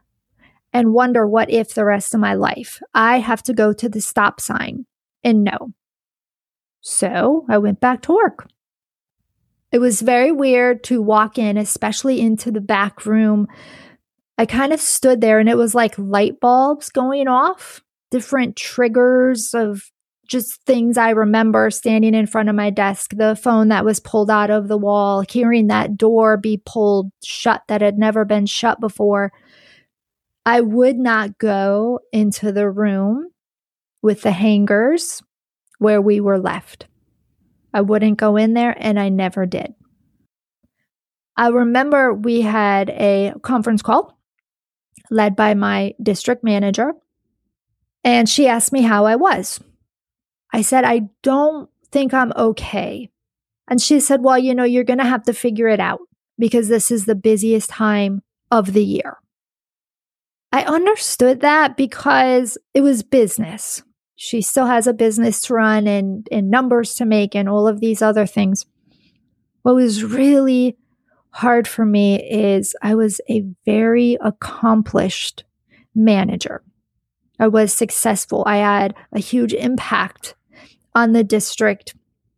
and 0.75 0.93
wonder 0.93 1.27
what 1.27 1.51
if 1.51 1.73
the 1.73 1.87
rest 1.87 2.13
of 2.13 2.21
my 2.21 2.35
life. 2.35 2.83
I 2.93 3.21
have 3.21 3.43
to 3.45 3.55
go 3.55 3.73
to 3.73 3.89
the 3.89 4.03
stop 4.03 4.43
sign 4.43 4.85
and 5.25 5.43
no. 5.43 5.73
So 6.83 7.47
I 7.49 7.57
went 7.57 7.81
back 7.81 8.03
to 8.03 8.13
work. 8.13 8.51
It 9.73 9.79
was 9.79 10.03
very 10.03 10.33
weird 10.33 10.85
to 10.85 11.01
walk 11.01 11.39
in, 11.39 11.57
especially 11.57 12.21
into 12.21 12.51
the 12.51 12.61
back 12.61 13.07
room. 13.07 13.49
I 14.37 14.45
kind 14.45 14.71
of 14.71 14.83
stood 14.83 15.23
there 15.23 15.39
and 15.39 15.49
it 15.49 15.57
was 15.57 15.75
like 15.75 15.97
light 15.97 16.41
bulbs 16.41 16.91
going 16.91 17.27
off, 17.27 17.83
different 18.11 18.55
triggers 18.55 19.55
of 19.55 19.91
just 20.27 20.63
things 20.63 20.97
I 20.97 21.11
remember 21.11 21.71
standing 21.71 22.15
in 22.15 22.27
front 22.27 22.49
of 22.49 22.55
my 22.55 22.71
desk, 22.71 23.13
the 23.15 23.37
phone 23.37 23.69
that 23.69 23.85
was 23.85 24.01
pulled 24.01 24.31
out 24.31 24.51
of 24.51 24.69
the 24.69 24.79
wall, 24.79 25.25
hearing 25.29 25.69
that 25.69 25.97
door 25.97 26.37
be 26.37 26.61
pulled 26.65 27.11
shut 27.25 27.63
that 27.69 27.81
had 27.81 27.99
never 27.99 28.25
been 28.25 28.47
shut 28.47 28.81
before. 28.81 29.33
I 30.45 30.61
would 30.61 30.97
not 30.97 31.39
go 31.39 32.01
into 32.13 32.53
the 32.53 32.71
room 32.71 33.31
with 34.03 34.23
the 34.23 34.31
hangers 34.31 35.23
where 35.79 36.01
we 36.01 36.21
were 36.21 36.39
left. 36.39 36.87
I 37.75 37.81
wouldn't 37.81 38.19
go 38.19 38.37
in 38.37 38.55
there, 38.55 38.75
and 38.79 38.99
I 38.99 39.09
never 39.09 39.45
did. 39.45 39.75
I 41.37 41.49
remember 41.49 42.15
we 42.15 42.41
had 42.41 42.89
a 42.91 43.35
conference 43.43 43.83
call 43.83 44.19
led 45.11 45.37
by 45.37 45.55
my 45.55 45.95
district 46.03 46.43
manager, 46.43 46.93
and 48.03 48.29
she 48.29 48.47
asked 48.49 48.73
me 48.73 48.83
how 48.83 49.05
I 49.05 49.17
was. 49.17 49.61
I 50.53 50.63
said, 50.63 50.85
I 50.85 51.03
don't 51.23 51.69
think 51.91 52.15
I'm 52.15 52.33
okay. 52.37 53.11
And 53.69 53.81
she 53.81 54.01
said, 54.01 54.23
Well, 54.23 54.39
you 54.39 54.55
know, 54.55 54.65
you're 54.65 54.85
going 54.85 54.99
to 54.99 55.05
have 55.05 55.25
to 55.25 55.33
figure 55.33 55.69
it 55.69 55.81
out 55.81 56.01
because 56.39 56.69
this 56.69 56.91
is 56.91 57.05
the 57.05 57.15
busiest 57.15 57.71
time 57.71 58.23
of 58.51 58.73
the 58.73 58.85
year. 58.85 59.19
I 60.53 60.63
understood 60.63 61.41
that 61.41 61.77
because 61.77 62.57
it 62.73 62.81
was 62.81 63.03
business. 63.03 63.83
She 64.15 64.41
still 64.41 64.67
has 64.67 64.87
a 64.87 64.95
business 64.95 65.41
to 65.43 65.55
run 65.55 65.87
and, 65.87 66.27
and 66.33 66.51
numbers 66.51 66.95
to 66.95 67.05
make 67.05 67.35
and 67.35 67.49
all 67.49 67.69
of 67.69 67.81
these 67.81 68.01
other 68.01 68.27
things. 68.27 68.65
What 69.63 69.75
was 69.75 70.05
really 70.05 70.79
hard 71.31 71.69
for 71.69 71.85
me 71.85 72.23
is 72.23 72.75
I 72.81 72.95
was 72.95 73.21
a 73.29 73.45
very 73.67 74.17
accomplished 74.23 75.45
manager. 75.95 76.63
I 77.39 77.49
was 77.49 77.73
successful. 77.73 78.43
I 78.47 78.59
had 78.59 78.95
a 79.13 79.19
huge 79.19 79.53
impact 79.53 80.35
on 80.95 81.13
the 81.13 81.25
district, 81.25 81.95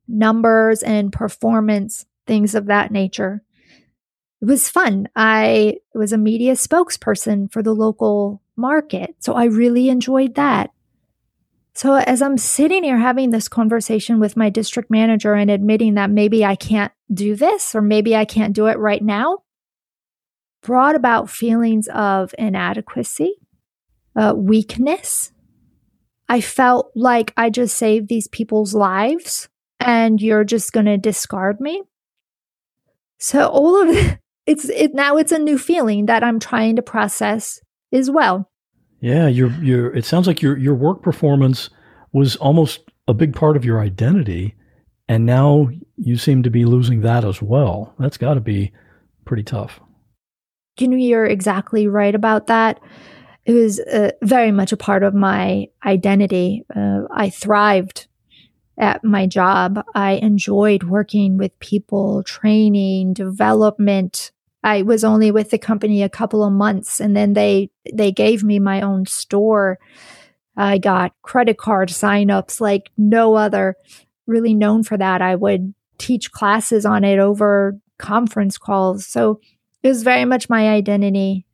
numbers 0.07 0.82
and 0.82 1.12
performance, 1.12 2.07
things 2.26 2.55
of 2.55 2.66
that 2.66 2.90
nature. 2.90 3.42
It 4.40 4.46
was 4.46 4.68
fun. 4.68 5.09
I 5.16 5.76
was 5.94 6.12
a 6.12 6.18
media 6.18 6.55
spokesperson 6.55 7.51
for 7.53 7.62
the 7.62 7.74
local 7.74 8.42
market. 8.57 9.16
So 9.20 9.34
I 9.34 9.44
really 9.44 9.88
enjoyed 9.88 10.34
that. 10.36 10.70
So 11.74 11.94
as 11.94 12.22
I'm 12.22 12.38
sitting 12.38 12.82
here 12.82 12.99
having 12.99 13.30
this 13.30 13.49
conversation 13.49 14.18
with 14.18 14.36
my 14.36 14.51
district 14.51 14.90
manager 14.90 15.34
and 15.34 15.49
admitting 15.49 15.94
that 15.94 16.11
maybe 16.11 16.44
I 16.44 16.57
can't 16.57 16.92
do 17.12 17.36
this 17.36 17.74
or 17.74 17.80
maybe 17.80 18.16
I 18.16 18.24
can't 18.24 18.55
do 18.55 18.66
it 18.66 18.78
right 18.78 19.03
now, 19.03 19.38
brought 20.61 20.96
about 20.96 21.30
feelings 21.30 21.86
of 21.88 22.34
inadequacy, 22.36 23.34
uh, 24.19 24.35
weakness, 24.35 25.33
I 26.29 26.41
felt 26.41 26.91
like 26.97 27.33
I 27.37 27.51
just 27.51 27.77
saved 27.77 28.09
these 28.09 28.27
people's 28.27 28.75
lives 28.75 29.49
and 29.79 30.21
you're 30.21 30.45
just 30.45 30.73
going 30.73 30.87
to 30.87 30.99
discard 30.99 31.61
me. 31.61 31.85
So 33.19 33.47
all 33.47 33.81
of 33.81 33.89
it, 33.91 34.19
it's 34.47 34.69
it 34.69 34.93
now 34.93 35.16
it's 35.16 35.33
a 35.33 35.39
new 35.39 35.57
feeling 35.57 36.07
that 36.07 36.25
I'm 36.25 36.41
trying 36.41 36.77
to 36.77 36.83
process 36.83 37.61
as 37.93 38.11
well. 38.11 38.51
Yeah, 39.01 39.29
your 39.29 39.51
your 39.62 39.95
it 39.95 40.05
sounds 40.05 40.27
like 40.27 40.43
your 40.43 40.59
your 40.59 40.75
work 40.75 41.03
performance 41.03 41.71
was 42.12 42.35
almost 42.37 42.81
a 43.07 43.14
big 43.14 43.35
part 43.35 43.57
of 43.57 43.64
your 43.64 43.81
identity 43.81 44.57
and 45.09 45.25
now 45.25 45.69
you 45.97 46.16
seem 46.16 46.43
to 46.43 46.51
be 46.51 46.64
losing 46.64 47.03
that 47.03 47.25
as 47.25 47.41
well. 47.41 47.95
That's 47.99 48.16
got 48.16 48.35
to 48.35 48.41
be 48.41 48.73
pretty 49.25 49.45
tough. 49.45 49.81
You 50.81 50.89
know, 50.89 50.97
you're 50.97 51.27
exactly 51.27 51.87
right 51.87 52.14
about 52.14 52.49
that 52.49 52.81
it 53.49 53.55
was 53.55 53.80
uh, 53.80 54.11
very 54.22 54.53
much 54.53 54.72
a 54.72 54.76
part 54.76 55.03
of 55.03 55.14
my 55.14 55.68
identity. 55.82 56.66
Uh, 56.76 57.05
I 57.11 57.30
thrived 57.30 58.07
at 58.76 59.03
my 59.03 59.26
job. 59.26 59.82
I 59.94 60.12
enjoyed 60.12 60.82
working 60.82 61.38
with 61.38 61.59
people, 61.59 62.22
training, 62.24 63.14
development. 63.14 64.32
I 64.62 64.82
was 64.82 65.03
only 65.03 65.30
with 65.30 65.49
the 65.49 65.57
company 65.57 66.03
a 66.03 66.11
couple 66.11 66.44
of 66.44 66.53
months 66.53 67.01
and 67.01 67.16
then 67.16 67.32
they 67.32 67.70
they 67.90 68.12
gave 68.12 68.44
me 68.44 68.59
my 68.59 68.82
own 68.82 69.07
store. 69.07 69.78
I 70.55 70.76
got 70.76 71.14
credit 71.22 71.57
card 71.57 71.88
signups 71.88 72.61
like 72.61 72.90
no 72.99 73.34
other 73.34 73.76
really 74.26 74.53
known 74.53 74.82
for 74.82 74.99
that. 74.99 75.22
I 75.22 75.36
would 75.36 75.72
teach 75.96 76.32
classes 76.32 76.84
on 76.84 77.03
it 77.03 77.18
over 77.18 77.78
conference 77.99 78.59
calls. 78.59 79.07
So 79.07 79.40
it 79.82 79.88
was 79.88 80.03
very 80.03 80.26
much 80.26 80.51
my 80.51 80.68
identity, 80.68 81.46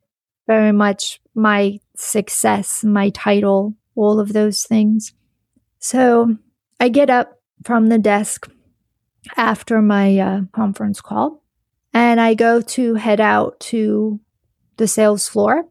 very 0.45 0.73
much 0.73 1.21
my 1.33 1.79
success, 1.95 2.83
my 2.83 3.09
title, 3.09 3.75
all 3.95 4.19
of 4.19 4.33
those 4.33 4.63
things. 4.63 5.13
So 5.79 6.37
I 6.79 6.89
get 6.89 7.09
up 7.09 7.39
from 7.63 7.87
the 7.87 7.97
desk 7.97 8.49
after 9.37 9.81
my 9.81 10.19
uh, 10.19 10.41
conference 10.51 11.01
call 11.01 11.43
and 11.93 12.19
I 12.19 12.33
go 12.33 12.61
to 12.61 12.95
head 12.95 13.21
out 13.21 13.59
to 13.71 14.19
the 14.77 14.87
sales 14.87 15.27
floor. 15.27 15.65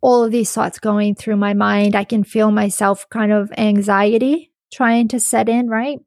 All 0.00 0.22
of 0.22 0.30
these 0.30 0.52
thoughts 0.52 0.78
going 0.78 1.14
through 1.14 1.36
my 1.36 1.54
mind. 1.54 1.96
I 1.96 2.04
can 2.04 2.22
feel 2.22 2.50
myself 2.50 3.08
kind 3.10 3.32
of 3.32 3.50
anxiety 3.56 4.52
trying 4.72 5.08
to 5.08 5.20
set 5.20 5.48
in, 5.48 5.68
right? 5.68 5.98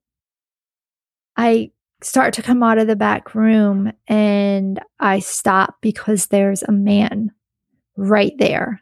I 1.36 1.72
start 2.02 2.36
to 2.36 2.42
come 2.42 2.64
out 2.64 2.78
of 2.78 2.88
the 2.88 2.96
back 2.96 3.36
room 3.36 3.92
and 4.08 4.80
I 5.00 5.20
stop 5.20 5.76
because 5.82 6.28
there's 6.28 6.64
a 6.64 6.72
man 6.72 7.32
right 7.98 8.34
there 8.38 8.82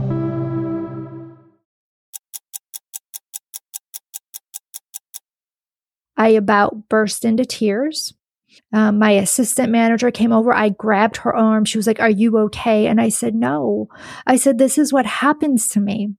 I 6.21 6.27
about 6.29 6.87
burst 6.87 7.25
into 7.25 7.45
tears. 7.45 8.13
Um, 8.71 8.99
my 8.99 9.11
assistant 9.11 9.71
manager 9.71 10.11
came 10.11 10.31
over. 10.31 10.53
I 10.53 10.69
grabbed 10.69 11.17
her 11.17 11.35
arm. 11.35 11.65
She 11.65 11.79
was 11.79 11.87
like, 11.87 11.99
Are 11.99 12.09
you 12.09 12.37
okay? 12.37 12.85
And 12.85 13.01
I 13.01 13.09
said, 13.09 13.33
No. 13.33 13.87
I 14.27 14.35
said, 14.35 14.59
This 14.59 14.77
is 14.77 14.93
what 14.93 15.07
happens 15.07 15.67
to 15.69 15.79
me. 15.79 16.13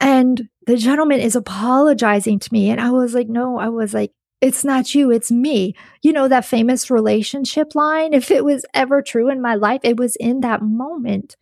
And 0.00 0.48
the 0.66 0.76
gentleman 0.76 1.20
is 1.20 1.36
apologizing 1.36 2.40
to 2.40 2.52
me. 2.52 2.68
And 2.68 2.80
I 2.80 2.90
was 2.90 3.14
like, 3.14 3.28
No, 3.28 3.58
I 3.58 3.68
was 3.68 3.94
like, 3.94 4.10
It's 4.40 4.64
not 4.64 4.92
you, 4.92 5.12
it's 5.12 5.30
me. 5.30 5.76
You 6.02 6.12
know, 6.12 6.26
that 6.26 6.44
famous 6.44 6.90
relationship 6.90 7.76
line? 7.76 8.12
If 8.12 8.32
it 8.32 8.44
was 8.44 8.66
ever 8.74 9.02
true 9.02 9.30
in 9.30 9.40
my 9.40 9.54
life, 9.54 9.82
it 9.84 9.98
was 9.98 10.16
in 10.16 10.40
that 10.40 10.62
moment. 10.62 11.36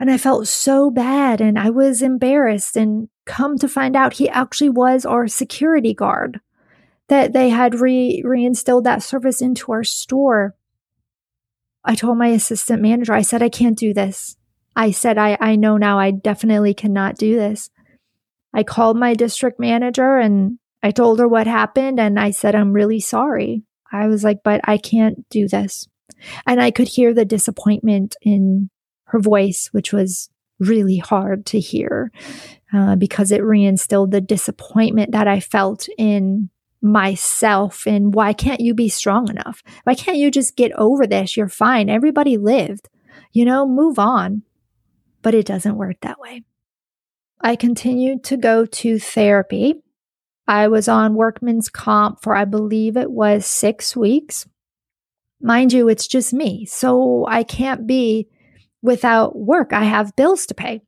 And 0.00 0.10
I 0.10 0.16
felt 0.16 0.48
so 0.48 0.90
bad 0.90 1.42
and 1.42 1.58
I 1.58 1.68
was 1.68 2.00
embarrassed. 2.00 2.78
And 2.78 3.10
come 3.26 3.58
to 3.58 3.68
find 3.68 3.94
out 3.94 4.14
he 4.14 4.28
actually 4.30 4.70
was 4.70 5.04
our 5.04 5.28
security 5.28 5.92
guard 5.92 6.40
that 7.08 7.32
they 7.32 7.48
had 7.48 7.74
re- 7.74 8.22
reinstilled 8.24 8.84
that 8.84 9.02
service 9.02 9.40
into 9.40 9.72
our 9.72 9.84
store. 9.84 10.54
I 11.84 11.94
told 11.94 12.18
my 12.18 12.28
assistant 12.28 12.82
manager 12.82 13.12
i 13.12 13.22
said 13.22 13.42
i 13.42 13.48
can't 13.48 13.78
do 13.78 13.94
this. 13.94 14.36
I 14.74 14.90
said 14.90 15.18
i, 15.18 15.36
I 15.40 15.56
know 15.56 15.76
now 15.76 15.98
i 15.98 16.10
definitely 16.10 16.74
cannot 16.74 17.16
do 17.16 17.36
this. 17.36 17.70
I 18.52 18.62
called 18.62 18.96
my 18.96 19.14
district 19.14 19.60
manager 19.60 20.18
and 20.18 20.58
i 20.82 20.90
told 20.90 21.18
her 21.18 21.28
what 21.28 21.46
happened 21.46 22.00
and 22.00 22.18
i 22.18 22.30
said 22.30 22.54
i'm 22.54 22.72
really 22.72 23.00
sorry. 23.00 23.62
I 23.92 24.08
was 24.08 24.24
like 24.24 24.38
but 24.42 24.60
i 24.64 24.78
can't 24.78 25.28
do 25.28 25.48
this. 25.48 25.86
And 26.46 26.60
i 26.60 26.70
could 26.70 26.88
hear 26.88 27.14
the 27.14 27.24
disappointment 27.24 28.16
in 28.22 28.70
her 29.04 29.20
voice 29.20 29.68
which 29.72 29.92
was 29.92 30.28
really 30.58 30.96
hard 30.96 31.46
to 31.46 31.60
hear 31.60 32.10
uh, 32.72 32.96
because 32.96 33.30
it 33.30 33.42
reinstilled 33.42 34.10
the 34.10 34.20
disappointment 34.20 35.12
that 35.12 35.28
I 35.28 35.40
felt 35.40 35.88
in 35.98 36.50
myself 36.82 37.86
and 37.86 38.14
why 38.14 38.32
can't 38.32 38.60
you 38.60 38.74
be 38.74 38.88
strong 38.88 39.28
enough? 39.28 39.62
Why 39.84 39.94
can't 39.94 40.18
you 40.18 40.30
just 40.30 40.56
get 40.56 40.72
over 40.72 41.06
this? 41.06 41.36
You're 41.36 41.48
fine. 41.48 41.88
Everybody 41.88 42.36
lived. 42.36 42.88
You 43.32 43.44
know, 43.44 43.66
move 43.66 43.98
on. 43.98 44.42
But 45.22 45.34
it 45.34 45.46
doesn't 45.46 45.76
work 45.76 45.96
that 46.02 46.20
way. 46.20 46.44
I 47.40 47.56
continued 47.56 48.24
to 48.24 48.36
go 48.36 48.64
to 48.66 48.98
therapy. 48.98 49.82
I 50.48 50.68
was 50.68 50.88
on 50.88 51.14
workman's 51.14 51.68
comp 51.68 52.22
for, 52.22 52.34
I 52.34 52.44
believe 52.44 52.96
it 52.96 53.10
was 53.10 53.46
six 53.46 53.96
weeks. 53.96 54.46
Mind 55.40 55.72
you, 55.72 55.88
it's 55.88 56.06
just 56.06 56.32
me. 56.32 56.64
So 56.66 57.26
I 57.28 57.42
can't 57.42 57.86
be 57.86 58.28
without 58.82 59.36
work. 59.36 59.72
I 59.72 59.84
have 59.84 60.16
bills 60.16 60.46
to 60.46 60.54
pay. 60.54 60.82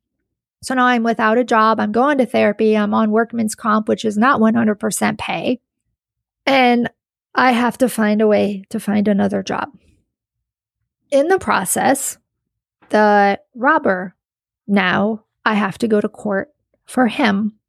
So 0.63 0.73
now 0.73 0.85
I'm 0.85 1.03
without 1.03 1.37
a 1.37 1.43
job. 1.43 1.79
I'm 1.79 1.91
going 1.91 2.17
to 2.17 2.25
therapy. 2.25 2.75
I'm 2.75 2.93
on 2.93 3.11
workman's 3.11 3.55
comp, 3.55 3.87
which 3.87 4.03
is 4.05 4.17
not 4.17 4.41
100% 4.41 5.17
pay. 5.17 5.59
And 6.49 6.89
I 7.35 7.51
have 7.51 7.77
to 7.77 7.87
find 7.87 8.21
a 8.21 8.27
way 8.27 8.63
to 8.69 8.79
find 8.79 9.07
another 9.07 9.43
job. 9.43 9.69
In 11.11 11.27
the 11.27 11.37
process, 11.37 12.17
the 12.89 13.39
robber 13.53 14.15
now 14.67 15.25
I 15.45 15.53
have 15.53 15.77
to 15.79 15.87
go 15.87 16.01
to 16.01 16.09
court 16.09 16.49
for 16.85 17.07
him. 17.07 17.59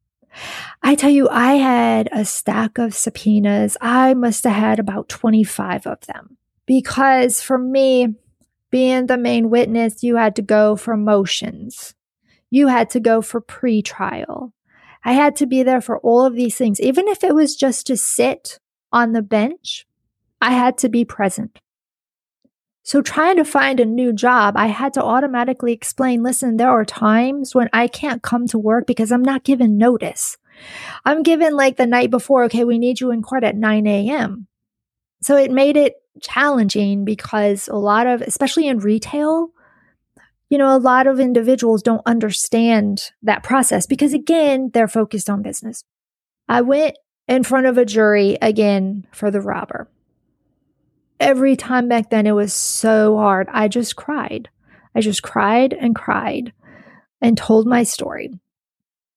I 0.81 0.95
tell 0.95 1.11
you, 1.11 1.29
I 1.29 1.53
had 1.53 2.09
a 2.11 2.25
stack 2.25 2.79
of 2.79 2.95
subpoenas. 2.95 3.77
I 3.81 4.15
must 4.15 4.45
have 4.45 4.55
had 4.55 4.79
about 4.79 5.09
25 5.09 5.85
of 5.85 6.01
them 6.07 6.37
because 6.65 7.39
for 7.39 7.59
me, 7.59 8.15
being 8.71 9.05
the 9.05 9.17
main 9.17 9.51
witness, 9.51 10.01
you 10.01 10.15
had 10.15 10.35
to 10.37 10.41
go 10.41 10.75
for 10.75 10.97
motions. 10.97 11.93
You 12.49 12.67
had 12.67 12.89
to 12.91 12.99
go 12.99 13.21
for 13.21 13.41
pre-trial. 13.41 14.53
I 15.03 15.13
had 15.13 15.35
to 15.35 15.45
be 15.45 15.61
there 15.61 15.81
for 15.81 15.99
all 15.99 16.25
of 16.25 16.35
these 16.35 16.57
things. 16.57 16.79
Even 16.79 17.07
if 17.07 17.23
it 17.23 17.35
was 17.35 17.55
just 17.55 17.85
to 17.87 17.97
sit 17.97 18.59
on 18.91 19.13
the 19.13 19.21
bench, 19.21 19.85
I 20.41 20.51
had 20.51 20.77
to 20.79 20.89
be 20.89 21.05
present. 21.05 21.59
So, 22.83 23.01
trying 23.01 23.37
to 23.37 23.45
find 23.45 23.79
a 23.79 23.85
new 23.85 24.11
job, 24.11 24.55
I 24.57 24.67
had 24.67 24.93
to 24.95 25.03
automatically 25.03 25.71
explain 25.71 26.23
listen, 26.23 26.57
there 26.57 26.69
are 26.69 26.83
times 26.83 27.53
when 27.53 27.69
I 27.71 27.87
can't 27.87 28.23
come 28.23 28.47
to 28.47 28.57
work 28.57 28.87
because 28.87 29.11
I'm 29.11 29.21
not 29.21 29.43
given 29.43 29.77
notice. 29.77 30.37
I'm 31.05 31.21
given 31.21 31.55
like 31.55 31.77
the 31.77 31.85
night 31.85 32.09
before, 32.09 32.43
okay, 32.45 32.63
we 32.63 32.79
need 32.79 32.99
you 32.99 33.11
in 33.11 33.21
court 33.21 33.43
at 33.43 33.55
9 33.55 33.87
a.m. 33.87 34.47
So, 35.21 35.37
it 35.37 35.51
made 35.51 35.77
it 35.77 35.93
challenging 36.21 37.05
because 37.05 37.67
a 37.67 37.75
lot 37.75 38.07
of, 38.07 38.21
especially 38.23 38.67
in 38.67 38.79
retail, 38.79 39.51
you 40.49 40.57
know, 40.57 40.75
a 40.75 40.79
lot 40.79 41.05
of 41.05 41.19
individuals 41.19 41.83
don't 41.83 42.01
understand 42.07 43.11
that 43.21 43.43
process 43.43 43.85
because, 43.85 44.13
again, 44.13 44.71
they're 44.73 44.87
focused 44.87 45.29
on 45.29 45.43
business. 45.43 45.83
I 46.49 46.61
went 46.61 46.97
in 47.31 47.43
front 47.43 47.65
of 47.65 47.77
a 47.77 47.85
jury 47.85 48.37
again 48.41 49.07
for 49.13 49.31
the 49.31 49.39
robber. 49.39 49.89
Every 51.17 51.55
time 51.55 51.87
back 51.87 52.09
then, 52.09 52.27
it 52.27 52.33
was 52.33 52.53
so 52.53 53.15
hard. 53.15 53.47
I 53.49 53.69
just 53.69 53.95
cried. 53.95 54.49
I 54.93 54.99
just 54.99 55.23
cried 55.23 55.71
and 55.71 55.95
cried 55.95 56.51
and 57.21 57.37
told 57.37 57.65
my 57.65 57.83
story. 57.83 58.37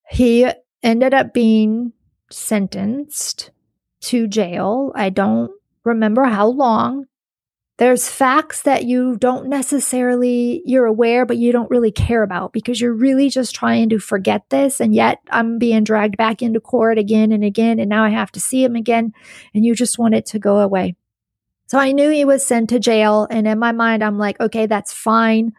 He 0.09 0.49
ended 0.81 1.13
up 1.13 1.35
being 1.35 1.93
sentenced 2.31 3.51
to 4.03 4.29
jail. 4.29 4.93
I 4.95 5.11
don't 5.11 5.51
remember 5.83 6.23
how 6.23 6.47
long. 6.47 7.07
There's 7.77 8.09
facts 8.09 8.63
that 8.63 8.85
you 8.85 9.17
don't 9.17 9.49
necessarily 9.49 10.63
you're 10.65 10.87
aware 10.87 11.27
but 11.27 11.39
you 11.39 11.51
don't 11.51 11.71
really 11.71 11.91
care 11.91 12.23
about 12.23 12.53
because 12.53 12.81
you're 12.81 12.95
really 12.95 13.29
just 13.29 13.53
trying 13.53 13.89
to 13.89 13.99
forget 13.99 14.49
this 14.49 14.81
and 14.81 14.95
yet 14.95 15.19
I'm 15.31 15.59
being 15.59 15.83
dragged 15.83 16.17
back 16.17 16.41
into 16.41 16.61
court 16.61 16.99
again 16.99 17.33
and 17.33 17.43
again 17.43 17.81
and 17.81 17.89
now 17.89 18.05
I 18.05 18.11
have 18.11 18.31
to 18.33 18.41
see 18.41 18.63
him 18.63 18.77
again 18.77 19.13
and 19.55 19.65
you 19.65 19.75
just 19.75 19.99
want 19.99 20.15
it 20.15 20.27
to 20.27 20.39
go 20.39 20.59
away. 20.59 20.95
So 21.67 21.79
I 21.79 21.91
knew 21.91 22.11
he 22.11 22.25
was 22.25 22.47
sent 22.47 22.69
to 22.69 22.79
jail 22.79 23.27
and 23.29 23.49
in 23.49 23.59
my 23.59 23.73
mind 23.73 24.05
I'm 24.05 24.19
like 24.19 24.39
okay 24.41 24.67
that's 24.67 24.93
fine. 24.93 25.53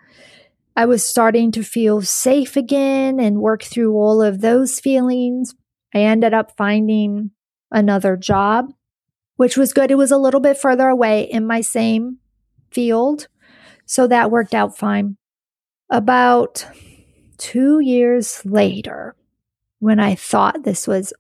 I 0.78 0.86
was 0.86 1.06
starting 1.06 1.52
to 1.52 1.64
feel 1.64 2.02
safe 2.02 2.56
again 2.56 3.20
and 3.20 3.42
work 3.42 3.64
through 3.64 3.94
all 3.94 4.22
of 4.22 4.40
those 4.40 4.80
feelings. 4.80 5.54
I 5.94 6.00
ended 6.00 6.34
up 6.34 6.56
finding 6.56 7.32
another 7.72 8.16
job 8.16 8.72
which 9.36 9.58
was 9.58 9.74
good. 9.74 9.92
It 9.92 9.96
was 9.96 10.12
a 10.12 10.18
little 10.18 10.40
bit 10.40 10.58
further 10.58 10.88
away 10.88 11.24
in 11.24 11.46
my 11.46 11.62
same 11.62 12.18
field. 12.72 13.28
So 13.86 14.08
that 14.08 14.32
worked 14.32 14.54
out 14.54 14.78
fine. 14.78 15.18
About 15.90 16.66
two 17.38 17.80
years 17.80 18.44
later, 18.46 19.16
when 19.80 20.00
I 20.00 20.16
thought 20.16 20.64
this 20.64 20.88
was 20.88 21.14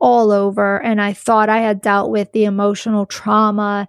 all 0.00 0.30
over 0.30 0.80
and 0.80 1.00
I 1.00 1.12
thought 1.12 1.48
I 1.48 1.58
had 1.58 1.80
dealt 1.80 2.10
with 2.10 2.32
the 2.32 2.44
emotional 2.44 3.06
trauma, 3.06 3.88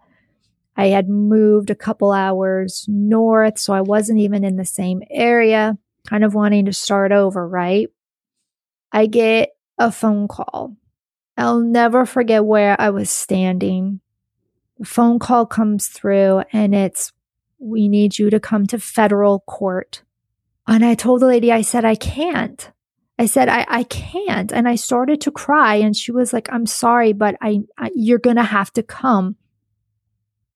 I 0.75 0.87
had 0.87 1.07
moved 1.07 1.69
a 1.69 1.75
couple 1.75 2.11
hours 2.11 2.85
north, 2.87 3.59
so 3.59 3.73
I 3.73 3.81
wasn't 3.81 4.19
even 4.19 4.43
in 4.43 4.55
the 4.55 4.65
same 4.65 5.03
area, 5.11 5.77
kind 6.07 6.23
of 6.23 6.33
wanting 6.33 6.65
to 6.65 6.73
start 6.73 7.11
over, 7.11 7.47
right? 7.47 7.89
I 8.91 9.05
get 9.05 9.49
a 9.77 9.91
phone 9.91 10.27
call 10.27 10.75
I'll 11.37 11.59
never 11.59 12.05
forget 12.05 12.45
where 12.45 12.79
I 12.79 12.89
was 12.89 13.09
standing. 13.09 13.99
The 14.77 14.85
phone 14.85 15.19
call 15.19 15.45
comes 15.45 15.87
through 15.87 16.43
and 16.51 16.75
it's, 16.75 17.11
we 17.59 17.87
need 17.87 18.19
you 18.19 18.29
to 18.29 18.39
come 18.39 18.67
to 18.67 18.79
federal 18.79 19.39
court. 19.41 20.03
And 20.67 20.85
I 20.85 20.95
told 20.95 21.21
the 21.21 21.27
lady, 21.27 21.51
I 21.51 21.61
said, 21.61 21.85
I 21.85 21.95
can't. 21.95 22.71
I 23.19 23.25
said, 23.25 23.49
I, 23.49 23.65
I 23.67 23.83
can't. 23.83 24.51
And 24.51 24.67
I 24.67 24.75
started 24.75 25.21
to 25.21 25.31
cry. 25.31 25.75
And 25.75 25.95
she 25.95 26.11
was 26.11 26.33
like, 26.33 26.51
I'm 26.51 26.65
sorry, 26.65 27.13
but 27.13 27.35
I, 27.41 27.61
I 27.77 27.91
you're 27.95 28.19
going 28.19 28.37
to 28.37 28.43
have 28.43 28.71
to 28.73 28.83
come. 28.83 29.35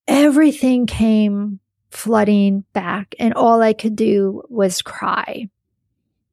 Everything 0.07 0.86
came 0.86 1.59
flooding 1.91 2.63
back. 2.73 3.15
And 3.19 3.34
all 3.34 3.61
I 3.61 3.73
could 3.73 3.95
do 3.95 4.43
was 4.49 4.82
cry. 4.82 5.49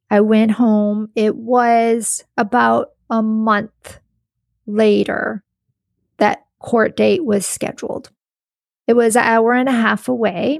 I 0.09 0.21
went 0.21 0.51
home. 0.51 1.09
It 1.15 1.35
was 1.35 2.23
about 2.37 2.91
a 3.09 3.21
month 3.21 3.99
later, 4.65 5.43
that 6.17 6.45
court 6.59 6.95
date 6.95 7.23
was 7.23 7.45
scheduled. 7.45 8.11
It 8.87 8.93
was 8.93 9.15
an 9.15 9.23
hour 9.23 9.53
and 9.53 9.69
a 9.69 9.73
half 9.73 10.07
away. 10.07 10.59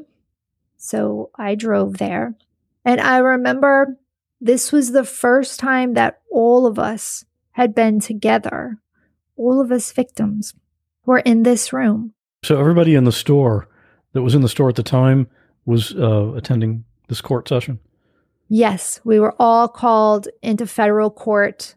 So 0.78 1.32
I 1.36 1.56
drove 1.56 1.98
there. 1.98 2.36
And 2.84 3.02
I 3.02 3.18
remember 3.18 3.98
this 4.42 4.72
was 4.72 4.92
the 4.92 5.04
first 5.04 5.60
time 5.60 5.94
that 5.94 6.22
all 6.32 6.66
of 6.66 6.78
us 6.78 7.26
had 7.52 7.74
been 7.74 8.00
together. 8.00 8.78
All 9.38 9.60
of 9.60 9.72
us 9.72 9.92
victims 9.92 10.54
were 11.06 11.20
in 11.20 11.44
this 11.44 11.74
room. 11.74 12.14
So 12.44 12.60
everybody 12.60 12.96
in 12.96 13.06
the 13.06 13.12
store 13.12 13.68
that 14.14 14.22
was 14.22 14.36
in 14.36 14.42
the 14.42 14.50
store 14.50 14.70
at 14.70 14.76
the 14.76 14.84
time 14.84 15.28
was 15.66 15.96
uh, 15.96 16.34
attending 16.36 16.86
this 17.08 17.22
court 17.22 17.48
session? 17.48 17.80
Yes, 18.48 19.02
we 19.04 19.20
were 19.20 19.36
all 19.40 19.68
called 19.68 20.28
into 20.42 20.68
federal 20.68 21.10
court 21.10 21.76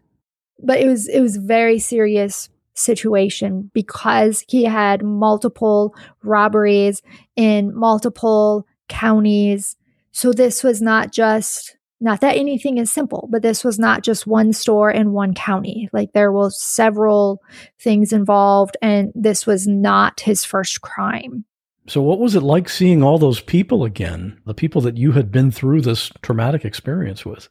but 0.58 0.80
it 0.80 0.86
was 0.86 1.08
it 1.08 1.20
was 1.20 1.36
very 1.36 1.78
serious 1.78 2.48
situation 2.74 3.70
because 3.74 4.44
he 4.48 4.64
had 4.64 5.02
multiple 5.02 5.94
robberies 6.22 7.02
in 7.36 7.74
multiple 7.74 8.66
counties. 8.88 9.76
So 10.12 10.32
this 10.32 10.62
was 10.62 10.80
not 10.80 11.12
just 11.12 11.76
not 12.00 12.20
that 12.20 12.36
anything 12.36 12.78
is 12.78 12.92
simple, 12.92 13.28
but 13.30 13.42
this 13.42 13.64
was 13.64 13.78
not 13.78 14.02
just 14.02 14.26
one 14.26 14.52
store 14.52 14.90
in 14.90 15.12
one 15.12 15.34
county. 15.34 15.88
Like 15.92 16.12
there 16.12 16.30
was 16.30 16.60
several 16.60 17.42
things 17.80 18.12
involved 18.12 18.76
and 18.80 19.12
this 19.16 19.46
was 19.46 19.66
not 19.66 20.20
his 20.20 20.44
first 20.44 20.80
crime. 20.80 21.44
So 21.88 22.00
what 22.02 22.20
was 22.20 22.36
it 22.36 22.42
like 22.42 22.68
seeing 22.68 23.02
all 23.02 23.18
those 23.18 23.40
people 23.40 23.82
again? 23.82 24.38
The 24.44 24.54
people 24.54 24.80
that 24.82 24.96
you 24.96 25.12
had 25.12 25.32
been 25.32 25.50
through 25.50 25.80
this 25.80 26.12
traumatic 26.22 26.64
experience 26.64 27.24
with? 27.24 27.48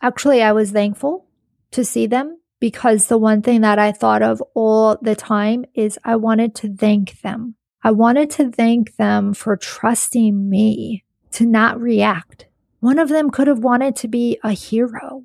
Actually, 0.00 0.42
I 0.42 0.52
was 0.52 0.70
thankful 0.70 1.26
to 1.72 1.84
see 1.84 2.06
them 2.06 2.38
because 2.62 3.06
the 3.06 3.18
one 3.18 3.42
thing 3.42 3.62
that 3.62 3.80
I 3.80 3.90
thought 3.90 4.22
of 4.22 4.40
all 4.54 4.96
the 5.02 5.16
time 5.16 5.64
is 5.74 5.98
I 6.04 6.14
wanted 6.14 6.54
to 6.54 6.72
thank 6.72 7.20
them. 7.20 7.56
I 7.82 7.90
wanted 7.90 8.30
to 8.30 8.52
thank 8.52 8.94
them 8.94 9.34
for 9.34 9.56
trusting 9.56 10.48
me 10.48 11.02
to 11.32 11.44
not 11.44 11.80
react. 11.80 12.46
One 12.78 13.00
of 13.00 13.08
them 13.08 13.30
could 13.30 13.48
have 13.48 13.58
wanted 13.58 13.96
to 13.96 14.06
be 14.06 14.38
a 14.44 14.52
hero. 14.52 15.24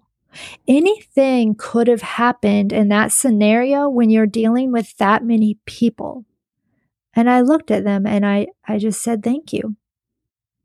Anything 0.68 1.54
could 1.54 1.88
have 1.88 2.02
happened 2.02 2.74
in 2.74 2.88
that 2.88 3.12
scenario 3.12 3.88
when 3.88 4.10
you're 4.10 4.26
dealing 4.26 4.72
with 4.72 4.98
that 4.98 5.24
many 5.24 5.60
people. 5.68 6.26
And 7.14 7.30
I 7.30 7.42
looked 7.42 7.70
at 7.70 7.84
them 7.84 8.08
and 8.08 8.26
I, 8.26 8.48
I 8.68 8.80
just 8.80 9.00
said, 9.00 9.22
thank 9.22 9.54
you. 9.54 9.76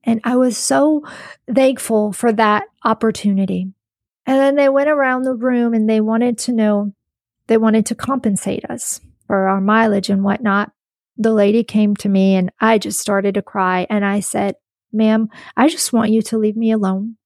And 0.04 0.22
I 0.24 0.36
was 0.36 0.56
so 0.56 1.04
thankful 1.54 2.14
for 2.14 2.32
that 2.32 2.64
opportunity. 2.82 3.74
And 4.26 4.38
then 4.38 4.56
they 4.56 4.68
went 4.68 4.88
around 4.88 5.22
the 5.22 5.34
room 5.34 5.74
and 5.74 5.88
they 5.88 6.00
wanted 6.00 6.38
to 6.38 6.52
know, 6.52 6.92
they 7.48 7.56
wanted 7.56 7.86
to 7.86 7.94
compensate 7.94 8.64
us 8.70 9.00
for 9.26 9.48
our 9.48 9.60
mileage 9.60 10.08
and 10.08 10.22
whatnot. 10.22 10.72
The 11.16 11.32
lady 11.32 11.64
came 11.64 11.96
to 11.96 12.08
me 12.08 12.36
and 12.36 12.50
I 12.60 12.78
just 12.78 13.00
started 13.00 13.34
to 13.34 13.42
cry. 13.42 13.86
And 13.90 14.04
I 14.04 14.20
said, 14.20 14.54
Ma'am, 14.92 15.28
I 15.56 15.68
just 15.68 15.92
want 15.92 16.10
you 16.10 16.22
to 16.22 16.38
leave 16.38 16.56
me 16.56 16.70
alone. 16.70 17.16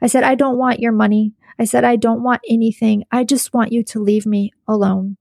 I 0.00 0.06
said, 0.06 0.24
I 0.24 0.34
don't 0.34 0.58
want 0.58 0.80
your 0.80 0.92
money. 0.92 1.34
I 1.58 1.64
said, 1.64 1.84
I 1.84 1.96
don't 1.96 2.22
want 2.22 2.40
anything. 2.48 3.04
I 3.10 3.24
just 3.24 3.52
want 3.52 3.72
you 3.72 3.84
to 3.84 4.00
leave 4.00 4.26
me 4.26 4.52
alone. 4.66 5.16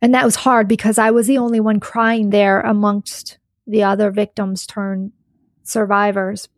And 0.00 0.14
that 0.14 0.24
was 0.24 0.36
hard 0.36 0.68
because 0.68 0.98
I 0.98 1.10
was 1.10 1.26
the 1.26 1.38
only 1.38 1.60
one 1.60 1.80
crying 1.80 2.30
there 2.30 2.60
amongst 2.60 3.38
the 3.66 3.82
other 3.82 4.10
victims 4.10 4.66
turned 4.66 5.12
survivors. 5.62 6.48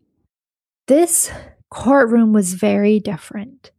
This 0.87 1.31
courtroom 1.71 2.33
was 2.33 2.55
very 2.55 3.01
different. 3.01 3.71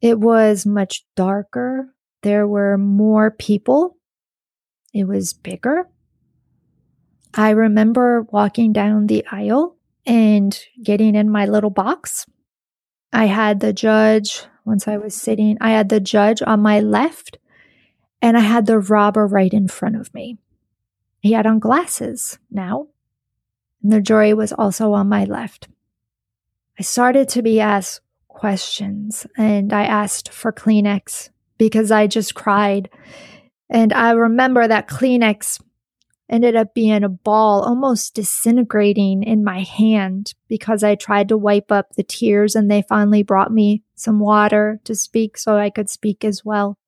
It 0.00 0.18
was 0.18 0.64
much 0.64 1.04
darker. 1.16 1.94
There 2.22 2.46
were 2.46 2.78
more 2.78 3.30
people. 3.30 3.96
It 4.94 5.04
was 5.04 5.32
bigger. 5.32 5.88
I 7.34 7.50
remember 7.50 8.22
walking 8.30 8.72
down 8.72 9.06
the 9.06 9.24
aisle 9.30 9.76
and 10.06 10.58
getting 10.82 11.14
in 11.14 11.30
my 11.30 11.46
little 11.46 11.70
box. 11.70 12.26
I 13.12 13.26
had 13.26 13.60
the 13.60 13.72
judge, 13.72 14.44
once 14.64 14.88
I 14.88 14.96
was 14.96 15.14
sitting, 15.14 15.58
I 15.60 15.70
had 15.70 15.88
the 15.88 16.00
judge 16.00 16.42
on 16.42 16.60
my 16.60 16.80
left 16.80 17.38
and 18.20 18.36
I 18.36 18.40
had 18.40 18.66
the 18.66 18.78
robber 18.78 19.26
right 19.26 19.52
in 19.52 19.68
front 19.68 19.96
of 19.96 20.12
me. 20.12 20.38
He 21.20 21.32
had 21.32 21.46
on 21.46 21.58
glasses 21.58 22.38
now, 22.50 22.88
and 23.82 23.92
the 23.92 24.00
jury 24.00 24.34
was 24.34 24.52
also 24.52 24.92
on 24.92 25.08
my 25.08 25.24
left. 25.24 25.68
I 26.78 26.82
started 26.82 27.28
to 27.30 27.42
be 27.42 27.60
asked 27.60 28.00
questions 28.28 29.26
and 29.36 29.72
I 29.72 29.84
asked 29.84 30.32
for 30.32 30.52
Kleenex 30.52 31.30
because 31.58 31.90
I 31.90 32.06
just 32.06 32.34
cried. 32.34 32.88
And 33.68 33.92
I 33.92 34.12
remember 34.12 34.66
that 34.66 34.88
Kleenex 34.88 35.60
ended 36.30 36.54
up 36.54 36.74
being 36.74 37.02
a 37.02 37.08
ball 37.08 37.62
almost 37.62 38.14
disintegrating 38.14 39.24
in 39.24 39.42
my 39.42 39.62
hand 39.62 40.34
because 40.46 40.84
I 40.84 40.94
tried 40.94 41.28
to 41.30 41.36
wipe 41.36 41.72
up 41.72 41.94
the 41.94 42.04
tears 42.04 42.54
and 42.54 42.70
they 42.70 42.82
finally 42.82 43.24
brought 43.24 43.52
me 43.52 43.82
some 43.96 44.20
water 44.20 44.80
to 44.84 44.94
speak 44.94 45.36
so 45.36 45.56
I 45.56 45.70
could 45.70 45.90
speak 45.90 46.24
as 46.24 46.44
well. 46.44 46.78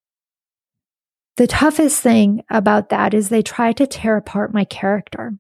The 1.37 1.49
toughest 1.49 2.01
thing 2.01 2.45
about 2.51 2.91
that 2.91 3.13
is 3.13 3.29
they 3.29 3.43
tried 3.43 3.79
to 3.79 3.87
tear 3.87 4.17
apart 4.17 4.55
my 4.55 4.65
character. 4.65 5.35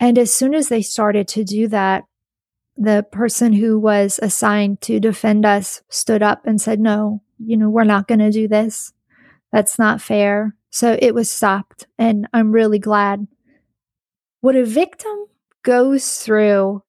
And 0.00 0.16
as 0.16 0.32
soon 0.32 0.54
as 0.54 0.68
they 0.68 0.80
started 0.80 1.26
to 1.28 1.44
do 1.44 1.66
that, 1.68 2.04
the 2.78 3.04
person 3.10 3.52
who 3.52 3.78
was 3.78 4.20
assigned 4.22 4.80
to 4.82 5.00
defend 5.00 5.44
us 5.44 5.82
stood 5.88 6.22
up 6.22 6.46
and 6.46 6.60
said, 6.60 6.78
No, 6.78 7.22
you 7.38 7.56
know, 7.56 7.68
we're 7.68 7.84
not 7.84 8.06
going 8.06 8.20
to 8.20 8.30
do 8.30 8.48
this. 8.48 8.92
That's 9.52 9.78
not 9.78 10.00
fair. 10.00 10.54
So 10.70 10.96
it 11.00 11.14
was 11.14 11.30
stopped, 11.30 11.86
and 11.98 12.28
I'm 12.32 12.52
really 12.52 12.78
glad. 12.78 13.26
What 14.40 14.54
a 14.54 14.64
victim 14.64 15.26
goes 15.62 16.18
through, 16.18 16.82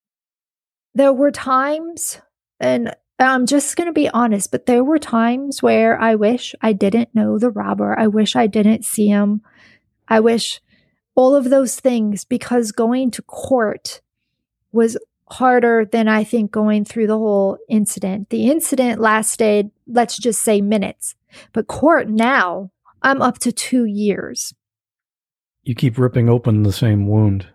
there 0.94 1.14
were 1.14 1.32
times, 1.32 2.22
and 2.60 2.94
I'm 3.18 3.46
just 3.46 3.76
going 3.76 3.88
to 3.88 3.94
be 3.94 4.10
honest, 4.10 4.52
but 4.52 4.66
there 4.66 4.84
were 4.84 5.00
times 5.00 5.64
where 5.64 6.00
I 6.00 6.16
wish 6.16 6.54
I 6.62 6.74
didn't 6.74 7.16
know 7.16 7.40
the 7.40 7.50
robber. 7.50 7.98
I 7.98 8.08
wish 8.08 8.36
I 8.36 8.48
didn't 8.48 8.86
see 8.86 9.08
him. 9.08 9.42
I 10.08 10.20
wish 10.20 10.62
all 11.16 11.36
of 11.36 11.50
those 11.50 11.80
things 11.80 12.24
because 12.24 12.72
going 12.72 13.12
to 13.12 13.22
court 13.24 14.02
was 14.72 14.98
harder 15.32 15.86
than 15.86 16.08
I 16.08 16.24
think 16.24 16.52
going 16.52 16.86
through 16.86 17.08
the 17.08 17.18
whole 17.18 17.58
incident. 17.70 18.30
The 18.30 18.50
incident 18.50 19.00
lasted, 19.00 19.72
let's 19.88 20.18
just 20.18 20.42
say 20.42 20.62
minutes, 20.62 21.16
but 21.54 21.68
court 21.68 22.10
now 22.10 22.72
I'm 23.02 23.22
up 23.22 23.38
to 23.40 23.52
two 23.52 23.86
years. 23.86 24.54
You 25.64 25.76
keep 25.76 25.98
ripping 25.98 26.30
open 26.30 26.64
the 26.64 26.74
same 26.74 27.08
wound. 27.08 27.48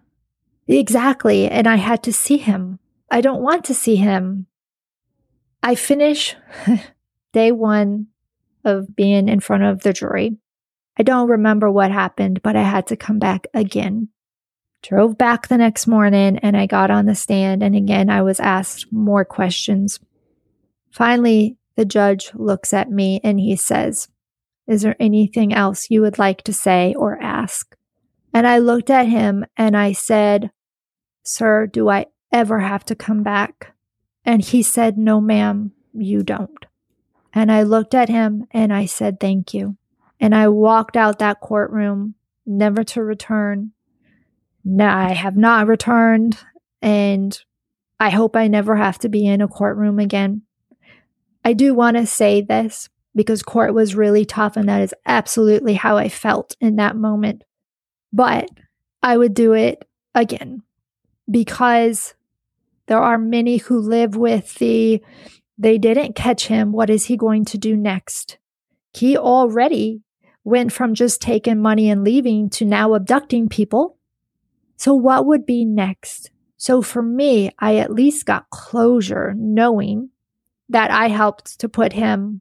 Exactly. 0.66 1.48
And 1.48 1.66
I 1.66 1.76
had 1.76 2.02
to 2.04 2.12
see 2.12 2.36
him. 2.36 2.78
I 3.10 3.20
don't 3.20 3.42
want 3.42 3.64
to 3.64 3.74
see 3.74 3.96
him. 3.96 4.46
I 5.62 5.74
finish 5.74 6.36
day 7.32 7.52
one 7.52 8.06
of 8.64 8.94
being 8.94 9.28
in 9.28 9.40
front 9.40 9.64
of 9.64 9.82
the 9.82 9.92
jury. 9.92 10.36
I 10.98 11.02
don't 11.02 11.28
remember 11.28 11.70
what 11.70 11.90
happened, 11.90 12.40
but 12.42 12.56
I 12.56 12.62
had 12.62 12.86
to 12.88 12.96
come 12.96 13.18
back 13.18 13.46
again. 13.52 14.08
Drove 14.86 15.18
back 15.18 15.48
the 15.48 15.56
next 15.56 15.86
morning 15.86 16.38
and 16.38 16.56
I 16.56 16.66
got 16.66 16.90
on 16.90 17.06
the 17.06 17.14
stand, 17.14 17.62
and 17.62 17.74
again, 17.74 18.10
I 18.10 18.22
was 18.22 18.38
asked 18.38 18.92
more 18.92 19.24
questions. 19.24 19.98
Finally, 20.90 21.56
the 21.74 21.84
judge 21.84 22.30
looks 22.34 22.72
at 22.72 22.90
me 22.90 23.20
and 23.24 23.40
he 23.40 23.56
says, 23.56 24.08
is 24.66 24.82
there 24.82 24.96
anything 24.98 25.52
else 25.52 25.90
you 25.90 26.00
would 26.00 26.18
like 26.18 26.42
to 26.42 26.52
say 26.52 26.94
or 26.96 27.20
ask? 27.20 27.76
And 28.32 28.46
I 28.46 28.58
looked 28.58 28.90
at 28.90 29.06
him 29.06 29.44
and 29.56 29.76
I 29.76 29.92
said, 29.92 30.50
Sir, 31.22 31.66
do 31.66 31.88
I 31.88 32.06
ever 32.32 32.60
have 32.60 32.84
to 32.86 32.94
come 32.94 33.22
back? 33.22 33.74
And 34.24 34.42
he 34.42 34.62
said, 34.62 34.96
No, 34.96 35.20
ma'am, 35.20 35.72
you 35.92 36.22
don't. 36.22 36.64
And 37.32 37.52
I 37.52 37.62
looked 37.62 37.94
at 37.94 38.08
him 38.08 38.46
and 38.50 38.72
I 38.72 38.86
said, 38.86 39.20
Thank 39.20 39.52
you. 39.52 39.76
And 40.18 40.34
I 40.34 40.48
walked 40.48 40.96
out 40.96 41.18
that 41.18 41.40
courtroom, 41.40 42.14
never 42.46 42.82
to 42.84 43.02
return. 43.02 43.72
No, 44.64 44.86
I 44.86 45.12
have 45.12 45.36
not 45.36 45.66
returned. 45.66 46.38
And 46.80 47.38
I 48.00 48.10
hope 48.10 48.36
I 48.36 48.48
never 48.48 48.76
have 48.76 48.98
to 49.00 49.08
be 49.08 49.26
in 49.26 49.40
a 49.40 49.48
courtroom 49.48 49.98
again. 49.98 50.42
I 51.44 51.52
do 51.52 51.74
want 51.74 51.96
to 51.96 52.06
say 52.06 52.40
this 52.40 52.88
because 53.14 53.42
court 53.42 53.74
was 53.74 53.94
really 53.94 54.24
tough. 54.24 54.56
And 54.56 54.68
that 54.68 54.82
is 54.82 54.94
absolutely 55.06 55.74
how 55.74 55.96
I 55.96 56.08
felt 56.08 56.56
in 56.60 56.76
that 56.76 56.96
moment. 56.96 57.44
But 58.12 58.48
I 59.02 59.16
would 59.16 59.34
do 59.34 59.52
it 59.52 59.86
again 60.14 60.62
because 61.30 62.14
there 62.86 62.98
are 62.98 63.18
many 63.18 63.58
who 63.58 63.78
live 63.78 64.16
with 64.16 64.54
the 64.56 65.02
they 65.56 65.78
didn't 65.78 66.16
catch 66.16 66.48
him. 66.48 66.72
What 66.72 66.90
is 66.90 67.06
he 67.06 67.16
going 67.16 67.44
to 67.46 67.58
do 67.58 67.76
next? 67.76 68.38
He 68.92 69.16
already 69.16 70.02
went 70.42 70.72
from 70.72 70.94
just 70.94 71.22
taking 71.22 71.60
money 71.60 71.88
and 71.88 72.04
leaving 72.04 72.50
to 72.50 72.64
now 72.64 72.94
abducting 72.94 73.48
people. 73.48 73.96
So, 74.76 74.94
what 74.94 75.26
would 75.26 75.46
be 75.46 75.64
next? 75.64 76.30
So, 76.56 76.82
for 76.82 77.02
me, 77.02 77.50
I 77.58 77.76
at 77.76 77.92
least 77.92 78.26
got 78.26 78.50
closure 78.50 79.34
knowing 79.36 80.10
that 80.68 80.90
I 80.90 81.08
helped 81.08 81.60
to 81.60 81.68
put 81.68 81.92
him 81.92 82.40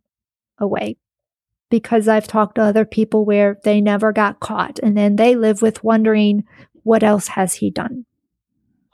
away 0.57 0.97
because 1.69 2.07
I've 2.07 2.27
talked 2.27 2.55
to 2.55 2.61
other 2.61 2.85
people 2.85 3.25
where 3.25 3.59
they 3.63 3.81
never 3.81 4.13
got 4.13 4.39
caught 4.39 4.79
and 4.83 4.95
then 4.95 5.15
they 5.15 5.35
live 5.35 5.61
with 5.61 5.83
wondering 5.83 6.43
what 6.83 7.03
else 7.03 7.29
has 7.29 7.55
he 7.55 7.69
done. 7.69 8.05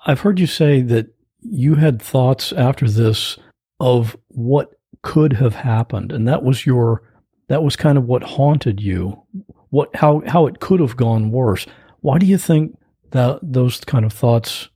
I've 0.05 0.21
heard 0.21 0.39
you 0.39 0.47
say 0.47 0.81
that 0.83 1.07
you 1.41 1.75
had 1.75 2.01
thoughts 2.01 2.53
after 2.53 2.89
this 2.89 3.37
of 3.79 4.15
what 4.29 4.79
could 5.01 5.33
have 5.33 5.55
happened 5.55 6.11
and 6.11 6.27
that 6.27 6.43
was 6.43 6.65
your 6.65 7.03
that 7.47 7.63
was 7.63 7.75
kind 7.75 7.97
of 7.97 8.05
what 8.05 8.23
haunted 8.23 8.81
you 8.81 9.21
what 9.69 9.93
how 9.95 10.21
how 10.27 10.45
it 10.45 10.59
could 10.59 10.79
have 10.79 10.97
gone 10.97 11.31
worse 11.31 11.65
why 12.01 12.17
do 12.17 12.25
you 12.25 12.37
think 12.37 12.77
that 13.11 13.39
those 13.41 13.79
kind 13.81 14.05
of 14.05 14.13
thoughts 14.13 14.69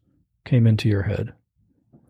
came 0.46 0.68
into 0.68 0.90
your 0.90 1.04
head 1.04 1.34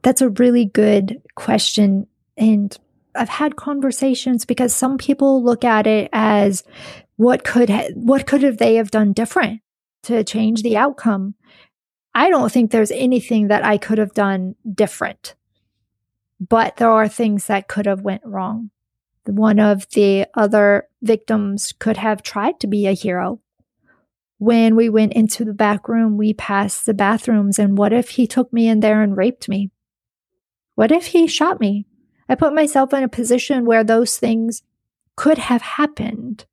that's 0.01 0.21
a 0.21 0.29
really 0.29 0.65
good 0.65 1.21
question 1.35 2.07
and 2.37 2.77
I've 3.15 3.29
had 3.29 3.55
conversations 3.55 4.45
because 4.45 4.73
some 4.73 4.97
people 4.97 5.43
look 5.43 5.63
at 5.63 5.87
it 5.87 6.09
as 6.13 6.63
what 7.15 7.43
could 7.43 7.69
ha- 7.69 7.89
what 7.93 8.27
could 8.27 8.43
have 8.43 8.57
they 8.57 8.75
have 8.75 8.91
done 8.91 9.13
different 9.13 9.61
to 10.03 10.23
change 10.23 10.63
the 10.63 10.77
outcome. 10.77 11.35
I 12.13 12.29
don't 12.29 12.51
think 12.51 12.71
there's 12.71 12.91
anything 12.91 13.47
that 13.47 13.63
I 13.63 13.77
could 13.77 13.97
have 13.97 14.13
done 14.13 14.55
different. 14.71 15.35
But 16.39 16.77
there 16.77 16.91
are 16.91 17.07
things 17.07 17.47
that 17.47 17.67
could 17.67 17.85
have 17.85 18.01
went 18.01 18.25
wrong. 18.25 18.69
One 19.25 19.59
of 19.59 19.89
the 19.91 20.27
other 20.33 20.87
victims 21.01 21.73
could 21.79 21.97
have 21.97 22.21
tried 22.21 22.59
to 22.59 22.67
be 22.67 22.85
a 22.85 22.91
hero. 22.91 23.39
When 24.43 24.75
we 24.75 24.89
went 24.89 25.13
into 25.13 25.45
the 25.45 25.53
back 25.53 25.87
room, 25.87 26.17
we 26.17 26.33
passed 26.33 26.85
the 26.85 26.93
bathrooms 26.93 27.57
and 27.57 27.77
what 27.77 27.93
if 27.93 28.09
he 28.09 28.27
took 28.27 28.51
me 28.51 28.67
in 28.67 28.81
there 28.81 29.01
and 29.01 29.15
raped 29.15 29.47
me? 29.47 29.71
What 30.75 30.91
if 30.91 31.05
he 31.05 31.27
shot 31.27 31.61
me? 31.61 31.85
I 32.27 32.35
put 32.35 32.53
myself 32.53 32.93
in 32.93 33.03
a 33.03 33.07
position 33.07 33.63
where 33.63 33.85
those 33.85 34.17
things 34.17 34.61
could 35.15 35.37
have 35.37 35.61
happened. 35.61 36.45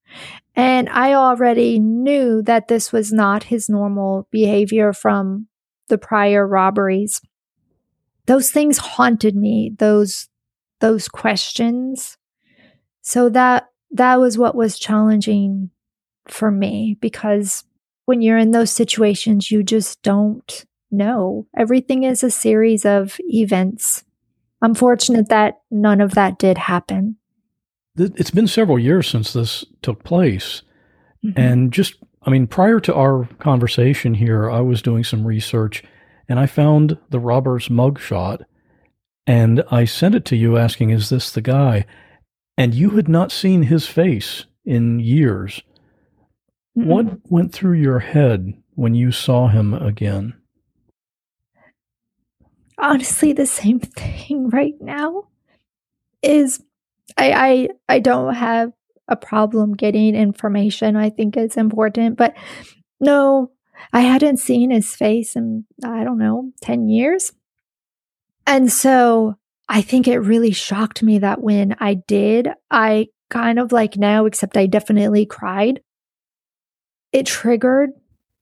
And 0.55 0.88
I 0.88 1.14
already 1.14 1.80
knew 1.80 2.43
that 2.43 2.68
this 2.68 2.93
was 2.93 3.12
not 3.12 3.43
his 3.43 3.68
normal 3.68 4.28
behavior 4.30 4.93
from 4.93 5.49
the 5.88 5.99
prior 5.99 6.47
robberies. 6.47 7.20
Those 8.26 8.53
things 8.53 8.78
haunted 8.78 9.34
me, 9.34 9.72
those 9.76 10.28
those 10.78 11.09
questions. 11.09 12.16
So 13.03 13.28
that 13.30 13.66
that 13.91 14.20
was 14.20 14.38
what 14.38 14.55
was 14.55 14.78
challenging 14.78 15.70
for 16.28 16.53
me 16.53 16.97
because 17.01 17.64
when 18.11 18.23
you're 18.23 18.37
in 18.37 18.51
those 18.51 18.73
situations 18.73 19.53
you 19.53 19.63
just 19.63 20.03
don't 20.03 20.67
know. 20.91 21.47
Everything 21.57 22.03
is 22.03 22.25
a 22.25 22.31
series 22.31 22.85
of 22.85 23.21
events. 23.21 24.03
I'm 24.61 24.75
fortunate 24.75 25.29
that 25.29 25.61
none 25.71 26.01
of 26.01 26.15
that 26.15 26.37
did 26.37 26.59
happen. 26.59 27.19
It's 27.97 28.33
been 28.33 28.49
several 28.49 28.81
years 28.81 29.07
since 29.07 29.33
this 29.33 29.65
took 29.81 30.03
place. 30.03 30.63
Mm-hmm. 31.25 31.41
And 31.41 31.73
just, 31.73 31.99
I 32.25 32.31
mean, 32.31 32.49
prior 32.49 32.81
to 32.81 32.95
our 32.97 33.29
conversation 33.39 34.15
here, 34.15 34.51
I 34.51 34.61
was 34.61 34.83
doing 34.83 35.05
some 35.05 35.25
research 35.25 35.85
and 36.29 36.41
I 36.41 36.47
found 36.47 36.99
the 37.11 37.21
robber's 37.21 37.69
mugshot 37.69 38.43
and 39.25 39.63
I 39.71 39.85
sent 39.85 40.17
it 40.17 40.25
to 40.25 40.37
you 40.37 40.57
asking, 40.57 40.91
is 40.91 41.11
this 41.11 41.31
the 41.31 41.43
guy? 41.43 41.87
And 42.59 42.75
you 42.75 42.91
had 42.91 43.09
not 43.09 43.31
seen 43.31 43.63
his 43.63 43.87
face 43.87 44.47
in 44.65 44.99
years. 44.99 45.63
Mm-hmm. 46.79 46.89
What 46.89 47.31
went 47.31 47.53
through 47.53 47.79
your 47.79 47.99
head 47.99 48.55
when 48.75 48.95
you 48.95 49.12
saw 49.12 49.49
him 49.49 49.75
again? 49.75 50.35
Honestly, 52.79 53.33
the 53.33 53.47
same 53.47 53.81
thing 53.81 54.49
right 54.51 54.75
now 54.81 55.25
is 56.23 56.62
I 57.16 57.68
I 57.89 57.95
I 57.97 57.99
don't 58.01 58.35
have 58.35 58.73
a 59.09 59.16
problem 59.16 59.75
getting 59.75 60.14
information. 60.14 60.97
I 60.97 61.11
think 61.11 61.37
it's 61.37 61.57
important, 61.57 62.16
but 62.16 62.35
no, 63.01 63.51
I 63.93 64.01
hadn't 64.01 64.37
seen 64.37 64.71
his 64.71 64.95
face 64.95 65.35
in 65.37 65.64
I 65.85 66.05
don't 66.05 66.18
know, 66.18 66.53
10 66.62 66.89
years. 66.89 67.33
And 68.47 68.71
so 68.73 69.37
I 69.68 69.83
think 69.83 70.09
it 70.09 70.18
really 70.18 70.53
shocked 70.53 71.03
me 71.03 71.18
that 71.18 71.41
when 71.41 71.77
I 71.79 71.95
did, 71.95 72.49
I 72.71 73.09
kind 73.29 73.59
of 73.59 73.73
like 73.73 73.97
now, 73.97 74.27
except 74.27 74.57
I 74.57 74.66
definitely 74.66 75.27
cried. 75.27 75.81
It 77.13 77.27
triggered 77.27 77.91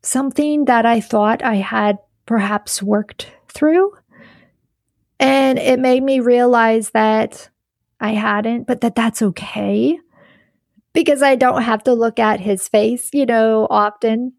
something 0.02 0.66
that 0.66 0.86
I 0.86 1.00
thought 1.00 1.42
I 1.42 1.56
had 1.56 1.98
perhaps 2.26 2.82
worked 2.82 3.30
through. 3.48 3.92
And 5.20 5.58
it 5.58 5.80
made 5.80 6.02
me 6.02 6.20
realize 6.20 6.90
that 6.90 7.48
I 8.00 8.10
hadn't, 8.10 8.66
but 8.66 8.82
that 8.82 8.94
that's 8.94 9.22
okay 9.22 9.98
because 10.92 11.22
I 11.22 11.34
don't 11.34 11.62
have 11.62 11.82
to 11.84 11.94
look 11.94 12.18
at 12.18 12.40
his 12.40 12.68
face, 12.68 13.10
you 13.12 13.26
know, 13.26 13.66
often. 13.68 14.34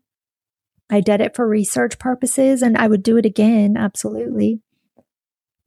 I 0.89 1.01
did 1.01 1.21
it 1.21 1.35
for 1.35 1.47
research 1.47 1.99
purposes 1.99 2.61
and 2.61 2.77
I 2.77 2.87
would 2.87 3.03
do 3.03 3.17
it 3.17 3.25
again, 3.25 3.77
absolutely. 3.77 4.61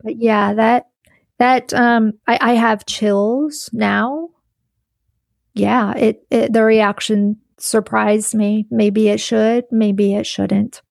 But 0.03 0.17
yeah, 0.17 0.55
that 0.55 0.89
that 1.39 1.73
um 1.75 2.15
I, 2.27 2.39
I 2.41 2.53
have 2.55 2.87
chills 2.87 3.71
now. 3.73 4.31
Yeah, 5.55 5.93
it, 5.95 6.27
it 6.31 6.53
the 6.53 6.65
reaction 6.65 7.37
surprised 7.63 8.35
me. 8.35 8.67
Maybe 8.71 9.09
it 9.09 9.21
should, 9.21 9.65
maybe 9.71 10.15
it 10.15 10.27
shouldn't. 10.27 10.83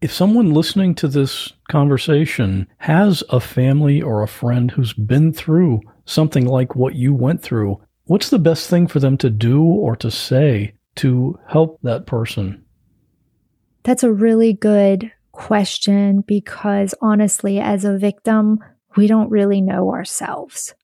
If 0.00 0.12
someone 0.12 0.52
listening 0.52 0.94
to 0.96 1.08
this 1.08 1.52
conversation 1.70 2.68
has 2.78 3.22
a 3.30 3.40
family 3.40 4.02
or 4.02 4.22
a 4.22 4.28
friend 4.28 4.70
who's 4.70 4.92
been 4.92 5.32
through 5.32 5.80
something 6.04 6.46
like 6.46 6.76
what 6.76 6.94
you 6.94 7.14
went 7.14 7.42
through, 7.42 7.80
what's 8.04 8.30
the 8.30 8.38
best 8.38 8.68
thing 8.68 8.86
for 8.86 9.00
them 9.00 9.16
to 9.18 9.30
do 9.30 9.62
or 9.62 9.96
to 9.96 10.10
say 10.10 10.74
to 10.96 11.38
help 11.48 11.80
that 11.82 12.06
person? 12.06 12.64
That's 13.82 14.02
a 14.02 14.12
really 14.12 14.52
good 14.52 15.10
question 15.32 16.20
because 16.20 16.94
honestly, 17.00 17.58
as 17.58 17.84
a 17.84 17.98
victim, 17.98 18.58
we 18.96 19.06
don't 19.06 19.30
really 19.30 19.60
know 19.60 19.90
ourselves. 19.90 20.74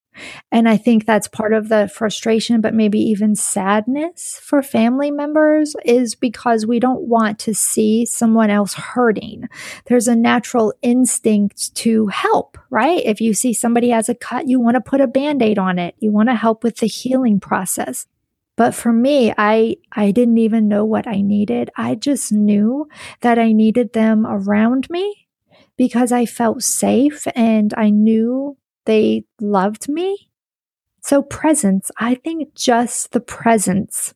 And 0.53 0.69
I 0.69 0.77
think 0.77 1.07
that's 1.07 1.29
part 1.29 1.53
of 1.53 1.69
the 1.69 1.91
frustration, 1.93 2.61
but 2.61 2.75
maybe 2.75 2.99
even 2.99 3.35
sadness 3.35 4.41
for 4.43 4.63
family 4.63 5.11
members 5.11 5.77
is 5.85 6.15
because 6.15 6.67
we 6.67 6.81
don't 6.81 7.03
want 7.03 7.39
to 7.41 7.55
see 7.55 8.05
someone 8.05 8.51
else 8.51 8.75
hurting. 8.75 9.49
There's 9.87 10.09
a 10.09 10.17
natural 10.17 10.73
instinct 10.83 11.75
to 11.77 12.09
help, 12.09 12.59
right? 12.71 13.03
If 13.05 13.21
you 13.21 13.35
see 13.35 13.53
somebody 13.53 13.91
has 13.91 14.09
a 14.09 14.15
cut, 14.15 14.49
you 14.49 14.61
want 14.61 14.75
to 14.75 14.81
put 14.81 15.01
a 15.01 15.07
band 15.07 15.43
aid 15.43 15.59
on 15.59 15.79
it, 15.79 15.95
you 15.99 16.11
want 16.11 16.29
to 16.29 16.35
help 16.35 16.63
with 16.65 16.79
the 16.79 16.87
healing 16.87 17.41
process. 17.41 18.07
But 18.57 18.75
for 18.75 18.93
me, 18.93 19.33
I, 19.39 19.77
I 19.93 20.11
didn't 20.11 20.37
even 20.37 20.69
know 20.69 20.85
what 20.85 21.07
I 21.07 21.23
needed. 21.23 21.71
I 21.77 21.95
just 21.95 22.31
knew 22.31 22.89
that 23.23 23.39
I 23.39 23.53
needed 23.53 23.95
them 23.95 24.27
around 24.27 24.91
me 24.91 25.29
because 25.79 26.13
I 26.13 26.27
felt 26.27 26.63
safe 26.63 27.27
and 27.35 27.73
I 27.75 27.89
knew 27.89 28.59
they 28.91 29.25
loved 29.41 29.89
me. 29.89 30.29
So, 31.03 31.23
presence, 31.23 31.91
I 31.99 32.17
think 32.17 32.55
just 32.55 33.13
the 33.13 33.21
presence 33.21 34.13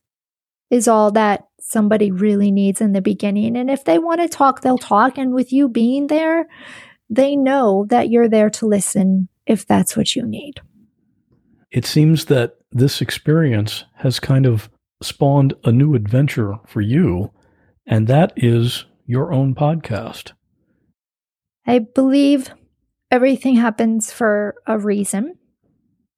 is 0.69 0.87
all 0.87 1.11
that 1.11 1.47
somebody 1.59 2.11
really 2.11 2.51
needs 2.51 2.81
in 2.81 2.91
the 2.91 3.01
beginning. 3.01 3.55
And 3.55 3.71
if 3.71 3.85
they 3.85 3.97
want 3.97 4.21
to 4.21 4.27
talk, 4.27 4.61
they'll 4.61 4.77
talk. 4.77 5.17
And 5.17 5.33
with 5.33 5.51
you 5.51 5.69
being 5.69 6.07
there, 6.07 6.47
they 7.09 7.35
know 7.35 7.85
that 7.89 8.09
you're 8.09 8.29
there 8.29 8.49
to 8.51 8.67
listen 8.67 9.29
if 9.47 9.65
that's 9.65 9.95
what 9.95 10.15
you 10.15 10.25
need. 10.25 10.61
It 11.71 11.85
seems 11.85 12.25
that 12.25 12.57
this 12.71 13.01
experience 13.01 13.85
has 13.95 14.19
kind 14.19 14.45
of 14.45 14.69
spawned 15.01 15.53
a 15.63 15.71
new 15.71 15.95
adventure 15.95 16.55
for 16.67 16.81
you, 16.81 17.31
and 17.87 18.07
that 18.07 18.33
is 18.35 18.85
your 19.05 19.33
own 19.33 19.55
podcast. 19.55 20.33
I 21.65 21.79
believe 21.79 22.51
everything 23.11 23.55
happens 23.55 24.11
for 24.11 24.55
a 24.67 24.77
reason. 24.77 25.37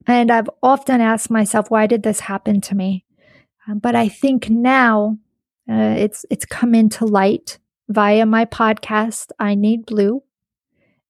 And 0.06 0.32
I've 0.32 0.50
often 0.64 1.02
asked 1.02 1.30
myself, 1.30 1.70
why 1.70 1.88
did 1.88 2.04
this 2.04 2.22
happen 2.22 2.62
to 2.62 2.76
me? 2.76 3.06
Um, 3.68 3.80
but 3.80 3.96
I 3.96 4.08
think 4.08 4.50
now 4.50 5.18
uh, 5.70 5.96
it's 5.98 6.26
it's 6.30 6.46
come 6.46 6.74
into 6.74 7.06
light 7.06 7.60
via 7.90 8.26
my 8.26 8.46
podcast, 8.46 9.32
I 9.40 9.56
Need 9.56 9.86
Blue. 9.86 10.24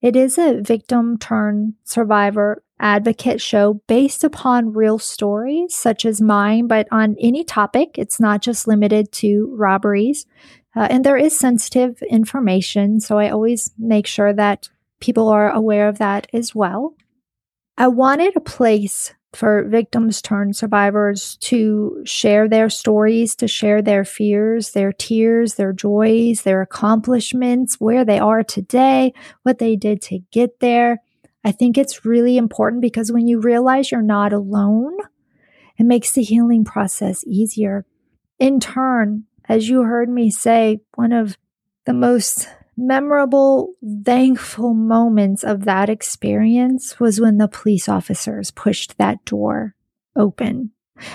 It 0.01 0.15
is 0.15 0.37
a 0.37 0.61
victim 0.61 1.17
turn 1.17 1.75
survivor 1.83 2.63
advocate 2.79 3.41
show 3.41 3.81
based 3.87 4.23
upon 4.23 4.73
real 4.73 4.99
stories 4.99 5.75
such 5.75 6.05
as 6.05 6.21
mine, 6.21 6.67
but 6.67 6.87
on 6.91 7.15
any 7.19 7.43
topic. 7.43 7.97
It's 7.97 8.19
not 8.19 8.41
just 8.41 8.67
limited 8.67 9.11
to 9.13 9.53
robberies. 9.57 10.25
Uh, 10.75 10.87
and 10.91 11.03
there 11.03 11.17
is 11.17 11.37
sensitive 11.37 12.01
information, 12.03 12.99
so 12.99 13.17
I 13.17 13.29
always 13.29 13.71
make 13.79 14.05
sure 14.05 14.31
that 14.33 14.69
people 14.99 15.29
are 15.29 15.49
aware 15.51 15.87
of 15.87 15.97
that 15.97 16.27
as 16.33 16.53
well. 16.55 16.95
I 17.77 17.87
wanted 17.87 18.35
a 18.35 18.41
place 18.41 19.13
for 19.33 19.63
victims 19.65 20.21
turned 20.21 20.55
survivors 20.55 21.37
to 21.37 22.01
share 22.05 22.47
their 22.47 22.69
stories, 22.69 23.35
to 23.35 23.47
share 23.47 23.81
their 23.81 24.03
fears, 24.03 24.71
their 24.71 24.91
tears, 24.91 25.55
their 25.55 25.73
joys, 25.73 26.41
their 26.41 26.61
accomplishments, 26.61 27.75
where 27.75 28.03
they 28.03 28.17
are 28.19 28.41
today, 28.41 29.13
what 29.43 29.59
they 29.59 29.75
did 29.75 30.01
to 30.03 30.19
get 30.31 30.59
there. 30.59 30.97
I 31.43 31.51
think 31.51 31.77
it's 31.77 32.03
really 32.03 32.37
important 32.37 32.81
because 32.81 33.11
when 33.11 33.27
you 33.27 33.39
realize 33.39 33.91
you're 33.91 34.01
not 34.01 34.33
alone, 34.33 34.97
it 35.77 35.85
makes 35.85 36.11
the 36.11 36.23
healing 36.23 36.65
process 36.65 37.23
easier. 37.27 37.85
In 38.39 38.59
turn, 38.59 39.25
as 39.47 39.69
you 39.69 39.83
heard 39.83 40.09
me 40.09 40.31
say, 40.31 40.81
one 40.95 41.11
of 41.11 41.37
the 41.85 41.93
most 41.93 42.49
memorable, 42.77 43.73
thankful 44.05 44.73
moments 44.73 45.43
of 45.43 45.65
that 45.65 45.89
experience 45.89 46.99
was 46.99 47.19
when 47.19 47.37
the 47.37 47.47
police 47.47 47.89
officers 47.89 48.51
pushed 48.51 48.97
that 48.97 49.25
door 49.25 49.75
open. 50.15 50.71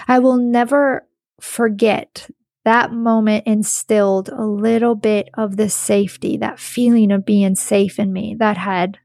I 0.08 0.18
will 0.18 0.36
never 0.36 1.06
forget 1.40 2.28
that 2.64 2.92
moment 2.92 3.46
instilled 3.46 4.28
a 4.28 4.44
little 4.44 4.94
bit 4.94 5.28
of 5.34 5.56
the 5.56 5.68
safety, 5.68 6.36
that 6.36 6.60
feeling 6.60 7.10
of 7.10 7.24
being 7.24 7.54
safe 7.54 7.98
in 7.98 8.12
me 8.12 8.36
that 8.38 8.56
had 8.56 8.98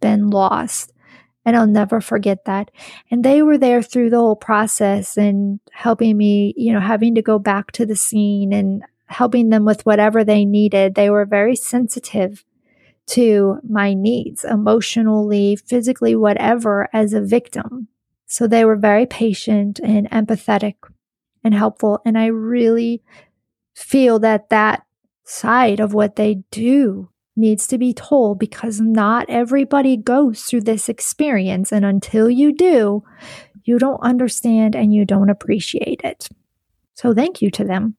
been 0.00 0.30
lost. 0.30 0.92
And 1.44 1.56
I'll 1.56 1.66
never 1.66 2.00
forget 2.00 2.44
that. 2.44 2.70
And 3.10 3.24
they 3.24 3.42
were 3.42 3.58
there 3.58 3.82
through 3.82 4.10
the 4.10 4.18
whole 4.18 4.36
process 4.36 5.16
and 5.16 5.58
helping 5.72 6.16
me, 6.16 6.54
you 6.56 6.72
know, 6.72 6.80
having 6.80 7.14
to 7.14 7.22
go 7.22 7.38
back 7.38 7.72
to 7.72 7.86
the 7.86 7.96
scene 7.96 8.52
and 8.52 8.84
helping 9.10 9.50
them 9.50 9.64
with 9.64 9.84
whatever 9.84 10.24
they 10.24 10.44
needed. 10.44 10.94
They 10.94 11.10
were 11.10 11.26
very 11.26 11.56
sensitive 11.56 12.44
to 13.08 13.58
my 13.68 13.92
needs, 13.92 14.44
emotionally, 14.44 15.56
physically, 15.56 16.14
whatever, 16.14 16.88
as 16.92 17.12
a 17.12 17.20
victim. 17.20 17.88
So 18.26 18.46
they 18.46 18.64
were 18.64 18.76
very 18.76 19.06
patient 19.06 19.80
and 19.82 20.08
empathetic 20.10 20.74
and 21.42 21.52
helpful. 21.52 22.00
And 22.04 22.16
I 22.16 22.26
really 22.26 23.02
feel 23.74 24.20
that 24.20 24.50
that 24.50 24.84
side 25.24 25.80
of 25.80 25.92
what 25.92 26.14
they 26.16 26.44
do 26.52 27.08
needs 27.34 27.66
to 27.66 27.78
be 27.78 27.92
told 27.92 28.38
because 28.38 28.80
not 28.80 29.28
everybody 29.28 29.96
goes 29.96 30.42
through 30.42 30.60
this 30.60 30.88
experience. 30.88 31.72
And 31.72 31.84
until 31.84 32.30
you 32.30 32.52
do, 32.54 33.02
you 33.64 33.78
don't 33.78 34.00
understand 34.02 34.76
and 34.76 34.94
you 34.94 35.04
don't 35.04 35.30
appreciate 35.30 36.00
it. 36.04 36.28
So 36.94 37.12
thank 37.12 37.42
you 37.42 37.50
to 37.52 37.64
them. 37.64 37.96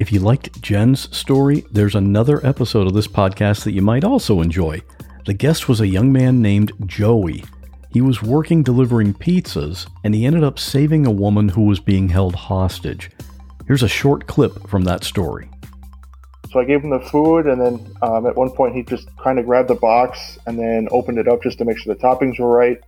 If 0.00 0.10
you 0.10 0.20
liked 0.20 0.62
Jen's 0.62 1.14
story, 1.14 1.66
there's 1.70 1.94
another 1.94 2.44
episode 2.44 2.86
of 2.86 2.94
this 2.94 3.06
podcast 3.06 3.64
that 3.64 3.72
you 3.72 3.82
might 3.82 4.02
also 4.02 4.40
enjoy. 4.40 4.80
The 5.26 5.34
guest 5.34 5.68
was 5.68 5.82
a 5.82 5.86
young 5.86 6.10
man 6.10 6.40
named 6.40 6.72
Joey. 6.86 7.44
He 7.90 8.00
was 8.00 8.22
working 8.22 8.62
delivering 8.62 9.12
pizzas, 9.12 9.86
and 10.02 10.14
he 10.14 10.24
ended 10.24 10.42
up 10.42 10.58
saving 10.58 11.04
a 11.04 11.10
woman 11.10 11.50
who 11.50 11.64
was 11.64 11.80
being 11.80 12.08
held 12.08 12.34
hostage. 12.34 13.10
Here's 13.66 13.82
a 13.82 13.88
short 13.88 14.26
clip 14.26 14.66
from 14.70 14.84
that 14.84 15.04
story. 15.04 15.50
So 16.50 16.60
I 16.60 16.64
gave 16.64 16.82
him 16.82 16.88
the 16.88 17.00
food, 17.00 17.46
and 17.46 17.60
then 17.60 17.94
um, 18.00 18.24
at 18.24 18.34
one 18.36 18.52
point 18.52 18.74
he 18.74 18.82
just 18.82 19.14
kind 19.18 19.38
of 19.38 19.44
grabbed 19.44 19.68
the 19.68 19.74
box 19.74 20.38
and 20.46 20.58
then 20.58 20.88
opened 20.92 21.18
it 21.18 21.28
up 21.28 21.42
just 21.42 21.58
to 21.58 21.66
make 21.66 21.76
sure 21.76 21.94
the 21.94 22.00
toppings 22.00 22.40
were 22.40 22.48
right. 22.48 22.80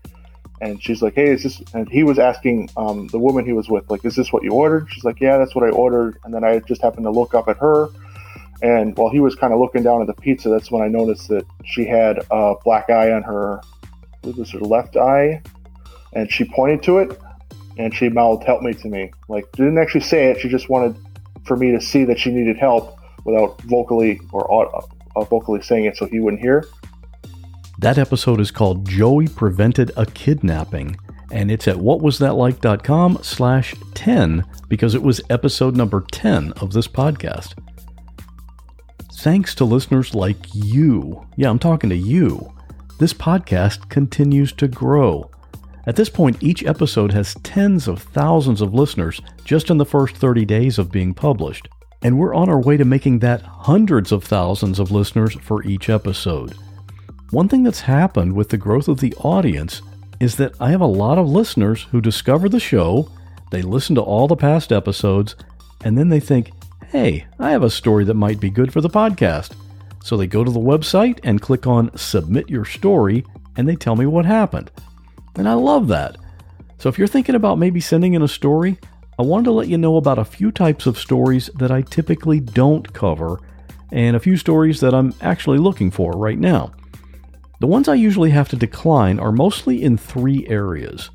And 0.63 0.81
she's 0.81 1.03
like, 1.03 1.15
"Hey, 1.15 1.31
is 1.33 1.43
this?" 1.43 1.61
And 1.75 1.89
he 1.89 2.05
was 2.05 2.21
asking 2.21 2.71
um, 2.77 3.09
the 3.09 3.19
woman 3.19 3.45
he 3.45 3.53
was 3.53 3.69
with, 3.69 3.91
like, 3.91 4.05
"Is 4.05 4.15
this 4.15 4.33
what 4.33 4.45
you 4.45 4.53
ordered?" 4.53 4.87
She's 4.91 5.03
like, 5.03 5.21
"Yeah, 5.21 5.37
that's 5.37 5.57
what 5.57 5.65
I 5.65 5.71
ordered." 5.71 6.19
And 6.25 6.33
then 6.33 6.45
I 6.45 6.61
just 6.61 6.81
happened 6.81 7.05
to 7.05 7.11
look 7.11 7.35
up 7.35 7.49
at 7.49 7.57
her, 7.59 7.89
and 8.63 8.97
while 8.97 9.11
he 9.11 9.19
was 9.19 9.35
kind 9.35 9.53
of 9.53 9.59
looking 9.59 9.83
down 9.83 10.01
at 10.03 10.07
the 10.07 10.15
pizza, 10.15 10.49
that's 10.49 10.71
when 10.71 10.81
I 10.81 10.87
noticed 10.87 11.29
that 11.29 11.45
she 11.65 11.85
had 11.85 12.25
a 12.31 12.55
black 12.65 12.91
eye 12.91 13.11
on 13.11 13.25
her, 13.25 13.61
it 14.23 14.37
was 14.37 14.53
her 14.53 14.61
left 14.61 14.97
eye, 14.97 15.43
and 16.13 16.31
she 16.31 16.45
pointed 16.45 16.85
to 16.85 16.99
it, 16.99 17.21
and 17.77 17.93
she 17.93 18.09
mouthed, 18.09 18.45
"Help 18.45 18.63
me" 18.63 18.73
to 18.73 18.89
me. 18.89 19.11
Like, 19.29 19.51
didn't 19.53 19.79
actually 19.79 20.03
say 20.03 20.31
it. 20.31 20.41
She 20.41 20.49
just 20.49 20.69
wanted 20.69 20.95
for 21.45 21.57
me 21.57 21.73
to 21.73 21.81
see 21.81 22.05
that 22.05 22.21
she 22.21 22.31
needed 22.31 22.57
help 22.57 22.99
without 23.25 23.61
vocally 23.63 24.21
or 24.33 24.77
uh, 25.17 25.25
vocally 25.25 25.61
saying 25.61 25.87
it 25.87 25.97
so 25.97 26.07
he 26.07 26.21
wouldn't 26.21 26.41
hear. 26.41 26.69
That 27.83 27.99
episode 27.99 28.41
is 28.41 28.53
called 28.53 28.89
Joey 28.89 29.27
Prevented 29.27 29.91
a 29.97 30.07
Kidnapping, 30.07 30.97
and 31.33 31.51
it's 31.51 31.67
at 31.67 31.77
whatwasthatlike.com 31.77 33.19
slash 33.23 33.75
10 33.95 34.45
because 34.69 34.95
it 34.95 35.03
was 35.03 35.21
episode 35.29 35.77
number 35.77 36.05
10 36.13 36.53
of 36.53 36.73
this 36.73 36.87
podcast. 36.87 37.55
Thanks 39.15 39.57
to 39.57 39.65
listeners 39.65 40.15
like 40.15 40.39
you. 40.55 41.27
Yeah, 41.37 41.51
I'm 41.51 41.59
talking 41.59 41.91
to 41.91 41.97
you. 41.97 42.53
This 43.01 43.13
podcast 43.13 43.89
continues 43.89 44.53
to 44.53 44.69
grow. 44.69 45.29
At 45.87 45.97
this 45.97 46.09
point, 46.09 46.41
each 46.41 46.65
episode 46.65 47.13
has 47.13 47.35
tens 47.43 47.89
of 47.89 48.01
thousands 48.01 48.61
of 48.61 48.73
listeners 48.73 49.21
just 49.45 49.71
in 49.71 49.79
the 49.79 49.85
first 49.85 50.17
30 50.17 50.45
days 50.45 50.79
of 50.79 50.93
being 50.93 51.15
published 51.15 51.69
and 52.03 52.19
we're 52.19 52.35
on 52.35 52.49
our 52.49 52.61
way 52.61 52.77
to 52.77 52.85
making 52.85 53.21
that 53.21 53.43
hundreds 53.43 54.13
of 54.13 54.25
thousands 54.25 54.79
of 54.79 54.91
listeners 54.91 55.35
for 55.35 55.63
each 55.65 55.89
episode. 55.89 56.55
One 57.33 57.49
thing 57.49 57.63
that's 57.63 57.81
happened 57.81 58.35
with 58.35 58.51
the 58.51 58.59
growth 58.59 58.89
of 58.89 59.01
the 59.01 59.15
audience 59.15 59.81
is 60.21 60.37
that 60.37 60.53
I 60.61 60.69
have 60.69 60.83
a 60.83 60.87
lot 60.87 61.17
of 61.17 61.27
listeners 61.27 61.85
who 61.85 62.03
discover 62.03 62.47
the 62.47 62.61
show, 62.61 63.09
they 63.51 63.63
listen 63.63 63.95
to 63.95 64.03
all 64.03 64.29
the 64.29 64.37
past 64.37 64.71
episodes, 64.71 65.35
and 65.83 65.97
then 65.97 66.11
they 66.11 66.21
think, 66.21 66.51
hey, 66.89 67.25
I 67.39 67.53
have 67.53 67.63
a 67.63 67.71
story 67.71 68.05
that 68.05 68.13
might 68.13 68.39
be 68.39 68.51
good 68.51 68.71
for 68.71 68.83
the 68.83 68.91
podcast. 68.91 69.53
So 70.05 70.19
they 70.19 70.27
go 70.27 70.45
to 70.45 70.51
the 70.51 70.61
website 70.61 71.21
and 71.25 71.41
click 71.41 71.67
on 71.67 71.97
Submit 71.97 72.51
Your 72.51 72.67
Story, 72.67 73.25
and 73.57 73.67
they 73.67 73.77
tell 73.77 73.97
me 73.97 74.05
what 74.05 74.27
happened. 74.27 74.71
And 75.35 75.49
I 75.49 75.55
love 75.55 75.89
that. 75.89 76.19
So 76.77 76.91
if 76.91 76.99
you're 76.99 77.09
thinking 77.09 77.35
about 77.35 77.59
maybe 77.59 77.81
sending 77.81 78.13
in 78.13 78.21
a 78.21 78.29
story, 78.29 78.77
I 79.19 79.23
wanted 79.23 79.45
to 79.45 79.53
let 79.53 79.69
you 79.69 79.79
know 79.79 79.97
about 79.97 80.19
a 80.19 80.25
few 80.27 80.53
types 80.53 80.85
of 80.85 80.99
stories 80.99 81.49
that 81.55 81.71
I 81.71 81.81
typically 81.81 82.41
don't 82.41 82.93
cover, 82.93 83.41
and 83.91 84.17
a 84.17 84.21
few 84.21 84.37
stories 84.37 84.81
that 84.81 84.93
I'm 84.93 85.15
actually 85.23 85.57
looking 85.57 85.91
for 85.91 86.13
right 86.13 86.39
now. 86.39 86.73
The 87.63 87.69
ones 87.69 87.87
I 87.87 87.95
usually 87.95 88.31
have 88.31 88.49
to 88.49 88.57
decline 88.57 89.21
are 89.21 89.31
mostly 89.31 89.85
in 89.85 89.97
three 89.97 90.45
areas. 90.49 91.11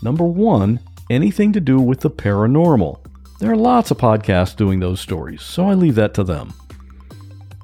Number 0.00 0.22
one, 0.22 0.78
anything 1.10 1.52
to 1.54 1.60
do 1.60 1.80
with 1.80 1.98
the 1.98 2.08
paranormal. 2.08 3.00
There 3.40 3.50
are 3.50 3.56
lots 3.56 3.90
of 3.90 3.98
podcasts 3.98 4.54
doing 4.54 4.78
those 4.78 5.00
stories, 5.00 5.42
so 5.42 5.66
I 5.66 5.74
leave 5.74 5.96
that 5.96 6.14
to 6.14 6.22
them. 6.22 6.54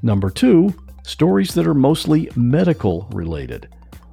Number 0.03 0.31
two, 0.31 0.75
stories 1.05 1.55
that 1.55 1.69
are 1.69 1.75
mostly 1.75 2.29
medical 2.35 3.07
related, 3.13 3.69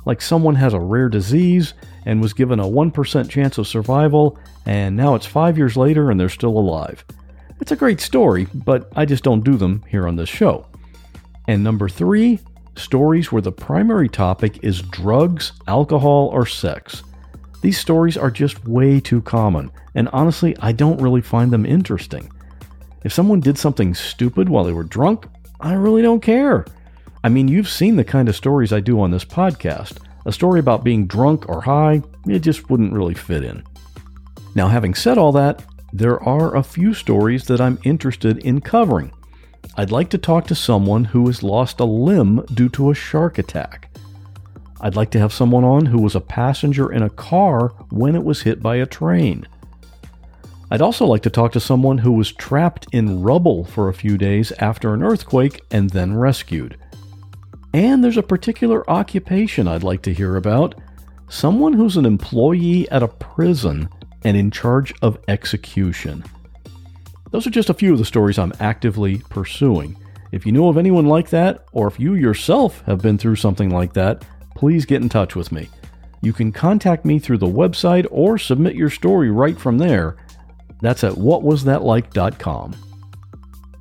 like 0.06 0.22
someone 0.22 0.54
has 0.54 0.76
a 0.76 0.80
rare 0.80 1.10
disease 1.10 1.74
and 2.06 2.22
was 2.22 2.34
given 2.34 2.60
a 2.60 2.64
1% 2.64 3.28
chance 3.28 3.58
of 3.58 3.68
survival, 3.68 4.38
and 4.68 4.96
now 4.96 5.16
it's 5.16 5.26
five 5.26 5.58
years 5.58 5.76
later 5.76 6.12
and 6.12 6.20
they're 6.20 6.30
still 6.30 6.60
alive. 6.60 7.04
It's 7.60 7.72
a 7.72 7.76
great 7.76 8.00
story, 8.00 8.46
but 8.54 8.88
I 8.96 9.06
just 9.06 9.24
don't 9.24 9.44
do 9.44 9.56
them 9.56 9.84
here 9.90 10.08
on 10.08 10.16
this 10.16 10.30
show. 10.30 10.68
And 11.48 11.64
number 11.64 11.90
three, 11.90 12.38
stories 12.76 13.32
where 13.32 13.42
the 13.42 13.52
primary 13.52 14.10
topic 14.10 14.64
is 14.64 14.82
drugs, 14.82 15.54
alcohol, 15.68 16.30
or 16.34 16.46
sex. 16.46 17.04
These 17.62 17.80
stories 17.80 18.18
are 18.18 18.32
just 18.32 18.68
way 18.68 19.00
too 19.00 19.22
common, 19.22 19.72
and 19.94 20.10
honestly, 20.14 20.56
I 20.60 20.72
don't 20.72 21.02
really 21.02 21.22
find 21.22 21.52
them 21.52 21.66
interesting. 21.66 22.32
If 23.04 23.14
someone 23.14 23.40
did 23.40 23.58
something 23.58 23.94
stupid 23.94 24.50
while 24.50 24.64
they 24.64 24.74
were 24.74 24.84
drunk, 24.84 25.28
I 25.60 25.74
really 25.74 26.02
don't 26.02 26.22
care. 26.22 26.66
I 27.24 27.30
mean, 27.30 27.48
you've 27.48 27.70
seen 27.70 27.96
the 27.96 28.04
kind 28.04 28.30
of 28.30 28.36
stories 28.36 28.74
I 28.74 28.80
do 28.80 29.00
on 29.00 29.12
this 29.12 29.26
podcast. 29.26 29.98
A 30.26 30.32
story 30.32 30.60
about 30.60 30.84
being 30.84 31.08
drunk 31.08 31.50
or 31.50 31.62
high, 31.62 32.02
it 32.28 32.40
just 32.40 32.70
wouldn't 32.70 32.94
really 32.94 33.14
fit 33.14 33.44
in. 33.44 33.64
Now, 34.56 34.68
having 34.68 34.96
said 34.96 35.18
all 35.18 35.32
that, 35.34 35.64
there 35.94 36.22
are 36.24 36.56
a 36.56 36.64
few 36.64 36.94
stories 36.94 37.46
that 37.46 37.62
I'm 37.62 37.80
interested 37.84 38.40
in 38.40 38.62
covering. 38.62 39.12
I'd 39.76 39.92
like 39.92 40.10
to 40.10 40.18
talk 40.18 40.48
to 40.48 40.56
someone 40.56 41.06
who 41.06 41.26
has 41.28 41.44
lost 41.44 41.80
a 41.80 41.86
limb 41.86 42.46
due 42.54 42.70
to 42.70 42.92
a 42.92 42.96
shark 42.96 43.38
attack. 43.38 43.90
I'd 44.82 44.96
like 44.96 45.12
to 45.12 45.20
have 45.20 45.32
someone 45.32 45.64
on 45.64 45.86
who 45.86 46.02
was 46.02 46.16
a 46.16 46.22
passenger 46.22 46.92
in 46.92 47.04
a 47.04 47.10
car 47.10 47.70
when 47.90 48.16
it 48.16 48.24
was 48.24 48.42
hit 48.42 48.62
by 48.62 48.78
a 48.78 48.86
train. 48.86 49.48
I'd 50.72 50.82
also 50.82 51.06
like 51.06 51.22
to 51.24 51.30
talk 51.30 51.52
to 51.52 51.60
someone 51.60 52.00
who 52.00 52.14
was 52.14 52.32
trapped 52.32 52.88
in 52.92 53.22
rubble 53.22 53.66
for 53.66 53.90
a 53.90 53.94
few 53.94 54.18
days 54.18 54.52
after 54.60 54.94
an 54.94 55.04
earthquake 55.04 55.62
and 55.70 55.90
then 55.90 56.16
rescued. 56.16 56.78
And 57.74 58.04
there's 58.04 58.18
a 58.18 58.24
particular 58.24 58.90
occupation 58.90 59.68
I'd 59.68 59.84
like 59.84 60.02
to 60.04 60.14
hear 60.14 60.36
about 60.36 60.76
someone 61.30 61.74
who's 61.74 61.98
an 61.98 62.06
employee 62.06 62.90
at 62.90 63.04
a 63.04 63.08
prison 63.08 63.90
and 64.24 64.36
in 64.36 64.52
charge 64.52 64.94
of 65.02 65.20
execution. 65.28 66.24
Those 67.32 67.48
are 67.48 67.52
just 67.52 67.70
a 67.70 67.74
few 67.74 67.94
of 67.94 68.00
the 68.00 68.06
stories 68.06 68.38
I'm 68.38 68.54
actively 68.60 69.20
pursuing. 69.30 69.98
If 70.32 70.46
you 70.46 70.52
know 70.52 70.68
of 70.68 70.78
anyone 70.78 71.06
like 71.06 71.30
that, 71.30 71.66
or 71.72 71.88
if 71.88 72.00
you 72.00 72.14
yourself 72.14 72.82
have 72.86 73.02
been 73.02 73.18
through 73.18 73.38
something 73.38 73.70
like 73.70 73.94
that, 73.94 74.26
please 74.56 74.86
get 74.86 75.02
in 75.02 75.10
touch 75.10 75.36
with 75.36 75.52
me. 75.52 75.70
You 76.22 76.34
can 76.34 76.52
contact 76.52 77.06
me 77.06 77.20
through 77.20 77.40
the 77.40 77.48
website 77.48 78.06
or 78.12 78.38
submit 78.38 78.76
your 78.76 78.90
story 78.90 79.32
right 79.32 79.58
from 79.58 79.78
there. 79.78 80.18
That's 80.82 81.04
at 81.04 81.14
whatwasthatlike.com. 81.14 82.76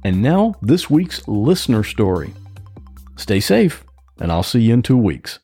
And 0.04 0.22
now, 0.22 0.54
this 0.62 0.88
week's 0.88 1.26
listener 1.28 1.84
story. 1.84 2.32
Stay 3.16 3.40
safe, 3.40 3.84
and 4.18 4.32
I'll 4.32 4.42
see 4.42 4.62
you 4.62 4.74
in 4.74 4.82
two 4.82 4.96
weeks. 4.96 5.40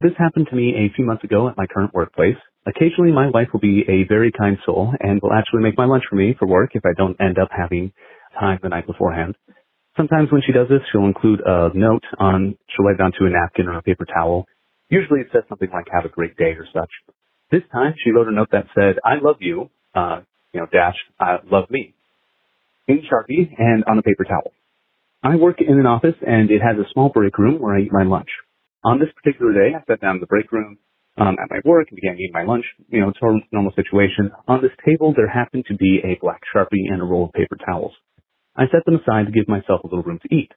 This 0.00 0.12
happened 0.18 0.48
to 0.50 0.56
me 0.56 0.74
a 0.76 0.94
few 0.94 1.04
months 1.04 1.24
ago 1.24 1.48
at 1.48 1.56
my 1.56 1.66
current 1.66 1.92
workplace. 1.94 2.36
Occasionally, 2.66 3.12
my 3.12 3.28
wife 3.28 3.48
will 3.52 3.60
be 3.60 3.84
a 3.88 4.08
very 4.08 4.32
kind 4.32 4.56
soul 4.64 4.92
and 5.00 5.20
will 5.22 5.32
actually 5.32 5.62
make 5.62 5.76
my 5.76 5.84
lunch 5.84 6.04
for 6.08 6.16
me 6.16 6.34
for 6.38 6.48
work 6.48 6.70
if 6.74 6.82
I 6.84 6.94
don't 6.96 7.20
end 7.20 7.38
up 7.38 7.48
having 7.50 7.92
time 8.38 8.58
the 8.62 8.70
night 8.70 8.86
beforehand. 8.86 9.34
Sometimes 9.96 10.32
when 10.32 10.42
she 10.44 10.52
does 10.52 10.68
this, 10.68 10.80
she'll 10.90 11.04
include 11.04 11.40
a 11.44 11.70
note 11.74 12.02
on, 12.18 12.56
she'll 12.70 12.86
write 12.86 12.96
it 12.96 13.02
onto 13.02 13.26
a 13.26 13.30
napkin 13.30 13.68
or 13.68 13.78
a 13.78 13.82
paper 13.82 14.06
towel. 14.06 14.46
Usually 14.88 15.20
it 15.20 15.28
says 15.32 15.42
something 15.48 15.68
like, 15.72 15.86
have 15.92 16.04
a 16.04 16.08
great 16.08 16.36
day 16.36 16.56
or 16.56 16.66
such. 16.72 16.90
This 17.50 17.62
time 17.70 17.94
she 18.02 18.10
wrote 18.10 18.28
a 18.28 18.32
note 18.32 18.48
that 18.52 18.66
said, 18.74 18.96
I 19.04 19.22
love 19.22 19.36
you, 19.40 19.70
uh, 19.94 20.22
you 20.52 20.60
know, 20.60 20.66
dash, 20.72 20.96
I 21.20 21.36
love 21.50 21.70
me, 21.70 21.94
in 22.88 23.02
Sharpie 23.02 23.54
and 23.58 23.84
on 23.84 23.98
a 23.98 24.02
paper 24.02 24.24
towel. 24.24 24.52
I 25.22 25.36
work 25.36 25.60
in 25.60 25.78
an 25.78 25.86
office 25.86 26.16
and 26.26 26.50
it 26.50 26.60
has 26.60 26.76
a 26.78 26.88
small 26.92 27.10
break 27.10 27.38
room 27.38 27.60
where 27.60 27.76
I 27.76 27.82
eat 27.82 27.92
my 27.92 28.04
lunch. 28.04 28.28
On 28.82 28.98
this 28.98 29.08
particular 29.22 29.52
day, 29.52 29.74
I 29.74 29.84
sat 29.86 30.00
down 30.00 30.16
in 30.16 30.20
the 30.20 30.26
break 30.26 30.50
room 30.50 30.78
um, 31.16 31.36
at 31.42 31.50
my 31.50 31.60
work 31.64 31.88
and 31.90 31.96
began 31.96 32.16
eating 32.16 32.32
my 32.32 32.44
lunch. 32.44 32.64
You 32.88 33.00
know, 33.00 33.08
it's 33.08 33.18
a 33.22 33.54
normal 33.54 33.72
situation. 33.76 34.32
On 34.48 34.60
this 34.62 34.72
table, 34.84 35.14
there 35.16 35.28
happened 35.28 35.64
to 35.68 35.76
be 35.76 36.00
a 36.04 36.18
black 36.20 36.40
sharpie 36.54 36.90
and 36.90 37.00
a 37.00 37.04
roll 37.04 37.26
of 37.26 37.32
paper 37.32 37.56
towels. 37.64 37.92
I 38.56 38.64
set 38.70 38.84
them 38.84 38.96
aside 38.96 39.26
to 39.26 39.32
give 39.32 39.48
myself 39.48 39.82
a 39.82 39.86
little 39.86 40.02
room 40.02 40.20
to 40.22 40.34
eat. 40.34 40.52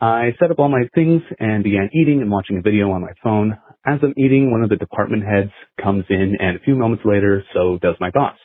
I 0.00 0.30
set 0.40 0.50
up 0.50 0.58
all 0.58 0.68
my 0.68 0.88
things 0.94 1.22
and 1.38 1.62
began 1.62 1.90
eating 1.92 2.22
and 2.22 2.30
watching 2.30 2.56
a 2.56 2.62
video 2.62 2.90
on 2.92 3.02
my 3.02 3.12
phone. 3.22 3.58
As 3.86 3.98
I'm 4.02 4.14
eating, 4.16 4.50
one 4.50 4.62
of 4.62 4.70
the 4.70 4.76
department 4.76 5.24
heads 5.24 5.50
comes 5.82 6.04
in, 6.08 6.36
and 6.38 6.56
a 6.56 6.60
few 6.60 6.74
moments 6.74 7.04
later, 7.04 7.44
so 7.52 7.78
does 7.82 7.96
my 8.00 8.10
boss. 8.10 8.36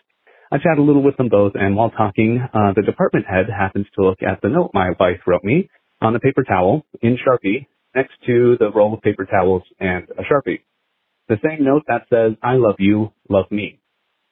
I 0.52 0.58
chat 0.58 0.78
a 0.78 0.82
little 0.82 1.02
with 1.02 1.18
them 1.18 1.30
both, 1.30 1.54
and 1.56 1.76
while 1.76 1.92
talking, 1.92 2.42
uh, 2.54 2.74
the 2.76 2.82
department 2.82 3.26
head 3.26 3.46
happens 3.50 3.88
to 3.96 4.04
look 4.04 4.20
at 4.22 4.42
the 4.42 4.50
note 4.50 4.72
my 4.74 4.92
wife 5.00 5.22
wrote 5.26 5.44
me 5.44 5.70
on 6.02 6.14
the 6.14 6.20
paper 6.20 6.44
towel 6.44 6.86
in 7.02 7.18
Sharpie 7.18 7.68
next 7.96 8.14
to 8.28 8.58
the 8.60 8.72
roll 8.72 8.94
of 8.94 9.02
paper 9.02 9.26
towels 9.26 9.64
and 9.80 10.08
a 10.18 10.24
Sharpie. 10.24 10.60
The 11.28 11.38
same 11.44 11.66
note 11.66 11.84
that 11.88 12.04
says, 12.10 12.38
I 12.44 12.54
love 12.54 12.76
you, 12.80 13.12
love 13.30 13.46
me. 13.50 13.80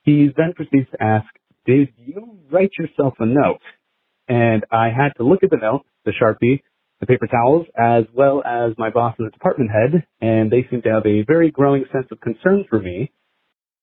He 0.04 0.30
then 0.36 0.54
proceeds 0.56 0.90
to 0.92 1.02
ask, 1.02 1.26
did 1.66 1.90
you 1.98 2.38
write 2.52 2.72
yourself 2.78 3.16
a 3.20 3.26
note? 3.26 3.62
And 4.28 4.64
I 4.72 4.90
had 4.90 5.14
to 5.18 5.24
look 5.24 5.44
at 5.44 5.50
the 5.50 5.58
note, 5.58 5.86
the 6.06 6.12
Sharpie, 6.12 6.62
the 7.00 7.06
paper 7.08 7.28
towels, 7.28 7.66
as 7.78 8.06
well 8.14 8.44
as 8.46 8.74
my 8.78 8.90
boss 8.90 9.16
and 9.18 9.28
the 9.28 9.32
department 9.32 9.72
head, 9.72 10.06
and 10.22 10.52
they 10.52 10.68
seem 10.70 10.82
to 10.84 10.90
have 10.90 11.06
a 11.06 11.24
very 11.26 11.52
growing 11.52 11.86
sense 11.92 12.08
of 12.12 12.22
concern 12.22 12.66
for 12.70 12.80
me. 12.80 13.12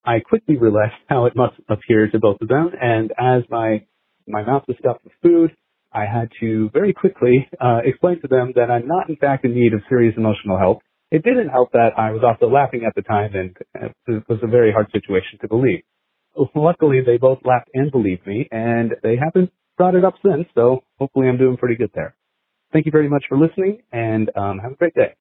I 0.04 0.20
quickly 0.20 0.56
realized 0.56 0.94
how 1.08 1.26
it 1.26 1.36
must 1.36 1.56
appear 1.68 2.08
to 2.10 2.18
both 2.18 2.40
of 2.40 2.48
them, 2.48 2.70
and 2.80 3.12
as 3.18 3.42
my 3.50 3.84
my 4.26 4.42
mouth 4.42 4.62
was 4.68 4.76
stuffed 4.78 5.04
with 5.04 5.12
food, 5.22 5.50
I 5.92 6.04
had 6.06 6.30
to 6.40 6.70
very 6.72 6.92
quickly 6.92 7.48
uh, 7.60 7.80
explain 7.84 8.20
to 8.20 8.28
them 8.28 8.52
that 8.54 8.70
I'm 8.70 8.86
not, 8.86 9.08
in 9.08 9.16
fact, 9.16 9.44
in 9.44 9.54
need 9.54 9.74
of 9.74 9.80
serious 9.88 10.14
emotional 10.16 10.56
help. 10.56 10.82
It 11.10 11.24
didn't 11.24 11.48
help 11.48 11.72
that 11.72 11.90
I 11.98 12.12
was 12.12 12.22
also 12.24 12.52
laughing 12.52 12.84
at 12.86 12.94
the 12.94 13.02
time, 13.02 13.34
and 13.34 13.56
it 14.06 14.24
was 14.28 14.38
a 14.42 14.46
very 14.46 14.72
hard 14.72 14.88
situation 14.92 15.38
to 15.40 15.48
believe. 15.48 15.82
Luckily, 16.54 17.00
they 17.04 17.18
both 17.18 17.38
laughed 17.44 17.70
and 17.74 17.90
believed 17.90 18.26
me, 18.26 18.48
and 18.52 18.94
they 19.02 19.16
haven't 19.16 19.50
brought 19.76 19.96
it 19.96 20.04
up 20.04 20.14
since, 20.24 20.46
so 20.54 20.84
hopefully 20.98 21.28
I'm 21.28 21.38
doing 21.38 21.56
pretty 21.56 21.76
good 21.76 21.90
there. 21.94 22.14
Thank 22.72 22.86
you 22.86 22.92
very 22.92 23.08
much 23.08 23.24
for 23.28 23.38
listening, 23.38 23.82
and 23.92 24.30
um, 24.36 24.58
have 24.60 24.72
a 24.72 24.76
great 24.76 24.94
day. 24.94 25.16